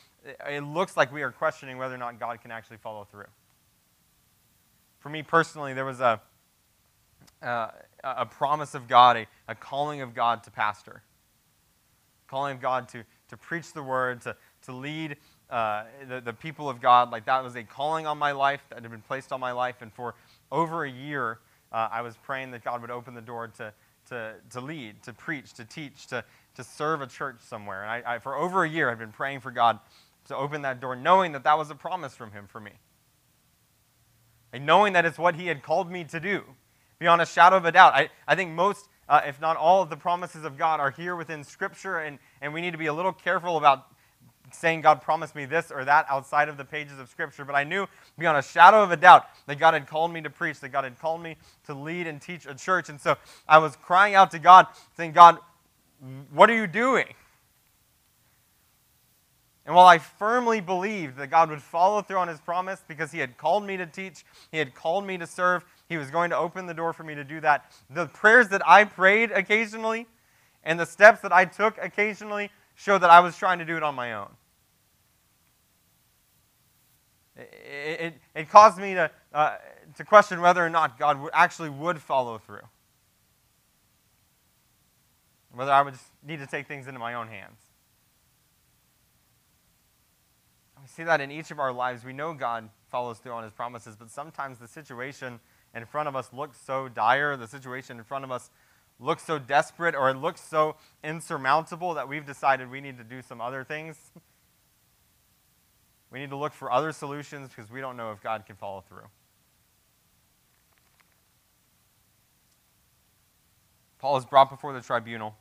it 0.49 0.63
looks 0.63 0.97
like 0.97 1.13
we 1.13 1.23
are 1.23 1.33
questioning 1.33 1.79
whether 1.79 1.95
or 1.95 1.99
not 1.99 2.21
God 2.21 2.41
can 2.41 2.51
actually 2.51 2.77
follow 2.77 3.05
through. 3.05 3.27
For 5.01 5.09
me 5.09 5.23
personally, 5.23 5.73
there 5.75 5.85
was 5.85 6.01
a, 6.01 6.21
uh, 7.43 7.69
a 8.05 8.27
promise 8.27 8.75
of 8.75 8.87
God, 8.87 9.17
a, 9.17 9.27
a 9.49 9.55
calling 9.55 10.03
of 10.03 10.15
God 10.15 10.45
to 10.45 10.51
pastor, 10.51 11.03
calling 12.29 12.57
of 12.57 12.63
God 12.63 12.89
to, 12.91 13.05
to 13.29 13.37
preach 13.37 13.73
the 13.73 13.83
word, 13.83 14.21
to, 14.23 14.37
to 14.63 14.73
lead 14.73 15.17
uh, 15.51 15.85
the, 16.09 16.21
the 16.21 16.33
people 16.33 16.69
of 16.69 16.81
God. 16.81 17.11
Like 17.11 17.25
that 17.27 17.43
was 17.43 17.57
a 17.57 17.63
calling 17.63 18.07
on 18.07 18.19
my 18.19 18.33
life 18.33 18.61
that 18.71 18.83
had 18.83 18.91
been 18.91 19.03
placed 19.03 19.33
on 19.33 19.41
my 19.41 19.53
life. 19.53 19.83
And 19.83 19.93
for 19.93 20.15
over 20.51 20.85
a 20.85 20.91
year, 20.91 21.39
uh, 21.73 21.89
I 21.91 22.03
was 22.03 22.17
praying 22.17 22.51
that 22.53 22.65
God 22.65 22.81
would 22.81 22.91
open 22.91 23.15
the 23.15 23.21
door 23.21 23.49
to, 23.59 23.73
to, 24.09 24.35
to 24.51 24.61
lead, 24.61 25.03
to 25.05 25.13
preach, 25.13 25.53
to 25.55 25.65
teach, 25.65 26.07
to, 26.09 26.25
to 26.57 26.65
serve 26.65 27.01
a 27.01 27.07
church 27.07 27.37
somewhere. 27.41 27.83
And 27.83 27.91
I, 27.91 28.15
I, 28.15 28.19
for 28.19 28.37
over 28.37 28.65
a 28.65 28.69
year, 28.69 28.91
I've 28.91 28.99
been 28.99 29.13
praying 29.13 29.41
for 29.41 29.51
God 29.51 29.79
to 30.27 30.37
open 30.37 30.63
that 30.63 30.81
door, 30.81 30.97
knowing 30.97 31.33
that 31.33 31.45
that 31.45 31.59
was 31.59 31.71
a 31.71 31.75
promise 31.75 32.15
from 32.15 32.33
Him 32.33 32.47
for 32.47 32.61
me. 32.61 32.73
And 34.53 34.67
knowing 34.67 34.93
that 34.95 35.05
it's 35.05 35.19
what 35.19 35.37
He 35.37 35.47
had 35.47 35.63
called 35.63 35.91
me 35.91 36.05
to 36.05 36.21
do, 36.21 36.43
beyond 36.99 37.23
a 37.23 37.27
shadow 37.27 37.57
of 37.57 37.65
a 37.65 37.73
doubt. 37.73 37.95
I, 37.95 38.11
I 38.27 38.35
think 38.35 38.51
most, 38.51 38.89
uh, 39.09 39.23
if 39.27 39.41
not 39.41 39.57
all, 39.57 39.83
of 39.83 39.91
the 39.91 39.97
promises 39.97 40.45
of 40.45 40.59
God 40.59 40.81
are 40.81 40.91
here 40.91 41.17
within 41.17 41.45
Scripture, 41.45 41.99
and, 41.99 42.19
and 42.41 42.53
we 42.53 42.61
need 42.61 42.73
to 42.73 42.79
be 42.79 42.87
a 42.87 42.93
little 42.93 43.13
careful 43.13 43.57
about 43.57 43.87
saying 44.55 44.83
God 44.83 45.03
promised 45.03 45.35
me 45.35 45.45
this 45.45 45.71
or 45.71 45.85
that 45.85 46.07
outside 46.09 46.49
of 46.49 46.57
the 46.57 46.65
pages 46.65 46.99
of 46.99 47.09
Scripture, 47.09 47.45
but 47.45 47.55
I 47.55 47.65
knew 47.65 47.87
beyond 48.19 48.39
a 48.39 48.43
shadow 48.43 48.83
of 48.83 48.91
a 48.91 48.97
doubt 48.97 49.27
that 49.47 49.59
God 49.59 49.75
had 49.75 49.87
called 49.87 50.13
me 50.13 50.21
to 50.23 50.31
preach, 50.31 50.61
that 50.61 50.71
God 50.71 50.85
had 50.85 50.99
called 50.99 51.23
me 51.23 51.37
to 51.67 51.75
lead 51.75 52.07
and 52.07 52.21
teach 52.21 52.47
a 52.47 52.55
church. 52.55 52.89
And 52.89 53.01
so 53.01 53.17
I 53.49 53.59
was 53.59 53.77
crying 53.77 54.15
out 54.15 54.31
to 54.33 54.39
God, 54.39 54.67
saying, 54.97 55.13
God, 55.13 55.39
what 56.33 56.51
are 56.51 56.57
you 56.57 56.67
doing? 56.67 57.07
And 59.67 59.75
while 59.77 59.87
I 59.87 59.99
firmly 59.99 60.61
believed 60.61 61.17
that 61.19 61.29
God 61.29 61.51
would 61.51 61.63
follow 61.63 62.03
through 62.03 62.17
on 62.17 62.29
his 62.29 62.41
promise 62.41 62.83
because 62.89 63.13
he 63.13 63.19
had 63.19 63.37
called 63.37 63.65
me 63.65 63.77
to 63.77 63.87
teach, 63.87 64.25
he 64.51 64.59
had 64.59 64.75
called 64.75 65.07
me 65.07 65.19
to 65.19 65.27
serve, 65.27 65.65
he 65.89 65.97
was 65.97 66.11
going 66.11 66.31
to 66.31 66.37
open 66.37 66.67
the 66.67 66.75
door 66.75 66.93
for 66.93 67.05
me 67.05 67.15
to 67.15 67.23
do 67.23 67.41
that, 67.41 67.71
the 67.89 68.07
prayers 68.07 68.49
that 68.49 68.67
I 68.67 68.85
prayed 68.85 69.31
occasionally 69.31 70.07
and 70.65 70.81
the 70.81 70.87
steps 70.87 71.21
that 71.21 71.33
I 71.33 71.45
took 71.45 71.79
occasionally 71.81 72.51
showed 72.81 73.03
that 73.03 73.11
I 73.11 73.21
was 73.21 73.37
trying 73.37 73.59
to 73.59 73.67
do 73.67 73.77
it 73.77 73.83
on 73.83 73.95
my 73.95 74.15
own. 74.15 74.31
It, 77.37 78.01
it, 78.01 78.15
it 78.35 78.49
caused 78.49 78.79
me 78.79 78.95
to, 78.95 79.11
uh, 79.35 79.57
to 79.97 80.05
question 80.05 80.41
whether 80.41 80.65
or 80.65 80.71
not 80.71 80.99
God 80.99 81.19
actually 81.35 81.69
would 81.69 82.01
follow 82.01 82.39
through. 82.39 82.67
Whether 85.53 85.73
I 85.73 85.83
would 85.83 85.95
need 86.27 86.39
to 86.39 86.47
take 86.47 86.67
things 86.67 86.87
into 86.87 86.99
my 86.99 87.15
own 87.15 87.29
hands. 87.29 87.59
We 90.81 90.89
see 90.89 91.03
that 91.03 91.21
in 91.21 91.31
each 91.31 91.51
of 91.51 91.59
our 91.59 91.73
lives. 91.73 92.03
We 92.03 92.15
know 92.15 92.33
God 92.33 92.71
follows 92.89 93.19
through 93.19 93.33
on 93.33 93.45
his 93.45 93.53
promises, 93.53 93.95
but 93.95 94.11
sometimes 94.11 94.59
the 94.59 94.69
situation 94.69 95.39
in 95.75 95.85
front 95.85 96.09
of 96.09 96.17
us 96.17 96.33
looks 96.33 96.59
so 96.59 96.89
dire, 96.89 97.37
the 97.37 97.47
situation 97.47 97.99
in 97.99 98.05
front 98.05 98.25
of 98.25 98.31
us 98.31 98.51
looks 99.01 99.25
so 99.25 99.39
desperate, 99.39 99.95
or 99.95 100.11
it 100.11 100.17
looks 100.17 100.41
so 100.41 100.77
insurmountable 101.03 101.95
that 101.95 102.09
we've 102.09 102.27
decided 102.27 102.71
we 102.71 102.81
need 102.81 102.99
to 102.99 103.05
do 103.05 103.23
some 103.23 103.41
other 103.41 103.65
things. 103.65 103.97
We 106.11 106.19
need 106.19 106.31
to 106.31 106.37
look 106.37 106.53
for 106.53 106.71
other 106.71 106.93
solutions 106.93 107.49
because 107.49 107.71
we 107.71 107.81
don't 107.81 107.97
know 107.97 108.13
if 108.13 108.21
God 108.21 108.45
can 108.47 108.57
follow 108.57 108.83
through. 108.89 109.07
Paul 113.99 114.17
is 114.17 114.25
brought 114.25 114.51
before 114.51 114.73
the 114.73 114.81
tribunal. 114.81 115.37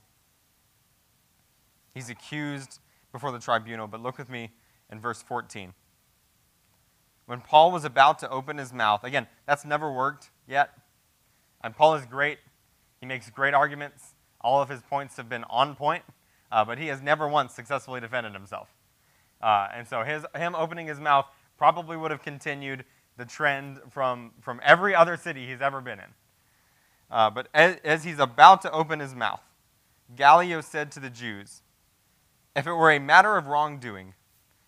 He's 1.93 2.09
accused 2.09 2.79
before 3.11 3.31
the 3.31 3.39
tribunal, 3.39 3.87
but 3.87 4.01
look 4.01 4.17
with 4.17 4.29
me 4.29 4.51
in 4.91 4.99
verse 4.99 5.21
14. 5.21 5.73
When 7.25 7.41
Paul 7.41 7.71
was 7.71 7.85
about 7.85 8.19
to 8.19 8.29
open 8.29 8.57
his 8.57 8.73
mouth, 8.73 9.03
again, 9.03 9.27
that's 9.45 9.63
never 9.63 9.91
worked 9.91 10.29
yet. 10.47 10.71
And 11.63 11.75
Paul 11.75 11.95
is 11.95 12.05
great. 12.05 12.39
He 12.99 13.05
makes 13.05 13.29
great 13.29 13.53
arguments 13.53 14.13
All 14.41 14.62
of 14.62 14.69
his 14.69 14.81
points 14.81 15.17
have 15.17 15.27
been 15.27 15.43
on 15.49 15.75
point, 15.75 16.03
uh, 16.51 16.63
but 16.63 16.77
he 16.77 16.88
has 16.88 17.01
never 17.01 17.27
once 17.27 17.53
successfully 17.53 17.99
defended 17.99 18.33
himself. 18.33 18.69
Uh, 19.41 19.67
and 19.73 19.88
so 19.88 20.03
his, 20.03 20.25
him 20.35 20.55
opening 20.55 20.88
his 20.88 20.99
mouth 20.99 21.25
probably 21.57 21.97
would 21.97 22.12
have 22.12 22.23
continued 22.23 22.85
the 23.17 23.25
trend 23.25 23.79
from, 23.89 24.31
from 24.41 24.62
every 24.63 24.95
other 24.95 25.17
city 25.17 25.45
he's 25.45 25.62
ever 25.62 25.81
been 25.81 25.99
in. 25.99 26.05
Uh, 27.12 27.29
but 27.29 27.49
as, 27.53 27.77
as 27.83 28.03
he's 28.05 28.19
about 28.19 28.62
to 28.62 28.71
open 28.71 28.99
his 28.99 29.13
mouth, 29.13 29.41
Gallio 30.15 30.62
said 30.62 30.91
to 30.93 30.99
the 30.99 31.09
Jews, 31.09 31.62
If 32.55 32.65
it 32.65 32.73
were 32.73 32.91
a 32.91 32.99
matter 32.99 33.35
of 33.38 33.47
wrongdoing 33.47 34.13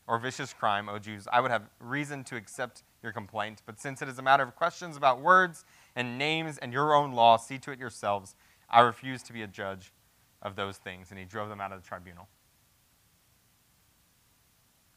or 0.08 0.20
vicious 0.20 0.54
crime, 0.54 0.90
O 0.90 1.00
Jews, 1.00 1.28
I 1.32 1.40
would 1.40 1.52
have 1.52 1.70
reason 1.80 2.24
to 2.26 2.36
accept 2.36 2.84
your 3.02 3.14
complaint. 3.14 3.62
But 3.66 3.80
since 3.80 4.02
it 4.02 4.10
is 4.10 4.20
a 4.20 4.22
matter 4.22 4.44
of 4.44 4.56
questions 4.56 4.98
about 4.98 5.22
words 5.22 5.64
and 5.96 6.18
names 6.18 6.58
and 6.58 6.72
your 6.74 6.94
own 6.94 7.12
law, 7.12 7.38
see 7.38 7.58
to 7.60 7.72
it 7.72 7.80
yourselves. 7.80 8.36
I 8.70 8.82
refuse 8.82 9.24
to 9.24 9.34
be 9.34 9.42
a 9.42 9.48
judge 9.48 9.92
of 10.42 10.56
those 10.56 10.78
things. 10.78 11.10
And 11.10 11.20
he 11.20 11.26
drove 11.26 11.50
them 11.50 11.62
out 11.62 11.72
of 11.72 11.82
the 11.82 11.88
tribunal. 11.88 12.28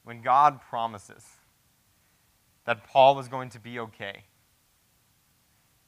When 0.05 0.23
God 0.23 0.61
promises 0.61 1.25
that 2.65 2.85
Paul 2.87 3.15
was 3.15 3.29
going 3.29 3.51
to 3.51 3.61
be 3.61 3.79
okay, 3.79 4.25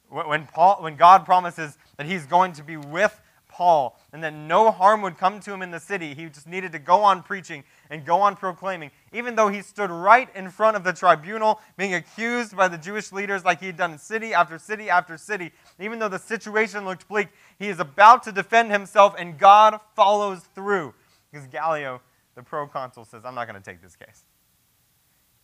when, 0.09 0.47
Paul, 0.47 0.77
when 0.81 0.95
God 0.95 1.25
promises 1.25 1.77
that 1.97 2.05
he's 2.05 2.25
going 2.25 2.53
to 2.53 2.63
be 2.63 2.77
with 2.77 3.19
Paul 3.57 3.99
and 4.13 4.23
that 4.23 4.35
no 4.35 4.69
harm 4.69 5.01
would 5.01 5.17
come 5.17 5.39
to 5.39 5.51
him 5.51 5.63
in 5.63 5.71
the 5.71 5.79
city. 5.79 6.13
He 6.13 6.25
just 6.25 6.45
needed 6.45 6.71
to 6.73 6.79
go 6.79 7.01
on 7.01 7.23
preaching 7.23 7.63
and 7.89 8.05
go 8.05 8.21
on 8.21 8.35
proclaiming, 8.35 8.91
even 9.11 9.35
though 9.35 9.47
he 9.47 9.63
stood 9.63 9.89
right 9.89 10.29
in 10.35 10.51
front 10.51 10.77
of 10.77 10.83
the 10.83 10.93
tribunal 10.93 11.59
being 11.75 11.95
accused 11.95 12.55
by 12.55 12.67
the 12.67 12.77
Jewish 12.77 13.11
leaders 13.11 13.43
like 13.43 13.59
he 13.59 13.65
had 13.65 13.75
done 13.75 13.93
in 13.93 13.97
city 13.97 14.31
after 14.31 14.59
city 14.59 14.91
after 14.91 15.17
city. 15.17 15.51
Even 15.79 15.97
though 15.97 16.07
the 16.07 16.19
situation 16.19 16.85
looked 16.85 17.07
bleak, 17.07 17.29
he 17.57 17.67
is 17.67 17.79
about 17.79 18.21
to 18.23 18.31
defend 18.31 18.71
himself 18.71 19.15
and 19.17 19.39
God 19.39 19.79
follows 19.95 20.41
through. 20.53 20.93
Because 21.31 21.47
Gallio, 21.47 21.99
the 22.35 22.43
proconsul, 22.43 23.05
says, 23.05 23.23
I'm 23.25 23.33
not 23.33 23.47
going 23.47 23.59
to 23.59 23.71
take 23.71 23.81
this 23.81 23.95
case. 23.95 24.21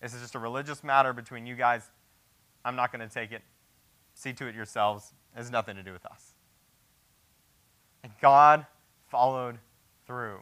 This 0.04 0.14
is 0.14 0.22
just 0.22 0.36
a 0.36 0.40
religious 0.40 0.84
matter 0.84 1.14
between 1.14 1.48
you 1.48 1.56
guys. 1.56 1.90
I'm 2.64 2.76
not 2.76 2.92
going 2.92 3.08
to 3.08 3.12
take 3.12 3.32
it. 3.32 3.42
See 4.14 4.34
to 4.34 4.46
it 4.46 4.54
yourselves. 4.54 5.14
It 5.34 5.40
has 5.40 5.50
nothing 5.50 5.78
to 5.78 5.84
do 5.84 5.92
with 5.92 6.06
us. 6.06 6.33
And 8.04 8.12
God 8.22 8.66
followed 9.10 9.58
through 10.06 10.40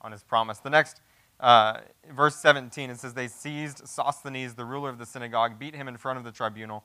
on 0.00 0.12
his 0.12 0.22
promise. 0.22 0.58
The 0.58 0.70
next 0.70 1.00
uh, 1.40 1.78
verse 2.12 2.36
17, 2.36 2.90
it 2.90 3.00
says, 3.00 3.14
They 3.14 3.28
seized 3.28 3.86
Sosthenes, 3.88 4.54
the 4.54 4.64
ruler 4.64 4.90
of 4.90 4.98
the 4.98 5.06
synagogue, 5.06 5.58
beat 5.58 5.74
him 5.74 5.88
in 5.88 5.96
front 5.96 6.18
of 6.18 6.24
the 6.24 6.32
tribunal. 6.32 6.84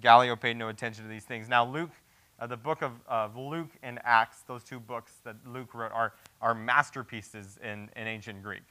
Gallio 0.00 0.36
paid 0.36 0.56
no 0.56 0.68
attention 0.68 1.04
to 1.04 1.10
these 1.10 1.24
things. 1.24 1.48
Now, 1.48 1.66
Luke, 1.66 1.90
uh, 2.38 2.46
the 2.46 2.56
book 2.56 2.82
of, 2.82 2.92
of 3.08 3.36
Luke 3.36 3.70
and 3.82 3.98
Acts, 4.04 4.42
those 4.46 4.62
two 4.62 4.78
books 4.78 5.12
that 5.24 5.36
Luke 5.46 5.74
wrote, 5.74 5.92
are, 5.92 6.12
are 6.40 6.54
masterpieces 6.54 7.58
in, 7.62 7.88
in 7.96 8.06
ancient 8.06 8.42
Greek. 8.42 8.62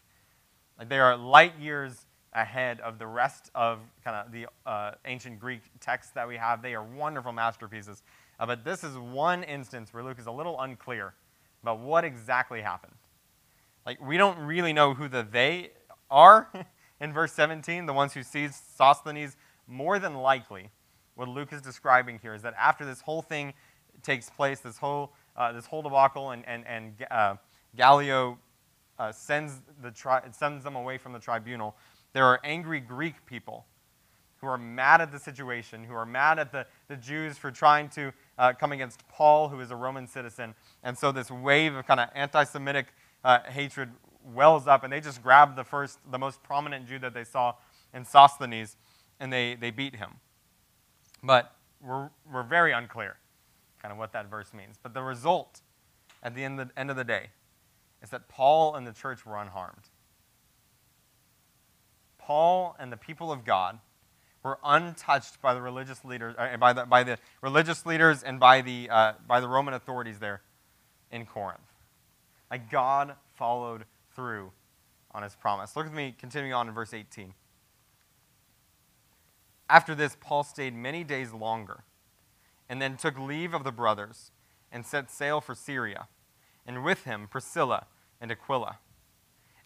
Like 0.78 0.90
they 0.90 1.00
are 1.00 1.18
light 1.18 1.58
years 1.60 2.06
ahead 2.34 2.80
of 2.82 3.00
the 3.00 3.08
rest 3.08 3.50
of 3.56 3.80
kind 4.04 4.16
of 4.16 4.32
the 4.32 4.48
uh, 4.66 4.92
ancient 5.06 5.40
Greek 5.40 5.62
texts 5.80 6.14
that 6.14 6.28
we 6.28 6.38
have. 6.38 6.62
They 6.62 6.76
are 6.76 6.84
wonderful 6.84 7.32
masterpieces. 7.32 8.04
Uh, 8.40 8.46
but 8.46 8.64
this 8.64 8.84
is 8.84 8.98
one 8.98 9.44
instance 9.44 9.94
where 9.94 10.04
Luke 10.04 10.20
is 10.20 10.28
a 10.28 10.32
little 10.32 10.60
unclear 10.60 11.14
about 11.64 11.80
what 11.80 12.04
exactly 12.04 12.62
happened. 12.62 12.94
Like, 13.86 14.00
we 14.06 14.18
don't 14.18 14.38
really 14.40 14.74
know 14.74 14.94
who 14.94 15.08
the 15.08 15.28
they 15.30 15.72
are 16.12 16.52
in 17.02 17.14
verse 17.14 17.34
17, 17.34 17.86
the 17.86 17.94
ones 17.94 18.14
who 18.14 18.24
seized 18.24 18.56
Sosthenes. 18.76 19.38
More 19.68 20.00
than 20.00 20.16
likely, 20.16 20.70
what 21.16 21.28
Luke 21.28 21.52
is 21.52 21.62
describing 21.62 22.20
here 22.22 22.34
is 22.34 22.42
that 22.44 22.54
after 22.58 22.86
this 22.86 23.02
whole 23.02 23.22
thing 23.22 23.54
takes 24.04 24.30
place, 24.30 24.60
this 24.60 24.78
whole, 24.78 25.14
uh, 25.36 25.52
this 25.52 25.66
whole 25.66 25.82
debacle, 25.82 26.32
and, 26.32 26.48
and, 26.48 26.66
and 26.68 27.06
uh, 27.10 27.36
Gallio 27.76 28.38
uh, 29.00 29.12
sends, 29.12 29.62
the 29.82 29.92
tri- 29.92 30.24
sends 30.32 30.64
them 30.64 30.76
away 30.76 30.98
from 30.98 31.14
the 31.14 31.20
tribunal, 31.20 31.76
there 32.14 32.26
are 32.26 32.40
angry 32.44 32.80
Greek 32.80 33.26
people 33.26 33.66
who 34.40 34.48
are 34.48 34.58
mad 34.58 35.02
at 35.02 35.12
the 35.12 35.20
situation, 35.20 35.84
who 35.84 35.94
are 35.94 36.06
mad 36.06 36.40
at 36.40 36.52
the, 36.52 36.66
the 36.88 36.96
Jews 36.96 37.38
for 37.38 37.52
trying 37.52 37.90
to 37.90 38.14
uh, 38.38 38.54
come 38.54 38.72
against 38.72 39.08
Paul, 39.08 39.50
who 39.50 39.60
is 39.60 39.72
a 39.72 39.76
Roman 39.76 40.08
citizen. 40.08 40.56
And 40.84 40.98
so 40.98 41.12
this 41.12 41.32
wave 41.32 41.76
of 41.76 41.86
kind 41.86 42.00
of 42.00 42.10
anti 42.14 42.44
Semitic 42.44 42.88
uh, 43.24 43.40
hatred 43.50 43.92
wells 44.34 44.68
up, 44.68 44.84
and 44.84 44.92
they 44.92 45.02
just 45.02 45.24
grab 45.24 45.56
the 45.56 45.64
first, 45.64 46.00
the 46.12 46.20
most 46.20 46.44
prominent 46.44 46.88
Jew 46.88 47.00
that 47.00 47.14
they 47.14 47.24
saw 47.24 47.56
in 47.94 48.06
Sosthenes, 48.06 48.76
and 49.20 49.32
they, 49.32 49.56
they 49.56 49.72
beat 49.72 49.96
him. 49.96 50.16
But 51.24 51.56
we're, 51.82 52.10
we're 52.32 52.44
very 52.44 52.72
unclear 52.72 53.18
kind 53.82 53.92
of 53.92 53.98
what 53.98 54.12
that 54.14 54.30
verse 54.30 54.54
means. 54.54 54.78
But 54.82 54.94
the 54.94 55.02
result 55.02 55.62
at 56.24 56.36
the 56.36 56.44
end, 56.44 56.60
the 56.60 56.70
end 56.76 56.90
of 56.90 56.98
the 56.98 57.04
day 57.04 57.28
is 58.02 58.10
that 58.10 58.28
Paul 58.28 58.76
and 58.76 58.86
the 58.86 58.92
church 58.92 59.26
were 59.26 59.38
unharmed. 59.38 59.90
Paul 62.18 62.76
and 62.80 62.92
the 62.92 62.98
people 62.98 63.32
of 63.32 63.46
God 63.46 63.80
were 64.44 64.60
untouched 64.64 65.42
by 65.42 65.54
the 65.54 65.62
religious 65.62 66.06
leaders, 66.06 66.36
uh, 66.38 66.58
by, 66.58 66.74
the, 66.74 66.86
by 66.86 67.04
the 67.04 67.18
religious 67.42 67.86
leaders 67.86 68.24
and 68.24 68.40
by 68.40 68.62
the, 68.62 68.90
uh, 68.90 69.14
by 69.28 69.40
the 69.40 69.48
Roman 69.48 69.74
authorities 69.74 70.20
there 70.20 70.42
in 71.12 71.26
Corinth. 71.26 71.60
Like 72.50 72.72
God 72.72 73.16
followed 73.36 73.86
through 74.16 74.52
on 75.12 75.24
his 75.24 75.36
promise. 75.36 75.76
Look 75.76 75.86
with 75.86 75.94
me, 75.94 76.16
continuing 76.18 76.54
on 76.54 76.68
in 76.68 76.74
verse 76.74 76.94
18. 76.94 77.34
After 79.70 79.94
this, 79.94 80.16
Paul 80.20 80.44
stayed 80.44 80.74
many 80.74 81.04
days 81.04 81.34
longer 81.34 81.84
and 82.70 82.82
then 82.82 82.98
took 82.98 83.18
leave 83.18 83.54
of 83.54 83.64
the 83.64 83.72
brothers 83.72 84.32
and 84.72 84.86
set 84.86 85.10
sail 85.10 85.40
for 85.40 85.56
Syria, 85.56 86.08
and 86.66 86.84
with 86.84 87.04
him 87.04 87.28
Priscilla 87.30 87.88
and 88.20 88.32
Aquila. 88.32 88.80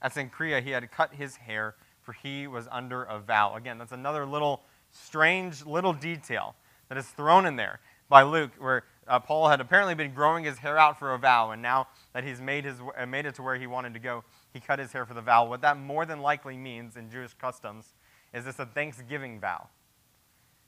At 0.01 0.13
Cenchreae, 0.13 0.63
he 0.63 0.71
had 0.71 0.89
cut 0.91 1.15
his 1.15 1.37
hair, 1.37 1.75
for 2.01 2.13
he 2.13 2.47
was 2.47 2.67
under 2.71 3.03
a 3.03 3.19
vow. 3.19 3.55
Again, 3.55 3.77
that's 3.77 3.91
another 3.91 4.25
little 4.25 4.61
strange 4.91 5.65
little 5.65 5.93
detail 5.93 6.55
that 6.89 6.97
is 6.97 7.07
thrown 7.07 7.45
in 7.45 7.55
there 7.55 7.79
by 8.09 8.23
Luke, 8.23 8.51
where 8.59 8.83
uh, 9.07 9.19
Paul 9.19 9.47
had 9.47 9.61
apparently 9.61 9.95
been 9.95 10.13
growing 10.13 10.43
his 10.43 10.57
hair 10.57 10.77
out 10.77 10.99
for 10.99 11.13
a 11.13 11.17
vow, 11.17 11.51
and 11.51 11.61
now 11.61 11.87
that 12.13 12.23
he's 12.23 12.41
made, 12.41 12.65
his, 12.65 12.75
uh, 12.97 13.05
made 13.05 13.25
it 13.25 13.35
to 13.35 13.41
where 13.41 13.55
he 13.55 13.67
wanted 13.67 13.93
to 13.93 13.99
go, 13.99 14.23
he 14.53 14.59
cut 14.59 14.79
his 14.79 14.91
hair 14.91 15.05
for 15.05 15.13
the 15.13 15.21
vow. 15.21 15.47
What 15.47 15.61
that 15.61 15.77
more 15.79 16.05
than 16.05 16.21
likely 16.21 16.57
means 16.57 16.97
in 16.97 17.09
Jewish 17.09 17.33
customs 17.33 17.93
is 18.33 18.45
this 18.45 18.59
a 18.59 18.65
thanksgiving 18.65 19.39
vow. 19.39 19.67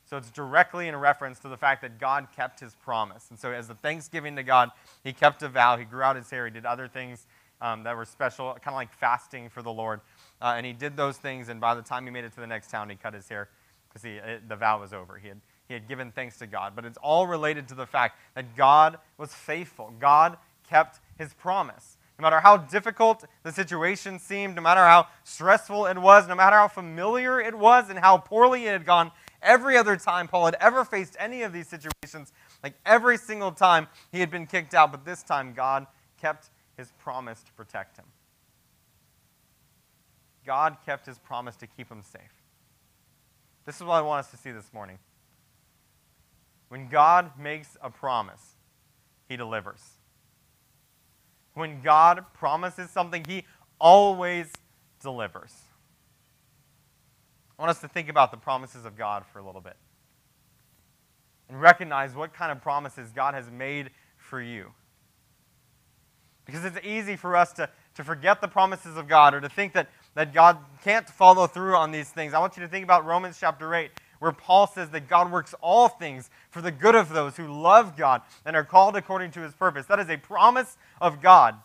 So 0.05 0.17
it's 0.17 0.29
directly 0.31 0.87
in 0.87 0.95
reference 0.95 1.39
to 1.39 1.49
the 1.49 1.57
fact 1.57 1.81
that 1.81 1.99
God 1.99 2.27
kept 2.35 2.59
his 2.59 2.75
promise. 2.75 3.27
And 3.29 3.39
so, 3.39 3.51
as 3.51 3.69
a 3.69 3.75
thanksgiving 3.75 4.35
to 4.35 4.43
God, 4.43 4.69
he 5.03 5.13
kept 5.13 5.41
a 5.43 5.49
vow. 5.49 5.77
He 5.77 5.85
grew 5.85 6.03
out 6.03 6.15
his 6.15 6.29
hair. 6.29 6.45
He 6.45 6.51
did 6.51 6.65
other 6.65 6.87
things 6.87 7.25
um, 7.61 7.83
that 7.83 7.95
were 7.95 8.05
special, 8.05 8.53
kind 8.53 8.67
of 8.67 8.73
like 8.73 8.93
fasting 8.93 9.49
for 9.49 9.61
the 9.61 9.71
Lord. 9.71 10.01
Uh, 10.43 10.55
and 10.57 10.65
he 10.65 10.73
did 10.73 10.97
those 10.97 11.15
things, 11.15 11.47
and 11.47 11.61
by 11.61 11.73
the 11.73 11.81
time 11.81 12.03
he 12.03 12.11
made 12.11 12.25
it 12.25 12.33
to 12.33 12.41
the 12.41 12.47
next 12.47 12.69
town, 12.69 12.89
he 12.89 12.97
cut 12.97 13.13
his 13.13 13.29
hair 13.29 13.47
because 13.87 14.01
the 14.47 14.55
vow 14.57 14.81
was 14.81 14.91
over. 14.91 15.17
He 15.17 15.29
had, 15.29 15.39
he 15.69 15.73
had 15.73 15.87
given 15.87 16.11
thanks 16.11 16.37
to 16.39 16.47
God. 16.47 16.73
But 16.75 16.83
it's 16.83 16.97
all 16.97 17.27
related 17.27 17.69
to 17.69 17.75
the 17.75 17.85
fact 17.85 18.19
that 18.35 18.57
God 18.57 18.97
was 19.17 19.33
faithful. 19.33 19.93
God 20.01 20.37
kept 20.67 20.99
his 21.17 21.33
promise. 21.33 21.97
No 22.19 22.23
matter 22.23 22.41
how 22.41 22.57
difficult 22.57 23.23
the 23.43 23.53
situation 23.53 24.19
seemed, 24.19 24.55
no 24.55 24.61
matter 24.61 24.81
how 24.81 25.07
stressful 25.23 25.85
it 25.85 25.97
was, 25.97 26.27
no 26.27 26.35
matter 26.35 26.57
how 26.57 26.67
familiar 26.67 27.39
it 27.39 27.57
was 27.57 27.89
and 27.89 27.97
how 27.97 28.17
poorly 28.17 28.65
it 28.65 28.71
had 28.71 28.85
gone, 28.85 29.11
every 29.41 29.77
other 29.77 29.95
time 29.95 30.27
Paul 30.27 30.45
had 30.45 30.55
ever 30.59 30.83
faced 30.83 31.15
any 31.19 31.43
of 31.43 31.53
these 31.53 31.67
situations, 31.67 32.33
like 32.61 32.73
every 32.85 33.17
single 33.17 33.51
time 33.51 33.87
he 34.11 34.19
had 34.19 34.29
been 34.29 34.45
kicked 34.45 34.73
out, 34.73 34.91
but 34.91 35.05
this 35.05 35.23
time 35.23 35.53
God 35.53 35.87
kept 36.19 36.49
his 36.75 36.91
promise 36.99 37.41
to 37.43 37.51
protect 37.53 37.97
him. 37.97 38.05
God 40.45 40.77
kept 40.85 41.05
his 41.05 41.17
promise 41.19 41.55
to 41.57 41.67
keep 41.67 41.89
him 41.89 42.01
safe. 42.03 42.21
This 43.65 43.75
is 43.75 43.83
what 43.83 43.95
I 43.95 44.01
want 44.01 44.25
us 44.25 44.31
to 44.31 44.37
see 44.37 44.51
this 44.51 44.73
morning. 44.73 44.99
When 46.69 46.89
God 46.89 47.31
makes 47.39 47.77
a 47.81 47.89
promise, 47.89 48.55
he 49.29 49.37
delivers. 49.37 49.81
When 51.53 51.81
God 51.81 52.25
promises 52.33 52.89
something, 52.89 53.23
he 53.27 53.45
always 53.79 54.51
delivers. 55.01 55.53
I 57.57 57.61
want 57.61 57.69
us 57.69 57.81
to 57.81 57.87
think 57.87 58.09
about 58.09 58.31
the 58.31 58.37
promises 58.37 58.85
of 58.85 58.97
God 58.97 59.23
for 59.31 59.39
a 59.39 59.45
little 59.45 59.61
bit 59.61 59.75
and 61.47 61.61
recognize 61.61 62.15
what 62.15 62.33
kind 62.33 62.51
of 62.51 62.61
promises 62.61 63.11
God 63.11 63.35
has 63.35 63.49
made 63.51 63.91
for 64.17 64.41
you. 64.41 64.71
Because 66.45 66.65
it's 66.65 66.79
easy 66.83 67.15
for 67.15 67.35
us 67.35 67.53
to, 67.53 67.69
to 67.95 68.03
forget 68.03 68.41
the 68.41 68.47
promises 68.47 68.97
of 68.97 69.07
God 69.07 69.33
or 69.33 69.41
to 69.41 69.49
think 69.49 69.73
that 69.73 69.89
that 70.15 70.33
God 70.33 70.57
can't 70.83 71.07
follow 71.07 71.47
through 71.47 71.75
on 71.75 71.91
these 71.91 72.09
things. 72.09 72.33
I 72.33 72.39
want 72.39 72.55
you 72.57 72.63
to 72.63 72.69
think 72.69 72.83
about 72.83 73.05
Romans 73.05 73.37
chapter 73.39 73.73
8, 73.73 73.91
where 74.19 74.31
Paul 74.31 74.67
says 74.67 74.89
that 74.89 75.07
God 75.07 75.31
works 75.31 75.55
all 75.61 75.87
things 75.87 76.29
for 76.49 76.61
the 76.61 76.71
good 76.71 76.95
of 76.95 77.09
those 77.09 77.35
who 77.35 77.47
love 77.47 77.97
God 77.97 78.21
and 78.45 78.55
are 78.55 78.63
called 78.63 78.95
according 78.95 79.31
to 79.31 79.41
his 79.41 79.53
purpose. 79.53 79.85
That 79.87 79.99
is 79.99 80.09
a 80.09 80.17
promise 80.17 80.77
of 81.01 81.21
God. 81.21 81.55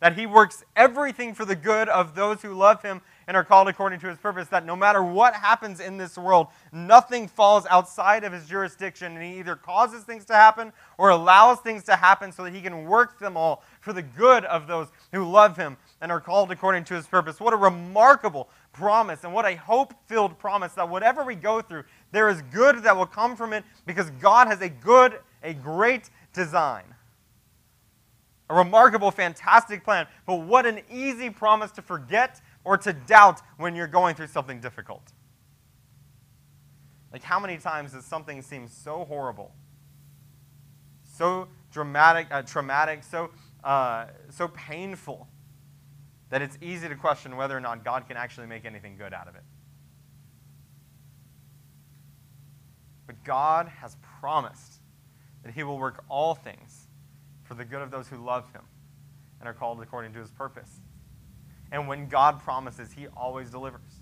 That 0.00 0.18
he 0.18 0.26
works 0.26 0.64
everything 0.74 1.32
for 1.32 1.44
the 1.44 1.54
good 1.54 1.88
of 1.88 2.16
those 2.16 2.42
who 2.42 2.54
love 2.54 2.82
him 2.82 3.02
and 3.28 3.36
are 3.36 3.44
called 3.44 3.68
according 3.68 4.00
to 4.00 4.08
his 4.08 4.18
purpose, 4.18 4.48
that 4.48 4.66
no 4.66 4.74
matter 4.74 5.00
what 5.02 5.32
happens 5.32 5.78
in 5.78 5.96
this 5.96 6.18
world, 6.18 6.48
nothing 6.72 7.28
falls 7.28 7.64
outside 7.70 8.24
of 8.24 8.32
his 8.32 8.48
jurisdiction, 8.48 9.16
and 9.16 9.22
he 9.22 9.38
either 9.38 9.54
causes 9.54 10.02
things 10.02 10.24
to 10.24 10.34
happen 10.34 10.72
or 10.98 11.10
allows 11.10 11.60
things 11.60 11.84
to 11.84 11.94
happen 11.94 12.32
so 12.32 12.42
that 12.42 12.52
he 12.52 12.60
can 12.60 12.84
work 12.84 13.20
them 13.20 13.36
all 13.36 13.62
for 13.80 13.92
the 13.92 14.02
good 14.02 14.44
of 14.46 14.66
those 14.66 14.88
who 15.12 15.24
love 15.24 15.56
him 15.56 15.76
and 16.02 16.10
are 16.10 16.20
called 16.20 16.50
according 16.50 16.82
to 16.82 16.94
his 16.94 17.06
purpose. 17.06 17.38
What 17.38 17.54
a 17.54 17.56
remarkable 17.56 18.50
promise, 18.72 19.22
and 19.22 19.32
what 19.32 19.46
a 19.46 19.54
hope 19.54 19.94
filled 20.06 20.36
promise 20.36 20.72
that 20.72 20.88
whatever 20.88 21.24
we 21.24 21.36
go 21.36 21.62
through, 21.62 21.84
there 22.10 22.28
is 22.28 22.42
good 22.52 22.82
that 22.82 22.96
will 22.96 23.06
come 23.06 23.36
from 23.36 23.52
it 23.52 23.64
because 23.86 24.10
God 24.20 24.48
has 24.48 24.60
a 24.60 24.68
good, 24.68 25.20
a 25.44 25.54
great 25.54 26.10
design. 26.34 26.82
A 28.50 28.54
remarkable, 28.54 29.12
fantastic 29.12 29.84
plan. 29.84 30.08
But 30.26 30.40
what 30.40 30.66
an 30.66 30.80
easy 30.90 31.30
promise 31.30 31.70
to 31.72 31.82
forget 31.82 32.40
or 32.64 32.76
to 32.78 32.92
doubt 32.92 33.40
when 33.56 33.76
you're 33.76 33.86
going 33.86 34.16
through 34.16 34.26
something 34.26 34.60
difficult. 34.60 35.12
Like, 37.12 37.22
how 37.22 37.38
many 37.38 37.58
times 37.58 37.92
does 37.92 38.04
something 38.04 38.42
seem 38.42 38.66
so 38.66 39.04
horrible, 39.04 39.54
so 41.04 41.46
dramatic, 41.70 42.26
uh, 42.30 42.42
traumatic, 42.42 43.04
so, 43.04 43.30
uh, 43.62 44.06
so 44.30 44.48
painful, 44.48 45.28
that 46.32 46.40
it's 46.40 46.56
easy 46.62 46.88
to 46.88 46.96
question 46.96 47.36
whether 47.36 47.54
or 47.54 47.60
not 47.60 47.84
God 47.84 48.08
can 48.08 48.16
actually 48.16 48.46
make 48.46 48.64
anything 48.64 48.96
good 48.96 49.12
out 49.12 49.28
of 49.28 49.34
it? 49.34 49.42
But 53.06 53.22
God 53.22 53.68
has 53.68 53.98
promised 54.18 54.80
that 55.44 55.52
He 55.52 55.62
will 55.62 55.76
work 55.76 56.02
all 56.08 56.34
things 56.34 56.88
for 57.42 57.52
the 57.52 57.66
good 57.66 57.82
of 57.82 57.90
those 57.90 58.08
who 58.08 58.16
love 58.16 58.50
Him 58.54 58.62
and 59.40 59.48
are 59.48 59.52
called 59.52 59.82
according 59.82 60.14
to 60.14 60.20
His 60.20 60.30
purpose. 60.30 60.80
And 61.70 61.86
when 61.86 62.08
God 62.08 62.42
promises, 62.42 62.92
He 62.92 63.08
always 63.08 63.50
delivers. 63.50 64.00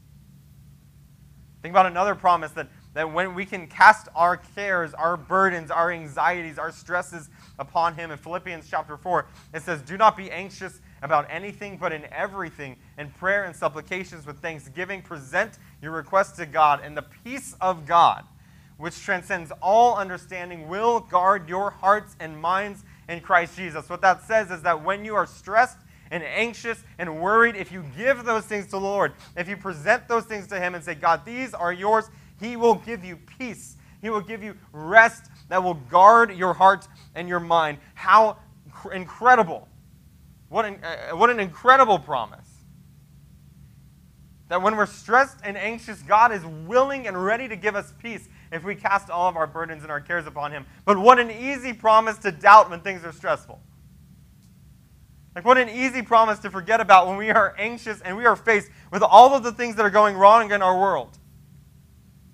Think 1.63 1.73
about 1.73 1.87
another 1.87 2.15
promise 2.15 2.53
that, 2.53 2.69
that 2.95 3.13
when 3.13 3.35
we 3.35 3.45
can 3.45 3.67
cast 3.67 4.07
our 4.15 4.37
cares, 4.37 4.95
our 4.95 5.17
burdens, 5.17 5.73
our 5.73 5.91
anxieties, 5.91 6.61
our 6.61 6.71
stresses 6.71 7.29
upon 7.59 7.97
Him. 7.97 8.13
In 8.13 8.19
Philippians 8.19 8.69
chapter 8.71 8.97
4, 8.97 9.27
it 9.53 9.63
says, 9.63 9.83
Do 9.83 9.97
not 9.97 10.17
be 10.17 10.31
anxious 10.31 10.81
about 11.03 11.27
anything, 11.31 11.77
but 11.77 11.93
in 11.93 12.05
everything, 12.13 12.77
in 12.99 13.11
prayer 13.11 13.45
and 13.45 13.55
supplications 13.55 14.27
with 14.27 14.41
thanksgiving, 14.41 15.03
present 15.03 15.59
your 15.83 15.93
requests 15.93 16.37
to 16.37 16.47
God, 16.47 16.81
and 16.85 16.97
the 16.97 17.05
peace 17.25 17.57
of 17.61 17.87
God, 17.87 18.25
which 18.77 19.03
transcends 19.03 19.53
all 19.63 19.97
understanding, 19.97 20.69
will 20.69 21.01
guard 21.01 21.49
your 21.49 21.71
hearts 21.71 22.17
and 22.21 22.41
minds 22.41 22.85
in 23.09 23.21
Christ 23.21 23.57
Jesus. 23.57 23.89
What 23.89 24.03
that 24.03 24.23
says 24.23 24.51
is 24.51 24.63
that 24.63 24.85
when 24.85 25.05
you 25.05 25.15
are 25.15 25.27
stressed, 25.27 25.79
and 26.11 26.25
anxious 26.25 26.83
and 26.99 27.21
worried, 27.21 27.57
if 27.57 27.71
you 27.73 27.85
give 27.97 28.25
those 28.25 28.45
things 28.45 28.67
to 28.67 28.73
the 28.73 28.81
Lord, 28.81 29.13
if 29.37 29.49
you 29.49 29.57
present 29.57 30.09
those 30.09 30.25
things 30.25 30.47
to 30.49 30.59
Him 30.59 30.75
and 30.75 30.83
say, 30.83 30.95
God, 30.95 31.25
these 31.25 31.55
are 31.55 31.73
yours, 31.73 32.11
He 32.41 32.57
will 32.57 32.75
give 32.75 33.05
you 33.05 33.17
peace. 33.17 33.77
He 34.03 34.11
will 34.11 34.21
give 34.21 34.43
you 34.43 34.57
rest 34.73 35.31
that 35.49 35.63
will 35.63 35.75
guard 35.75 36.35
your 36.35 36.55
heart 36.55 36.89
and 37.15 37.29
your 37.29 37.41
mind. 37.41 37.79
How 37.95 38.39
incredible! 38.93 39.69
What 40.51 40.65
an, 40.65 40.81
uh, 40.83 41.17
what 41.17 41.31
an 41.31 41.41
incredible 41.41 41.99
promise. 41.99 42.47
That 44.49 44.61
when 44.61 44.77
we're 44.77 44.87
stressed 44.87 45.39
and 45.45 45.57
anxious, 45.57 46.03
God 46.03 46.33
is 46.33 46.45
willing 46.45 47.07
and 47.07 47.25
ready 47.25 47.47
to 47.47 47.55
give 47.55 47.77
us 47.77 47.95
peace 48.03 48.29
if 48.51 48.65
we 48.65 48.75
cast 48.75 49.11
all 49.11 49.29
of 49.29 49.37
our 49.37 49.47
burdens 49.47 49.85
and 49.85 49.93
our 49.93 50.01
cares 50.01 50.27
upon 50.27 50.51
Him. 50.51 50.67
But 50.85 50.99
what 50.99 51.21
an 51.21 51.31
easy 51.31 51.73
promise 51.73 52.19
to 52.19 52.33
doubt 52.33 52.69
when 52.69 52.81
things 52.81 53.05
are 53.05 53.13
stressful. 53.13 53.61
Like, 55.37 55.45
what 55.45 55.57
an 55.57 55.69
easy 55.69 56.03
promise 56.03 56.41
to 56.41 56.51
forget 56.51 56.81
about 56.81 57.07
when 57.07 57.17
we 57.17 57.31
are 57.31 57.55
anxious 57.57 58.01
and 58.01 58.17
we 58.17 58.27
are 58.27 58.35
faced 58.35 58.71
with 58.91 59.05
all 59.05 59.37
of 59.37 59.45
the 59.45 59.53
things 59.53 59.77
that 59.77 59.87
are 59.87 59.91
going 59.91 60.17
wrong 60.17 60.51
in 60.51 60.63
our 60.63 60.77
world. 60.77 61.17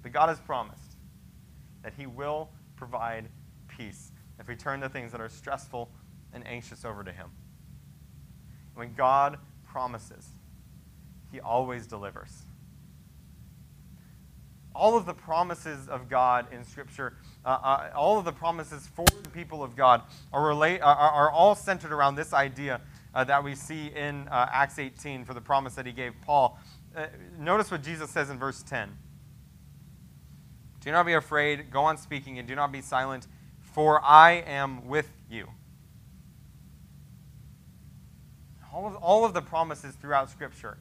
But 0.03 0.12
God 0.12 0.31
has 0.31 0.41
promised 0.41 0.97
that 1.83 1.93
He 1.99 2.07
will 2.07 2.49
provide 2.77 3.29
peace 3.69 4.11
if 4.41 4.49
we 4.49 4.57
turn 4.57 4.81
the 4.81 4.89
things 4.89 5.12
that 5.12 5.21
are 5.21 5.29
stressful 5.29 5.91
and 6.33 6.47
anxious 6.47 6.87
over 6.87 7.05
to 7.05 7.12
Him. 7.12 7.31
When 8.77 8.95
God 8.95 9.39
promises, 9.66 10.29
He 11.33 11.41
always 11.41 11.87
delivers. 11.89 12.43
All 14.74 14.97
of 14.97 15.07
the 15.07 15.14
promises 15.14 15.89
of 15.89 16.09
God 16.09 16.53
in 16.53 16.62
Scripture 16.62 17.16
uh, 17.47 17.59
uh, 17.62 17.91
all 17.95 18.18
of 18.18 18.24
the 18.24 18.33
promises 18.33 18.89
for 18.93 19.07
the 19.22 19.31
people 19.31 19.62
of 19.62 19.77
God 19.77 20.03
are, 20.33 20.45
relate, 20.45 20.81
are, 20.81 20.97
are 20.97 21.31
all 21.31 21.55
centered 21.55 21.93
around 21.93 22.16
this 22.16 22.33
idea 22.33 22.81
uh, 23.14 23.22
that 23.22 23.45
we 23.45 23.55
see 23.55 23.87
in 23.95 24.27
uh, 24.29 24.49
Acts 24.53 24.81
18 24.81 25.24
for 25.24 25.33
the 25.33 25.41
promise 25.41 25.77
that 25.77 25.87
he 25.87 25.93
gave 25.93 26.12
Paul. 26.22 26.59
Uh, 26.95 27.07
notice 27.39 27.70
what 27.70 27.85
Jesus 27.85 28.11
says 28.11 28.31
in 28.31 28.39
verse 28.39 28.64
10 28.64 28.91
Do 30.81 30.91
not 30.91 31.07
be 31.07 31.12
afraid, 31.12 31.70
go 31.70 31.85
on 31.85 31.97
speaking, 31.99 32.41
and 32.41 32.49
do 32.49 32.57
not 32.57 32.72
be 32.72 32.81
silent, 32.81 33.29
for 33.61 34.05
I 34.05 34.43
am 34.45 34.89
with 34.89 35.09
you. 35.31 35.47
All 38.77 38.87
of, 38.87 38.97
all 38.97 39.24
of 39.24 39.33
the 39.33 39.41
promises 39.41 39.95
throughout 39.95 40.29
Scripture 40.29 40.77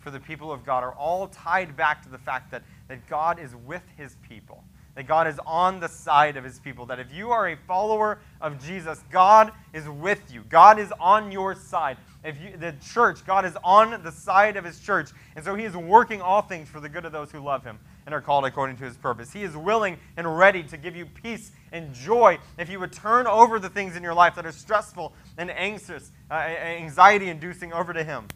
for 0.00 0.10
the 0.10 0.18
people 0.18 0.50
of 0.50 0.66
God 0.66 0.82
are 0.82 0.92
all 0.92 1.28
tied 1.28 1.76
back 1.76 2.02
to 2.02 2.08
the 2.08 2.18
fact 2.18 2.50
that, 2.50 2.64
that 2.88 3.06
God 3.06 3.38
is 3.38 3.54
with 3.54 3.82
his 3.96 4.16
people 4.28 4.64
that 4.96 5.06
God 5.06 5.28
is 5.28 5.38
on 5.46 5.78
the 5.78 5.88
side 5.88 6.38
of 6.38 6.42
his 6.42 6.58
people. 6.58 6.86
That 6.86 6.98
if 6.98 7.12
you 7.12 7.30
are 7.30 7.48
a 7.48 7.56
follower 7.68 8.18
of 8.40 8.64
Jesus, 8.64 9.04
God 9.10 9.52
is 9.74 9.86
with 9.88 10.32
you. 10.32 10.42
God 10.48 10.78
is 10.78 10.90
on 10.98 11.30
your 11.30 11.54
side. 11.54 11.98
If 12.26 12.40
you, 12.40 12.56
the 12.56 12.74
church, 12.92 13.24
God 13.24 13.44
is 13.44 13.56
on 13.62 14.02
the 14.02 14.10
side 14.10 14.56
of 14.56 14.64
his 14.64 14.80
church. 14.80 15.10
And 15.36 15.44
so 15.44 15.54
he 15.54 15.64
is 15.64 15.76
working 15.76 16.20
all 16.20 16.42
things 16.42 16.68
for 16.68 16.80
the 16.80 16.88
good 16.88 17.04
of 17.04 17.12
those 17.12 17.30
who 17.30 17.38
love 17.38 17.64
him 17.64 17.78
and 18.04 18.14
are 18.14 18.20
called 18.20 18.44
according 18.44 18.76
to 18.78 18.84
his 18.84 18.96
purpose. 18.96 19.32
He 19.32 19.42
is 19.42 19.56
willing 19.56 19.98
and 20.16 20.36
ready 20.36 20.62
to 20.64 20.76
give 20.76 20.96
you 20.96 21.06
peace 21.06 21.52
and 21.72 21.94
joy 21.94 22.38
if 22.58 22.68
you 22.68 22.80
would 22.80 22.92
turn 22.92 23.26
over 23.26 23.58
the 23.58 23.68
things 23.68 23.96
in 23.96 24.02
your 24.02 24.14
life 24.14 24.34
that 24.34 24.44
are 24.44 24.52
stressful 24.52 25.14
and 25.38 25.50
anxious, 25.50 26.10
uh, 26.30 26.34
anxiety 26.34 27.28
inducing 27.28 27.72
over 27.72 27.92
to 27.92 28.02
him 28.02 28.26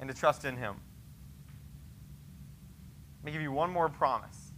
and 0.00 0.08
to 0.08 0.16
trust 0.16 0.44
in 0.44 0.56
him. 0.56 0.76
Let 3.20 3.26
me 3.26 3.32
give 3.32 3.42
you 3.42 3.52
one 3.52 3.70
more 3.70 3.88
promise 3.88 4.48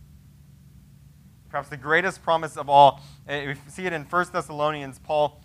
perhaps 1.51 1.69
the 1.69 1.77
greatest 1.77 2.23
promise 2.23 2.57
of 2.57 2.71
all. 2.71 3.01
We 3.29 3.57
see 3.69 3.87
it 3.87 3.93
in 3.93 4.05
1 4.05 4.27
Thessalonians. 4.33 4.99
Paul 5.01 5.41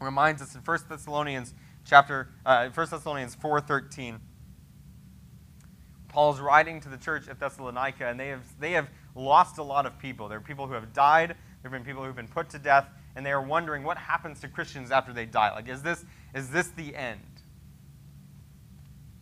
reminds 0.00 0.40
us 0.40 0.54
in 0.54 0.60
1 0.60 0.78
Thessalonians 0.88 1.52
chapter 1.86 2.28
uh, 2.44 2.68
1 2.68 2.88
Thessalonians 2.90 3.36
4:13. 3.36 4.18
Paul's 6.08 6.40
writing 6.40 6.80
to 6.80 6.88
the 6.88 6.96
church 6.96 7.28
at 7.28 7.38
Thessalonica, 7.38 8.06
and 8.06 8.18
they 8.18 8.28
have 8.28 8.44
they 8.58 8.72
have 8.72 8.88
lost 9.14 9.58
a 9.58 9.62
lot 9.62 9.86
of 9.86 9.98
people. 9.98 10.28
There 10.28 10.38
are 10.38 10.42
people 10.42 10.66
who 10.66 10.74
have 10.74 10.92
died. 10.92 11.30
There 11.62 11.70
have 11.70 11.72
been 11.72 11.84
people 11.84 12.02
who 12.02 12.06
have 12.06 12.16
been 12.16 12.28
put 12.28 12.50
to 12.50 12.58
death, 12.58 12.88
and 13.14 13.24
they 13.24 13.32
are 13.32 13.42
wondering 13.42 13.82
what 13.82 13.96
happens 13.96 14.40
to 14.40 14.48
Christians 14.48 14.90
after 14.90 15.12
they 15.12 15.26
die. 15.26 15.52
Like, 15.54 15.68
is 15.68 15.82
this 15.82 16.04
is 16.34 16.50
this 16.50 16.68
the 16.68 16.94
end? 16.96 17.20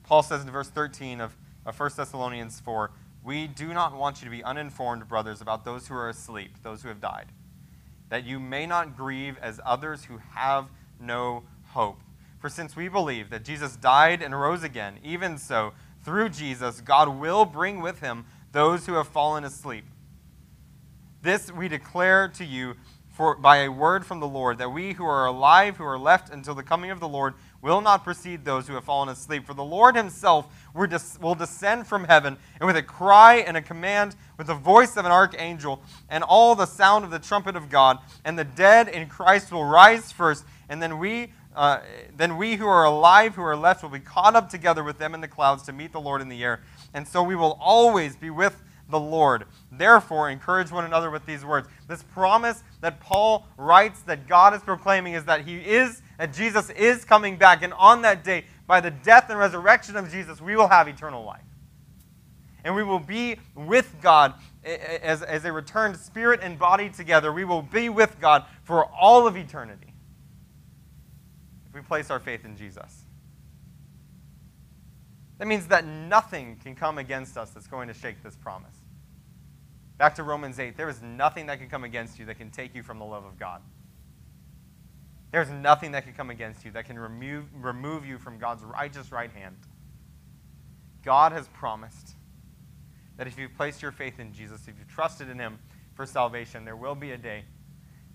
Paul 0.05 0.23
says 0.23 0.43
in 0.43 0.51
verse 0.51 0.69
13 0.69 1.21
of, 1.21 1.35
of 1.65 1.79
1 1.81 1.91
Thessalonians 1.97 2.61
4 2.61 2.91
we 3.25 3.47
do 3.47 3.73
not 3.73 3.97
want 3.97 4.21
you 4.21 4.27
to 4.27 4.31
be 4.31 4.45
uninformed, 4.45 5.09
brothers, 5.09 5.41
about 5.41 5.65
those 5.65 5.89
who 5.89 5.95
are 5.95 6.11
asleep, 6.11 6.63
those 6.63 6.83
who 6.83 6.89
have 6.89 7.01
died, 7.01 7.33
that 8.11 8.25
you 8.25 8.39
may 8.39 8.67
not 8.67 8.99
grieve 8.99 9.39
as 9.41 9.59
others 9.65 10.05
who 10.05 10.19
have 10.35 10.69
no 11.01 11.45
hope. 11.69 12.04
For 12.45 12.51
since 12.51 12.77
we 12.77 12.89
believe 12.89 13.31
that 13.31 13.43
Jesus 13.43 13.75
died 13.75 14.21
and 14.21 14.39
rose 14.39 14.63
again, 14.63 14.99
even 15.03 15.39
so, 15.39 15.73
through 16.05 16.29
Jesus, 16.29 16.83
God 16.83 17.09
will 17.09 17.47
bring 17.47 17.81
with 17.81 18.01
him 18.01 18.27
those 18.53 18.85
who 18.85 18.93
have 18.97 19.09
fallen 19.09 19.45
asleep. 19.45 19.87
This 21.23 21.51
we 21.51 21.69
declare 21.69 22.29
to 22.29 22.45
you 22.45 22.75
for, 23.09 23.35
by 23.35 23.63
a 23.63 23.73
word 23.73 24.05
from 24.05 24.21
the 24.21 24.29
Lord, 24.29 24.59
that 24.59 24.69
we 24.69 24.93
who 24.93 25.07
are 25.07 25.25
alive, 25.25 25.79
who 25.79 25.85
are 25.85 25.99
left 25.99 26.29
until 26.29 26.55
the 26.55 26.63
coming 26.63 26.91
of 26.91 27.01
the 27.01 27.09
Lord, 27.09 27.33
will 27.63 27.81
not 27.81 28.05
precede 28.05 28.45
those 28.45 28.69
who 28.69 28.75
have 28.75 28.85
fallen 28.85 29.09
asleep. 29.09 29.47
For 29.47 29.55
the 29.55 29.65
Lord 29.65 29.97
himself 29.97 30.47
will 30.75 31.35
descend 31.35 31.87
from 31.87 32.05
heaven, 32.05 32.37
and 32.61 32.67
with 32.67 32.77
a 32.77 32.83
cry 32.83 33.37
and 33.37 33.57
a 33.57 33.63
command, 33.63 34.17
with 34.37 34.49
the 34.49 34.55
voice 34.55 34.99
of 34.99 35.07
an 35.07 35.13
archangel, 35.13 35.83
and 36.11 36.23
all 36.23 36.55
the 36.55 36.67
sound 36.67 37.07
of 37.07 37.11
the 37.11 37.19
trumpet 37.19 37.57
of 37.57 37.71
God, 37.71 38.01
and 38.23 38.39
the 38.39 38.45
dead 38.45 38.89
in 38.89 39.09
Christ 39.09 39.51
will 39.51 39.65
rise 39.65 40.13
first, 40.13 40.45
and 40.69 40.83
then 40.83 40.99
we. 40.99 41.31
Uh, 41.55 41.81
then 42.17 42.37
we 42.37 42.57
who 42.57 42.67
are 42.67 42.85
alive, 42.85 43.35
who 43.35 43.43
are 43.43 43.57
left, 43.57 43.83
will 43.83 43.91
be 43.91 44.01
caught 44.01 44.35
up 44.35 44.49
together 44.49 44.83
with 44.83 44.99
them 44.99 45.15
in 45.15 45.21
the 45.21 45.29
clouds 45.29 45.63
to 45.65 45.73
meet 45.73 45.93
the 45.93 46.01
Lord 46.01 46.21
in 46.21 46.29
the 46.29 46.43
air. 46.43 46.63
And 46.93 47.07
so 47.07 47.23
we 47.23 47.37
will 47.37 47.59
always 47.61 48.17
be 48.17 48.31
with 48.31 48.61
the 48.91 48.99
Lord. 48.99 49.45
Therefore, 49.71 50.29
encourage 50.29 50.71
one 50.71 50.85
another 50.85 51.11
with 51.11 51.25
these 51.27 51.45
words. 51.45 51.69
This 51.89 52.03
promise 52.03 52.63
that 52.81 53.01
Paul 53.01 53.47
writes 53.57 54.03
that 54.03 54.27
God 54.27 54.53
is 54.55 54.63
proclaiming 54.63 55.15
is 55.15 55.25
that 55.25 55.43
he 55.43 55.57
is 55.57 56.03
that 56.19 56.33
Jesus 56.33 56.71
is 56.71 57.05
coming 57.05 57.37
back. 57.37 57.63
And 57.63 57.73
on 57.75 58.03
that 58.03 58.25
day, 58.25 58.45
by 58.67 58.81
the 58.81 58.91
death 58.91 59.31
and 59.31 59.39
resurrection 59.39 59.97
of 59.97 60.11
Jesus, 60.11 60.41
we 60.41 60.57
will 60.57 60.69
have 60.69 60.89
eternal 60.89 61.25
life. 61.25 61.41
And 62.65 62.75
we 62.75 62.83
will 62.83 63.01
be 63.01 63.37
with 63.55 63.95
God 64.01 64.35
as, 64.65 65.23
as 65.23 65.45
a 65.45 65.53
returned 65.53 65.97
spirit 65.97 66.41
and 66.43 66.59
body 66.59 66.89
together. 66.89 67.33
We 67.33 67.45
will 67.45 67.63
be 67.63 67.89
with 67.89 68.21
God 68.21 68.45
for 68.65 68.87
all 68.87 69.27
of 69.27 69.37
eternity 69.37 69.94
we 71.75 71.81
place 71.81 72.11
our 72.11 72.21
faith 72.21 72.45
in 72.45 72.57
Jesus. 72.57 73.05
That 75.39 75.49
means 75.49 75.67
that 75.67 75.85
nothing 75.85 76.59
can 76.63 76.75
come 76.77 76.99
against 76.99 77.37
us 77.37 77.51
that's 77.51 77.67
going 77.67 77.89
to 77.89 77.95
shake 77.95 78.23
this 78.23 78.37
promise. 78.37 78.77
Back 79.99 80.15
to 80.17 80.23
Romans 80.23 80.59
8, 80.59 80.77
there 80.77 80.89
is 80.89 81.03
nothing 81.03 81.47
that 81.47 81.59
can 81.59 81.69
come 81.69 81.85
against 81.85 82.19
you 82.19 82.27
that 82.27 82.39
can 82.39 82.51
take 82.51 82.75
you 82.75 82.83
from 82.83 82.99
the 82.99 83.05
love 83.05 83.25
of 83.25 83.39
God. 83.39 83.61
There's 85.33 85.51
nothing 85.51 85.93
that 85.93 86.05
can 86.05 86.13
come 86.13 86.31
against 86.31 86.65
you 86.65 86.71
that 86.73 86.85
can 86.85 86.97
remove, 86.97 87.47
remove 87.53 88.07
you 88.07 88.19
from 88.19 88.39
God's 88.39 88.63
righteous 88.63 89.11
right 89.11 89.31
hand. 89.33 89.57
God 91.05 91.33
has 91.33 91.49
promised 91.49 92.13
that 93.17 93.27
if 93.27 93.39
you 93.39 93.49
place 93.49 93.83
your 93.83 93.93
faith 93.93 94.21
in 94.21 94.33
Jesus, 94.33 94.63
if 94.69 94.79
you've 94.79 94.89
trusted 94.89 95.29
in 95.29 95.39
Him 95.39 95.59
for 95.95 96.07
salvation, 96.07 96.65
there 96.65 96.77
will 96.77 96.95
be 96.95 97.11
a 97.11 97.19
day 97.19 97.45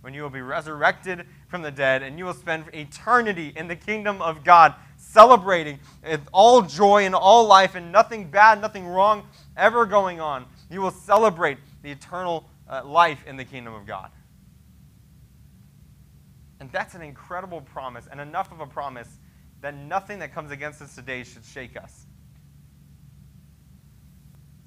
when 0.02 0.14
you 0.14 0.22
will 0.22 0.30
be 0.30 0.42
resurrected 0.42 1.26
from 1.48 1.62
the 1.62 1.72
dead 1.72 2.04
and 2.04 2.18
you 2.18 2.26
will 2.26 2.34
spend 2.34 2.66
eternity 2.74 3.54
in 3.56 3.68
the 3.68 3.76
kingdom 3.76 4.22
of 4.22 4.44
God, 4.44 4.74
celebrating 4.98 5.80
all 6.32 6.62
joy 6.62 7.06
and 7.06 7.16
all 7.16 7.46
life 7.46 7.76
and 7.76 7.92
nothing 7.92 8.30
bad, 8.30 8.62
nothing 8.62 8.88
wrong 8.88 9.28
ever 9.58 9.86
going 9.86 10.20
on. 10.20 10.46
You 10.70 10.82
will 10.82 10.92
celebrate 10.92 11.58
the 11.84 11.92
eternal 11.92 12.50
uh, 12.70 12.84
life 12.86 13.26
in 13.28 13.36
the 13.36 13.46
kingdom 13.46 13.74
of 13.74 13.86
God. 13.86 14.12
And 16.60 16.72
that's 16.72 16.94
an 16.94 17.02
incredible 17.02 17.62
promise, 17.62 18.08
and 18.12 18.20
enough 18.20 18.52
of 18.52 18.60
a 18.60 18.68
promise 18.68 19.08
that 19.62 19.76
nothing 19.76 20.20
that 20.20 20.34
comes 20.34 20.52
against 20.52 20.82
us 20.82 20.94
today 20.94 21.24
should 21.24 21.46
shake 21.46 21.78
us. 21.78 22.06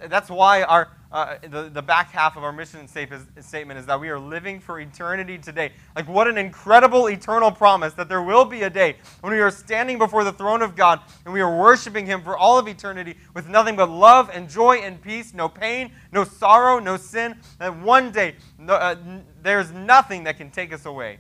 That's 0.09 0.31
why 0.31 0.63
our, 0.63 0.89
uh, 1.11 1.37
the, 1.43 1.69
the 1.69 1.83
back 1.83 2.11
half 2.11 2.37
of 2.37 2.45
our 2.45 2.53
mission 2.53 2.89
statement 2.89 3.79
is 3.79 3.87
that 3.87 4.01
we 4.01 4.09
are 4.09 4.19
living 4.19 4.61
for 4.61 4.81
eternity 4.81 5.39
today. 5.39 5.73
Like, 5.95 6.09
what 6.09 6.27
an 6.27 6.39
incredible 6.39 7.09
eternal 7.09 7.51
promise 7.51 7.93
that 7.95 8.09
there 8.09 8.23
will 8.23 8.45
be 8.45 8.63
a 8.63 8.71
day 8.71 8.97
when 9.21 9.33
we 9.33 9.41
are 9.41 9.51
standing 9.51 9.99
before 9.99 10.25
the 10.25 10.33
throne 10.33 10.63
of 10.63 10.75
God 10.75 11.01
and 11.25 11.35
we 11.35 11.41
are 11.41 11.57
worshiping 11.57 12.07
Him 12.07 12.23
for 12.23 12.37
all 12.37 12.59
of 12.59 12.67
eternity 12.67 13.17
with 13.35 13.49
nothing 13.49 13.77
but 13.77 13.91
love 13.91 14.31
and 14.33 14.49
joy 14.49 14.77
and 14.79 15.01
peace, 15.01 15.35
no 15.35 15.49
pain, 15.49 15.93
no 16.13 16.25
sorrow, 16.25 16.79
no 16.79 16.97
sin. 16.97 17.37
That 17.59 17.77
one 17.79 18.11
day, 18.11 18.37
no, 18.59 18.75
uh, 18.75 18.97
there's 19.43 19.71
nothing 19.73 20.25
that 20.25 20.39
can 20.39 20.51
take 20.51 20.73
us 20.73 20.87
away 20.87 21.19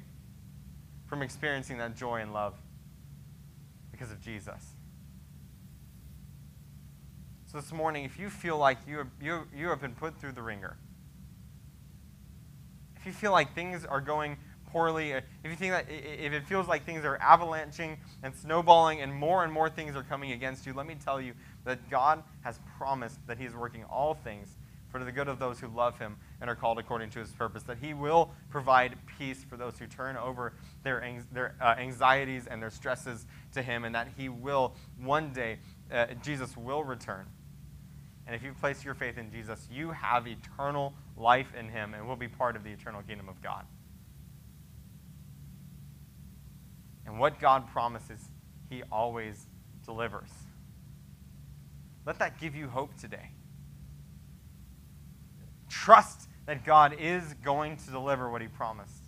from 1.07 1.23
experiencing 1.23 1.79
that 1.79 1.95
joy 1.95 2.21
and 2.21 2.33
love 2.33 2.55
because 3.91 4.11
of 4.11 4.21
Jesus. 4.21 4.72
So 7.53 7.61
this 7.61 7.71
morning, 7.71 8.07
if 8.07 8.19
you 8.19 8.31
feel 8.31 8.57
like 8.57 8.79
you 8.89 8.97
have, 8.97 9.09
you, 9.21 9.43
you 9.55 9.69
have 9.69 9.83
been 9.83 9.93
put 9.93 10.19
through 10.19 10.33
the 10.33 10.41
wringer, 10.41 10.79
if 12.97 13.05
you 13.05 13.13
feel 13.13 13.31
like 13.31 13.55
things 13.55 13.85
are 13.85 14.01
going 14.01 14.39
poorly, 14.69 15.11
if 15.11 15.25
you 15.45 15.55
think 15.55 15.73
that 15.73 15.85
if 15.91 16.33
it 16.33 16.47
feels 16.47 16.67
like 16.67 16.87
things 16.87 17.05
are 17.05 17.19
avalanching 17.19 17.99
and 18.23 18.35
snowballing 18.35 19.03
and 19.03 19.13
more 19.13 19.45
and 19.45 19.53
more 19.53 19.69
things 19.69 19.95
are 19.95 20.03
coming 20.03 20.33
against 20.33 20.65
you, 20.65 20.73
let 20.73 20.87
me 20.87 20.95
tell 20.95 21.21
you 21.21 21.35
that 21.67 21.91
God 21.91 22.23
has 22.41 22.59
promised 22.79 23.19
that 23.27 23.37
He 23.37 23.45
is 23.45 23.55
working 23.55 23.85
all 23.85 24.15
things 24.15 24.57
for 24.89 25.05
the 25.05 25.13
good 25.13 25.29
of 25.29 25.39
those 25.39 25.61
who 25.61 25.69
love 25.69 25.99
Him 25.99 26.17
and 26.41 26.49
are 26.49 26.57
called 26.57 26.79
according 26.79 27.11
to 27.11 27.19
His 27.19 27.33
purpose. 27.33 27.65
That 27.65 27.77
He 27.77 27.93
will 27.93 28.31
provide 28.49 28.97
peace 29.19 29.45
for 29.45 29.59
those 29.59 29.79
who 29.79 29.87
turn 29.87 30.17
over 30.17 30.55
their, 30.85 31.07
their 31.33 31.55
uh, 31.61 31.75
anxieties 31.77 32.47
and 32.47 32.63
their 32.63 32.71
stresses 32.71 33.27
to 33.53 33.61
Him, 33.61 33.85
and 33.85 33.95
that 33.95 34.09
He 34.17 34.31
will 34.31 34.75
one 34.99 35.35
day, 35.35 35.59
uh, 35.93 36.07
Jesus 36.23 36.57
will 36.57 36.83
return 36.83 37.27
and 38.27 38.37
if 38.37 38.43
you 38.43 38.53
place 38.53 38.85
your 38.85 38.95
faith 38.95 39.19
in 39.19 39.31
Jesus, 39.31 39.69
you 39.71 39.91
have 39.91 40.27
eternal 40.27 40.95
life 41.17 41.53
in 41.59 41.69
him 41.69 41.95
and 41.95 42.07
will 42.07 42.17
be 42.17 42.29
part 42.29 42.57
of 42.57 42.63
the 42.63 42.71
eternal 42.71 43.03
kingdom 43.03 43.29
of 43.29 43.43
God. 43.43 43.65
And 47.05 47.19
what 47.19 47.41
God 47.41 47.69
promises, 47.73 48.21
he 48.71 48.83
always 48.93 49.47
delivers. 49.85 50.31
Let 52.07 52.19
that 52.21 52.41
give 52.41 52.55
you 52.55 52.69
hope 52.69 52.97
today. 52.97 53.31
Trust 55.69 56.29
that 56.47 56.65
God 56.65 56.97
is 56.99 57.35
going 57.45 57.77
to 57.77 57.91
deliver 57.91 58.31
what 58.31 58.41
he 58.41 58.49
promised. 58.49 59.05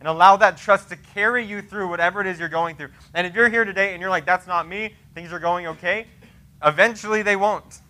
And 0.00 0.08
allow 0.08 0.36
that 0.36 0.56
trust 0.56 0.88
to 0.90 0.96
carry 0.96 1.44
you 1.44 1.60
through 1.60 1.88
whatever 1.88 2.20
it 2.20 2.26
is 2.26 2.38
you're 2.38 2.48
going 2.48 2.76
through. 2.76 2.88
And 3.12 3.26
if 3.26 3.34
you're 3.34 3.50
here 3.50 3.64
today 3.64 3.92
and 3.92 4.00
you're 4.00 4.10
like, 4.10 4.24
that's 4.24 4.46
not 4.46 4.66
me, 4.66 4.94
things 5.14 5.32
are 5.32 5.38
going 5.38 5.66
okay, 5.66 6.06
Eventually, 6.62 7.22
they 7.22 7.36
won't. 7.36 7.80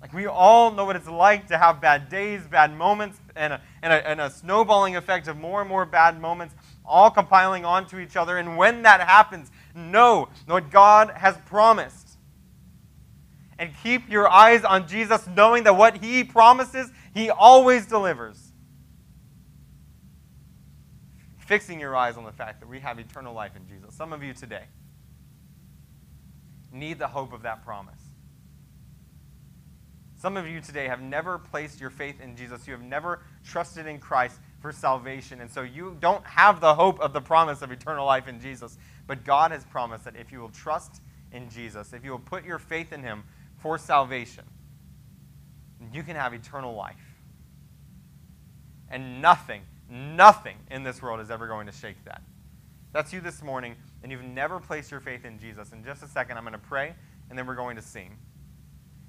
Like, 0.00 0.14
we 0.14 0.26
all 0.26 0.70
know 0.70 0.86
what 0.86 0.96
it's 0.96 1.08
like 1.08 1.48
to 1.48 1.58
have 1.58 1.80
bad 1.80 2.08
days, 2.08 2.46
bad 2.46 2.74
moments, 2.74 3.18
and 3.36 3.52
a, 3.52 3.60
and, 3.82 3.92
a, 3.92 4.08
and 4.08 4.20
a 4.20 4.30
snowballing 4.30 4.96
effect 4.96 5.28
of 5.28 5.36
more 5.36 5.60
and 5.60 5.68
more 5.68 5.84
bad 5.84 6.20
moments 6.20 6.54
all 6.84 7.10
compiling 7.10 7.64
onto 7.64 7.98
each 7.98 8.16
other. 8.16 8.38
And 8.38 8.56
when 8.56 8.82
that 8.82 9.00
happens, 9.00 9.50
know 9.74 10.28
what 10.46 10.70
God 10.70 11.10
has 11.16 11.36
promised. 11.46 12.18
And 13.58 13.72
keep 13.82 14.10
your 14.10 14.28
eyes 14.28 14.64
on 14.64 14.88
Jesus, 14.88 15.26
knowing 15.36 15.64
that 15.64 15.76
what 15.76 15.98
He 15.98 16.24
promises, 16.24 16.90
He 17.14 17.28
always 17.28 17.86
delivers. 17.86 18.52
Fixing 21.38 21.78
your 21.78 21.94
eyes 21.94 22.16
on 22.16 22.24
the 22.24 22.32
fact 22.32 22.60
that 22.60 22.68
we 22.68 22.80
have 22.80 22.98
eternal 22.98 23.34
life 23.34 23.52
in 23.54 23.66
Jesus. 23.68 23.94
Some 23.94 24.14
of 24.14 24.22
you 24.22 24.32
today 24.32 24.64
need 26.72 26.98
the 26.98 27.08
hope 27.08 27.32
of 27.32 27.42
that 27.42 27.64
promise. 27.64 28.00
Some 30.20 30.36
of 30.36 30.46
you 30.46 30.60
today 30.60 30.86
have 30.86 31.00
never 31.00 31.38
placed 31.38 31.80
your 31.80 31.88
faith 31.88 32.20
in 32.20 32.36
Jesus. 32.36 32.66
You 32.66 32.74
have 32.74 32.82
never 32.82 33.22
trusted 33.42 33.86
in 33.86 33.98
Christ 33.98 34.38
for 34.60 34.70
salvation. 34.70 35.40
And 35.40 35.50
so 35.50 35.62
you 35.62 35.96
don't 35.98 36.24
have 36.26 36.60
the 36.60 36.74
hope 36.74 37.00
of 37.00 37.14
the 37.14 37.22
promise 37.22 37.62
of 37.62 37.72
eternal 37.72 38.04
life 38.04 38.28
in 38.28 38.38
Jesus. 38.38 38.76
But 39.06 39.24
God 39.24 39.50
has 39.50 39.64
promised 39.64 40.04
that 40.04 40.16
if 40.16 40.30
you 40.30 40.40
will 40.40 40.50
trust 40.50 41.00
in 41.32 41.48
Jesus, 41.48 41.94
if 41.94 42.04
you 42.04 42.10
will 42.10 42.18
put 42.18 42.44
your 42.44 42.58
faith 42.58 42.92
in 42.92 43.02
Him 43.02 43.24
for 43.56 43.78
salvation, 43.78 44.44
you 45.90 46.02
can 46.02 46.16
have 46.16 46.34
eternal 46.34 46.74
life. 46.74 46.96
And 48.90 49.22
nothing, 49.22 49.62
nothing 49.88 50.56
in 50.70 50.82
this 50.82 51.00
world 51.00 51.20
is 51.20 51.30
ever 51.30 51.46
going 51.46 51.66
to 51.66 51.72
shake 51.72 52.04
that. 52.04 52.20
That's 52.92 53.12
you 53.12 53.22
this 53.22 53.42
morning 53.42 53.76
and 54.02 54.10
you've 54.10 54.24
never 54.24 54.58
placed 54.58 54.90
your 54.90 55.00
faith 55.00 55.24
in 55.24 55.38
Jesus, 55.38 55.72
in 55.72 55.84
just 55.84 56.02
a 56.02 56.08
second, 56.08 56.36
I'm 56.36 56.44
going 56.44 56.52
to 56.52 56.58
pray, 56.58 56.94
and 57.28 57.38
then 57.38 57.46
we're 57.46 57.54
going 57.54 57.76
to 57.76 57.82
sing. 57.82 58.16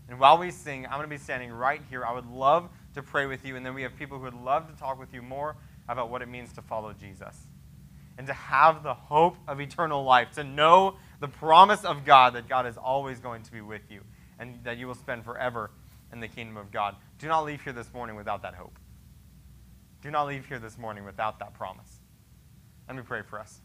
And 0.10 0.20
while 0.20 0.38
we 0.38 0.52
sing, 0.52 0.86
I'm 0.86 0.94
going 0.94 1.04
to 1.04 1.08
be 1.08 1.18
standing 1.18 1.52
right 1.52 1.82
here. 1.90 2.04
I 2.06 2.14
would 2.14 2.30
love 2.30 2.70
to 2.96 3.02
pray 3.02 3.26
with 3.26 3.46
you, 3.46 3.56
and 3.56 3.66
then 3.66 3.74
we 3.74 3.84
have 3.84 3.96
people 3.96 4.18
who 4.18 4.26
would 4.26 4.34
love 4.34 4.68
to 4.70 4.78
talk 4.78 5.00
with 5.00 5.14
you 5.14 5.22
more 5.22 5.56
about 5.88 6.10
what 6.10 6.22
it 6.22 6.28
means 6.28 6.52
to 6.54 6.62
follow 6.62 6.94
Jesus 6.94 7.48
and 8.18 8.28
to 8.28 8.34
have 8.34 8.84
the 8.84 8.94
hope 8.94 9.38
of 9.48 9.62
eternal 9.62 10.04
life, 10.04 10.32
to 10.32 10.44
know 10.44 10.96
the 11.20 11.28
promise 11.28 11.86
of 11.86 12.06
God 12.06 12.34
that 12.34 12.48
God 12.48 12.66
is 12.66 12.78
always 12.78 13.20
going 13.20 13.42
to 13.44 13.52
be 13.52 13.62
with 13.62 13.90
you 13.90 14.02
and 14.38 14.60
that 14.64 14.78
you 14.78 14.88
will 14.88 14.96
spend 14.96 15.24
forever 15.24 15.72
in 16.12 16.20
the 16.20 16.28
kingdom 16.28 16.58
of 16.58 16.72
God. 16.72 16.96
Do 17.20 17.28
not 17.28 17.46
leave 17.46 17.62
here 17.64 17.74
this 17.74 17.94
morning 17.94 18.16
without 18.16 18.42
that 18.42 18.56
hope. 18.56 18.78
Do 20.02 20.12
not 20.12 20.28
leave 20.28 20.46
here 20.46 20.60
this 20.60 20.78
morning 20.78 21.06
without 21.06 21.40
that 21.40 21.54
promise. 21.54 22.00
Let 22.88 22.98
me 22.98 23.04
pray 23.04 23.22
for 23.22 23.40
us. 23.40 23.62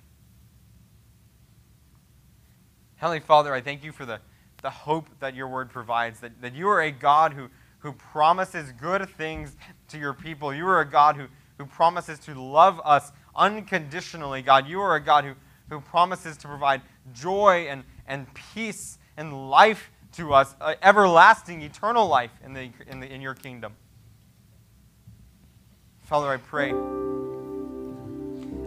Heavenly 2.97 3.21
Father, 3.21 3.53
I 3.53 3.61
thank 3.61 3.85
you 3.85 3.93
for 3.93 4.07
the, 4.07 4.21
the 4.63 4.71
hope 4.71 5.09
that 5.21 5.35
your 5.35 5.49
word 5.49 5.71
provides, 5.71 6.21
that, 6.21 6.41
that 6.41 6.55
you 6.55 6.69
are 6.69 6.81
a 6.81 6.91
God 6.91 7.35
who, 7.35 7.49
who 7.79 7.93
promises 7.93 8.73
good 8.73 9.09
things 9.11 9.57
to 9.89 9.99
your 9.99 10.15
people. 10.15 10.53
You 10.53 10.67
are 10.67 10.81
a 10.81 10.91
God 10.91 11.17
who, 11.17 11.27
who 11.59 11.67
promises 11.67 12.19
to 12.21 12.41
love 12.41 12.81
us 12.85 13.13
unconditionally, 13.35 14.43
God. 14.43 14.67
You 14.67 14.81
are 14.81 14.97
a 14.97 15.01
God 15.01 15.25
who, 15.25 15.35
who 15.69 15.81
promises 15.81 16.37
to 16.39 16.49
provide 16.49 16.81
joy 17.13 17.67
and, 17.69 17.85
and 18.07 18.27
peace 18.55 18.99
and 19.17 19.51
life 19.51 19.91
to 20.13 20.33
us, 20.33 20.55
uh, 20.61 20.75
everlasting, 20.83 21.61
eternal 21.61 22.07
life 22.09 22.31
in, 22.45 22.55
the, 22.55 22.71
in, 22.89 23.01
the, 23.01 23.13
in 23.13 23.21
your 23.21 23.35
kingdom. 23.35 23.75
Father, 26.05 26.29
I 26.29 26.39
pray. 26.39 26.73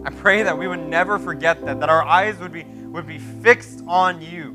I 0.04 0.10
pray 0.10 0.42
that 0.42 0.56
we 0.56 0.66
would 0.66 0.86
never 0.86 1.18
forget 1.18 1.64
that, 1.64 1.80
that 1.80 1.88
our 1.88 2.02
eyes 2.04 2.38
would 2.38 2.52
be 2.52 2.64
would 2.90 3.06
be 3.06 3.18
fixed 3.18 3.82
on 3.86 4.20
you, 4.20 4.50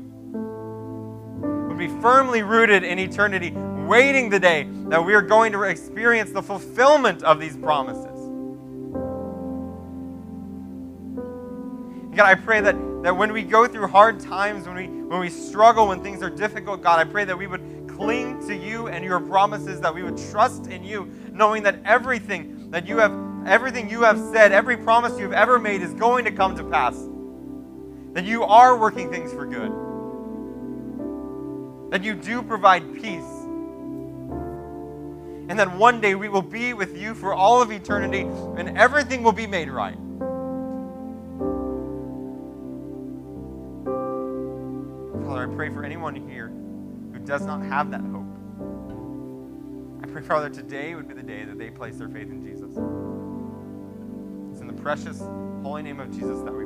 would 1.68 1.78
be 1.78 1.88
firmly 2.00 2.42
rooted 2.42 2.84
in 2.84 2.98
eternity, 2.98 3.50
waiting 3.86 4.28
the 4.28 4.38
day 4.38 4.68
that 4.88 5.02
we 5.02 5.14
are 5.14 5.22
going 5.22 5.52
to 5.52 5.62
experience 5.62 6.30
the 6.32 6.42
fulfillment 6.42 7.22
of 7.22 7.40
these 7.40 7.56
promises. 7.56 8.04
God, 12.14 12.26
I 12.26 12.34
pray 12.34 12.60
that, 12.60 12.74
that 13.02 13.16
when 13.16 13.32
we 13.32 13.42
go 13.42 13.66
through 13.66 13.88
hard 13.88 14.20
times, 14.20 14.66
when 14.66 14.76
we, 14.76 14.86
when 14.86 15.20
we 15.20 15.28
struggle, 15.28 15.88
when 15.88 16.02
things 16.02 16.22
are 16.22 16.30
difficult, 16.30 16.82
God, 16.82 16.98
I 16.98 17.04
pray 17.04 17.24
that 17.24 17.36
we 17.36 17.46
would 17.46 17.86
cling 17.88 18.46
to 18.46 18.54
you 18.54 18.88
and 18.88 19.04
your 19.04 19.20
promises, 19.20 19.80
that 19.80 19.94
we 19.94 20.02
would 20.02 20.18
trust 20.30 20.66
in 20.66 20.82
you, 20.82 21.10
knowing 21.32 21.62
that 21.62 21.78
everything 21.84 22.70
that 22.70 22.86
you 22.86 22.98
have, 22.98 23.12
everything 23.48 23.88
you 23.90 24.02
have 24.02 24.18
said, 24.18 24.52
every 24.52 24.76
promise 24.76 25.18
you've 25.18 25.32
ever 25.32 25.58
made 25.58 25.82
is 25.82 25.94
going 25.94 26.24
to 26.24 26.32
come 26.32 26.56
to 26.56 26.64
pass 26.64 26.96
that 28.12 28.24
you 28.24 28.44
are 28.44 28.78
working 28.78 29.10
things 29.10 29.30
for 29.30 29.44
good, 29.44 29.70
that 31.92 32.02
you 32.02 32.14
do 32.14 32.42
provide 32.42 32.94
peace, 32.94 33.22
and 35.48 35.58
that 35.58 35.76
one 35.76 36.00
day 36.00 36.14
we 36.14 36.28
will 36.28 36.40
be 36.40 36.72
with 36.72 36.96
you 36.96 37.14
for 37.14 37.34
all 37.34 37.60
of 37.60 37.70
eternity 37.70 38.22
and 38.56 38.76
everything 38.76 39.22
will 39.22 39.32
be 39.32 39.46
made 39.46 39.68
right. 39.68 39.96
Father, 45.26 45.52
I 45.52 45.54
pray 45.54 45.68
for 45.68 45.84
anyone 45.84 46.14
here 46.28 46.48
who 46.48 47.18
does 47.24 47.44
not 47.44 47.62
have 47.62 47.90
that 47.90 48.00
hope. 48.00 48.24
I 50.02 50.06
pray, 50.10 50.22
Father, 50.22 50.48
today 50.48 50.94
would 50.94 51.06
be 51.06 51.14
the 51.14 51.22
day 51.22 51.44
that 51.44 51.58
they 51.58 51.70
place 51.70 51.96
their 51.96 52.08
faith 52.08 52.30
in 52.30 52.42
Jesus. 52.42 52.74
Precious, 54.86 55.18
holy 55.64 55.82
name 55.82 55.98
of 55.98 56.12
Jesus 56.12 56.38
that 56.42 56.54
we 56.54 56.64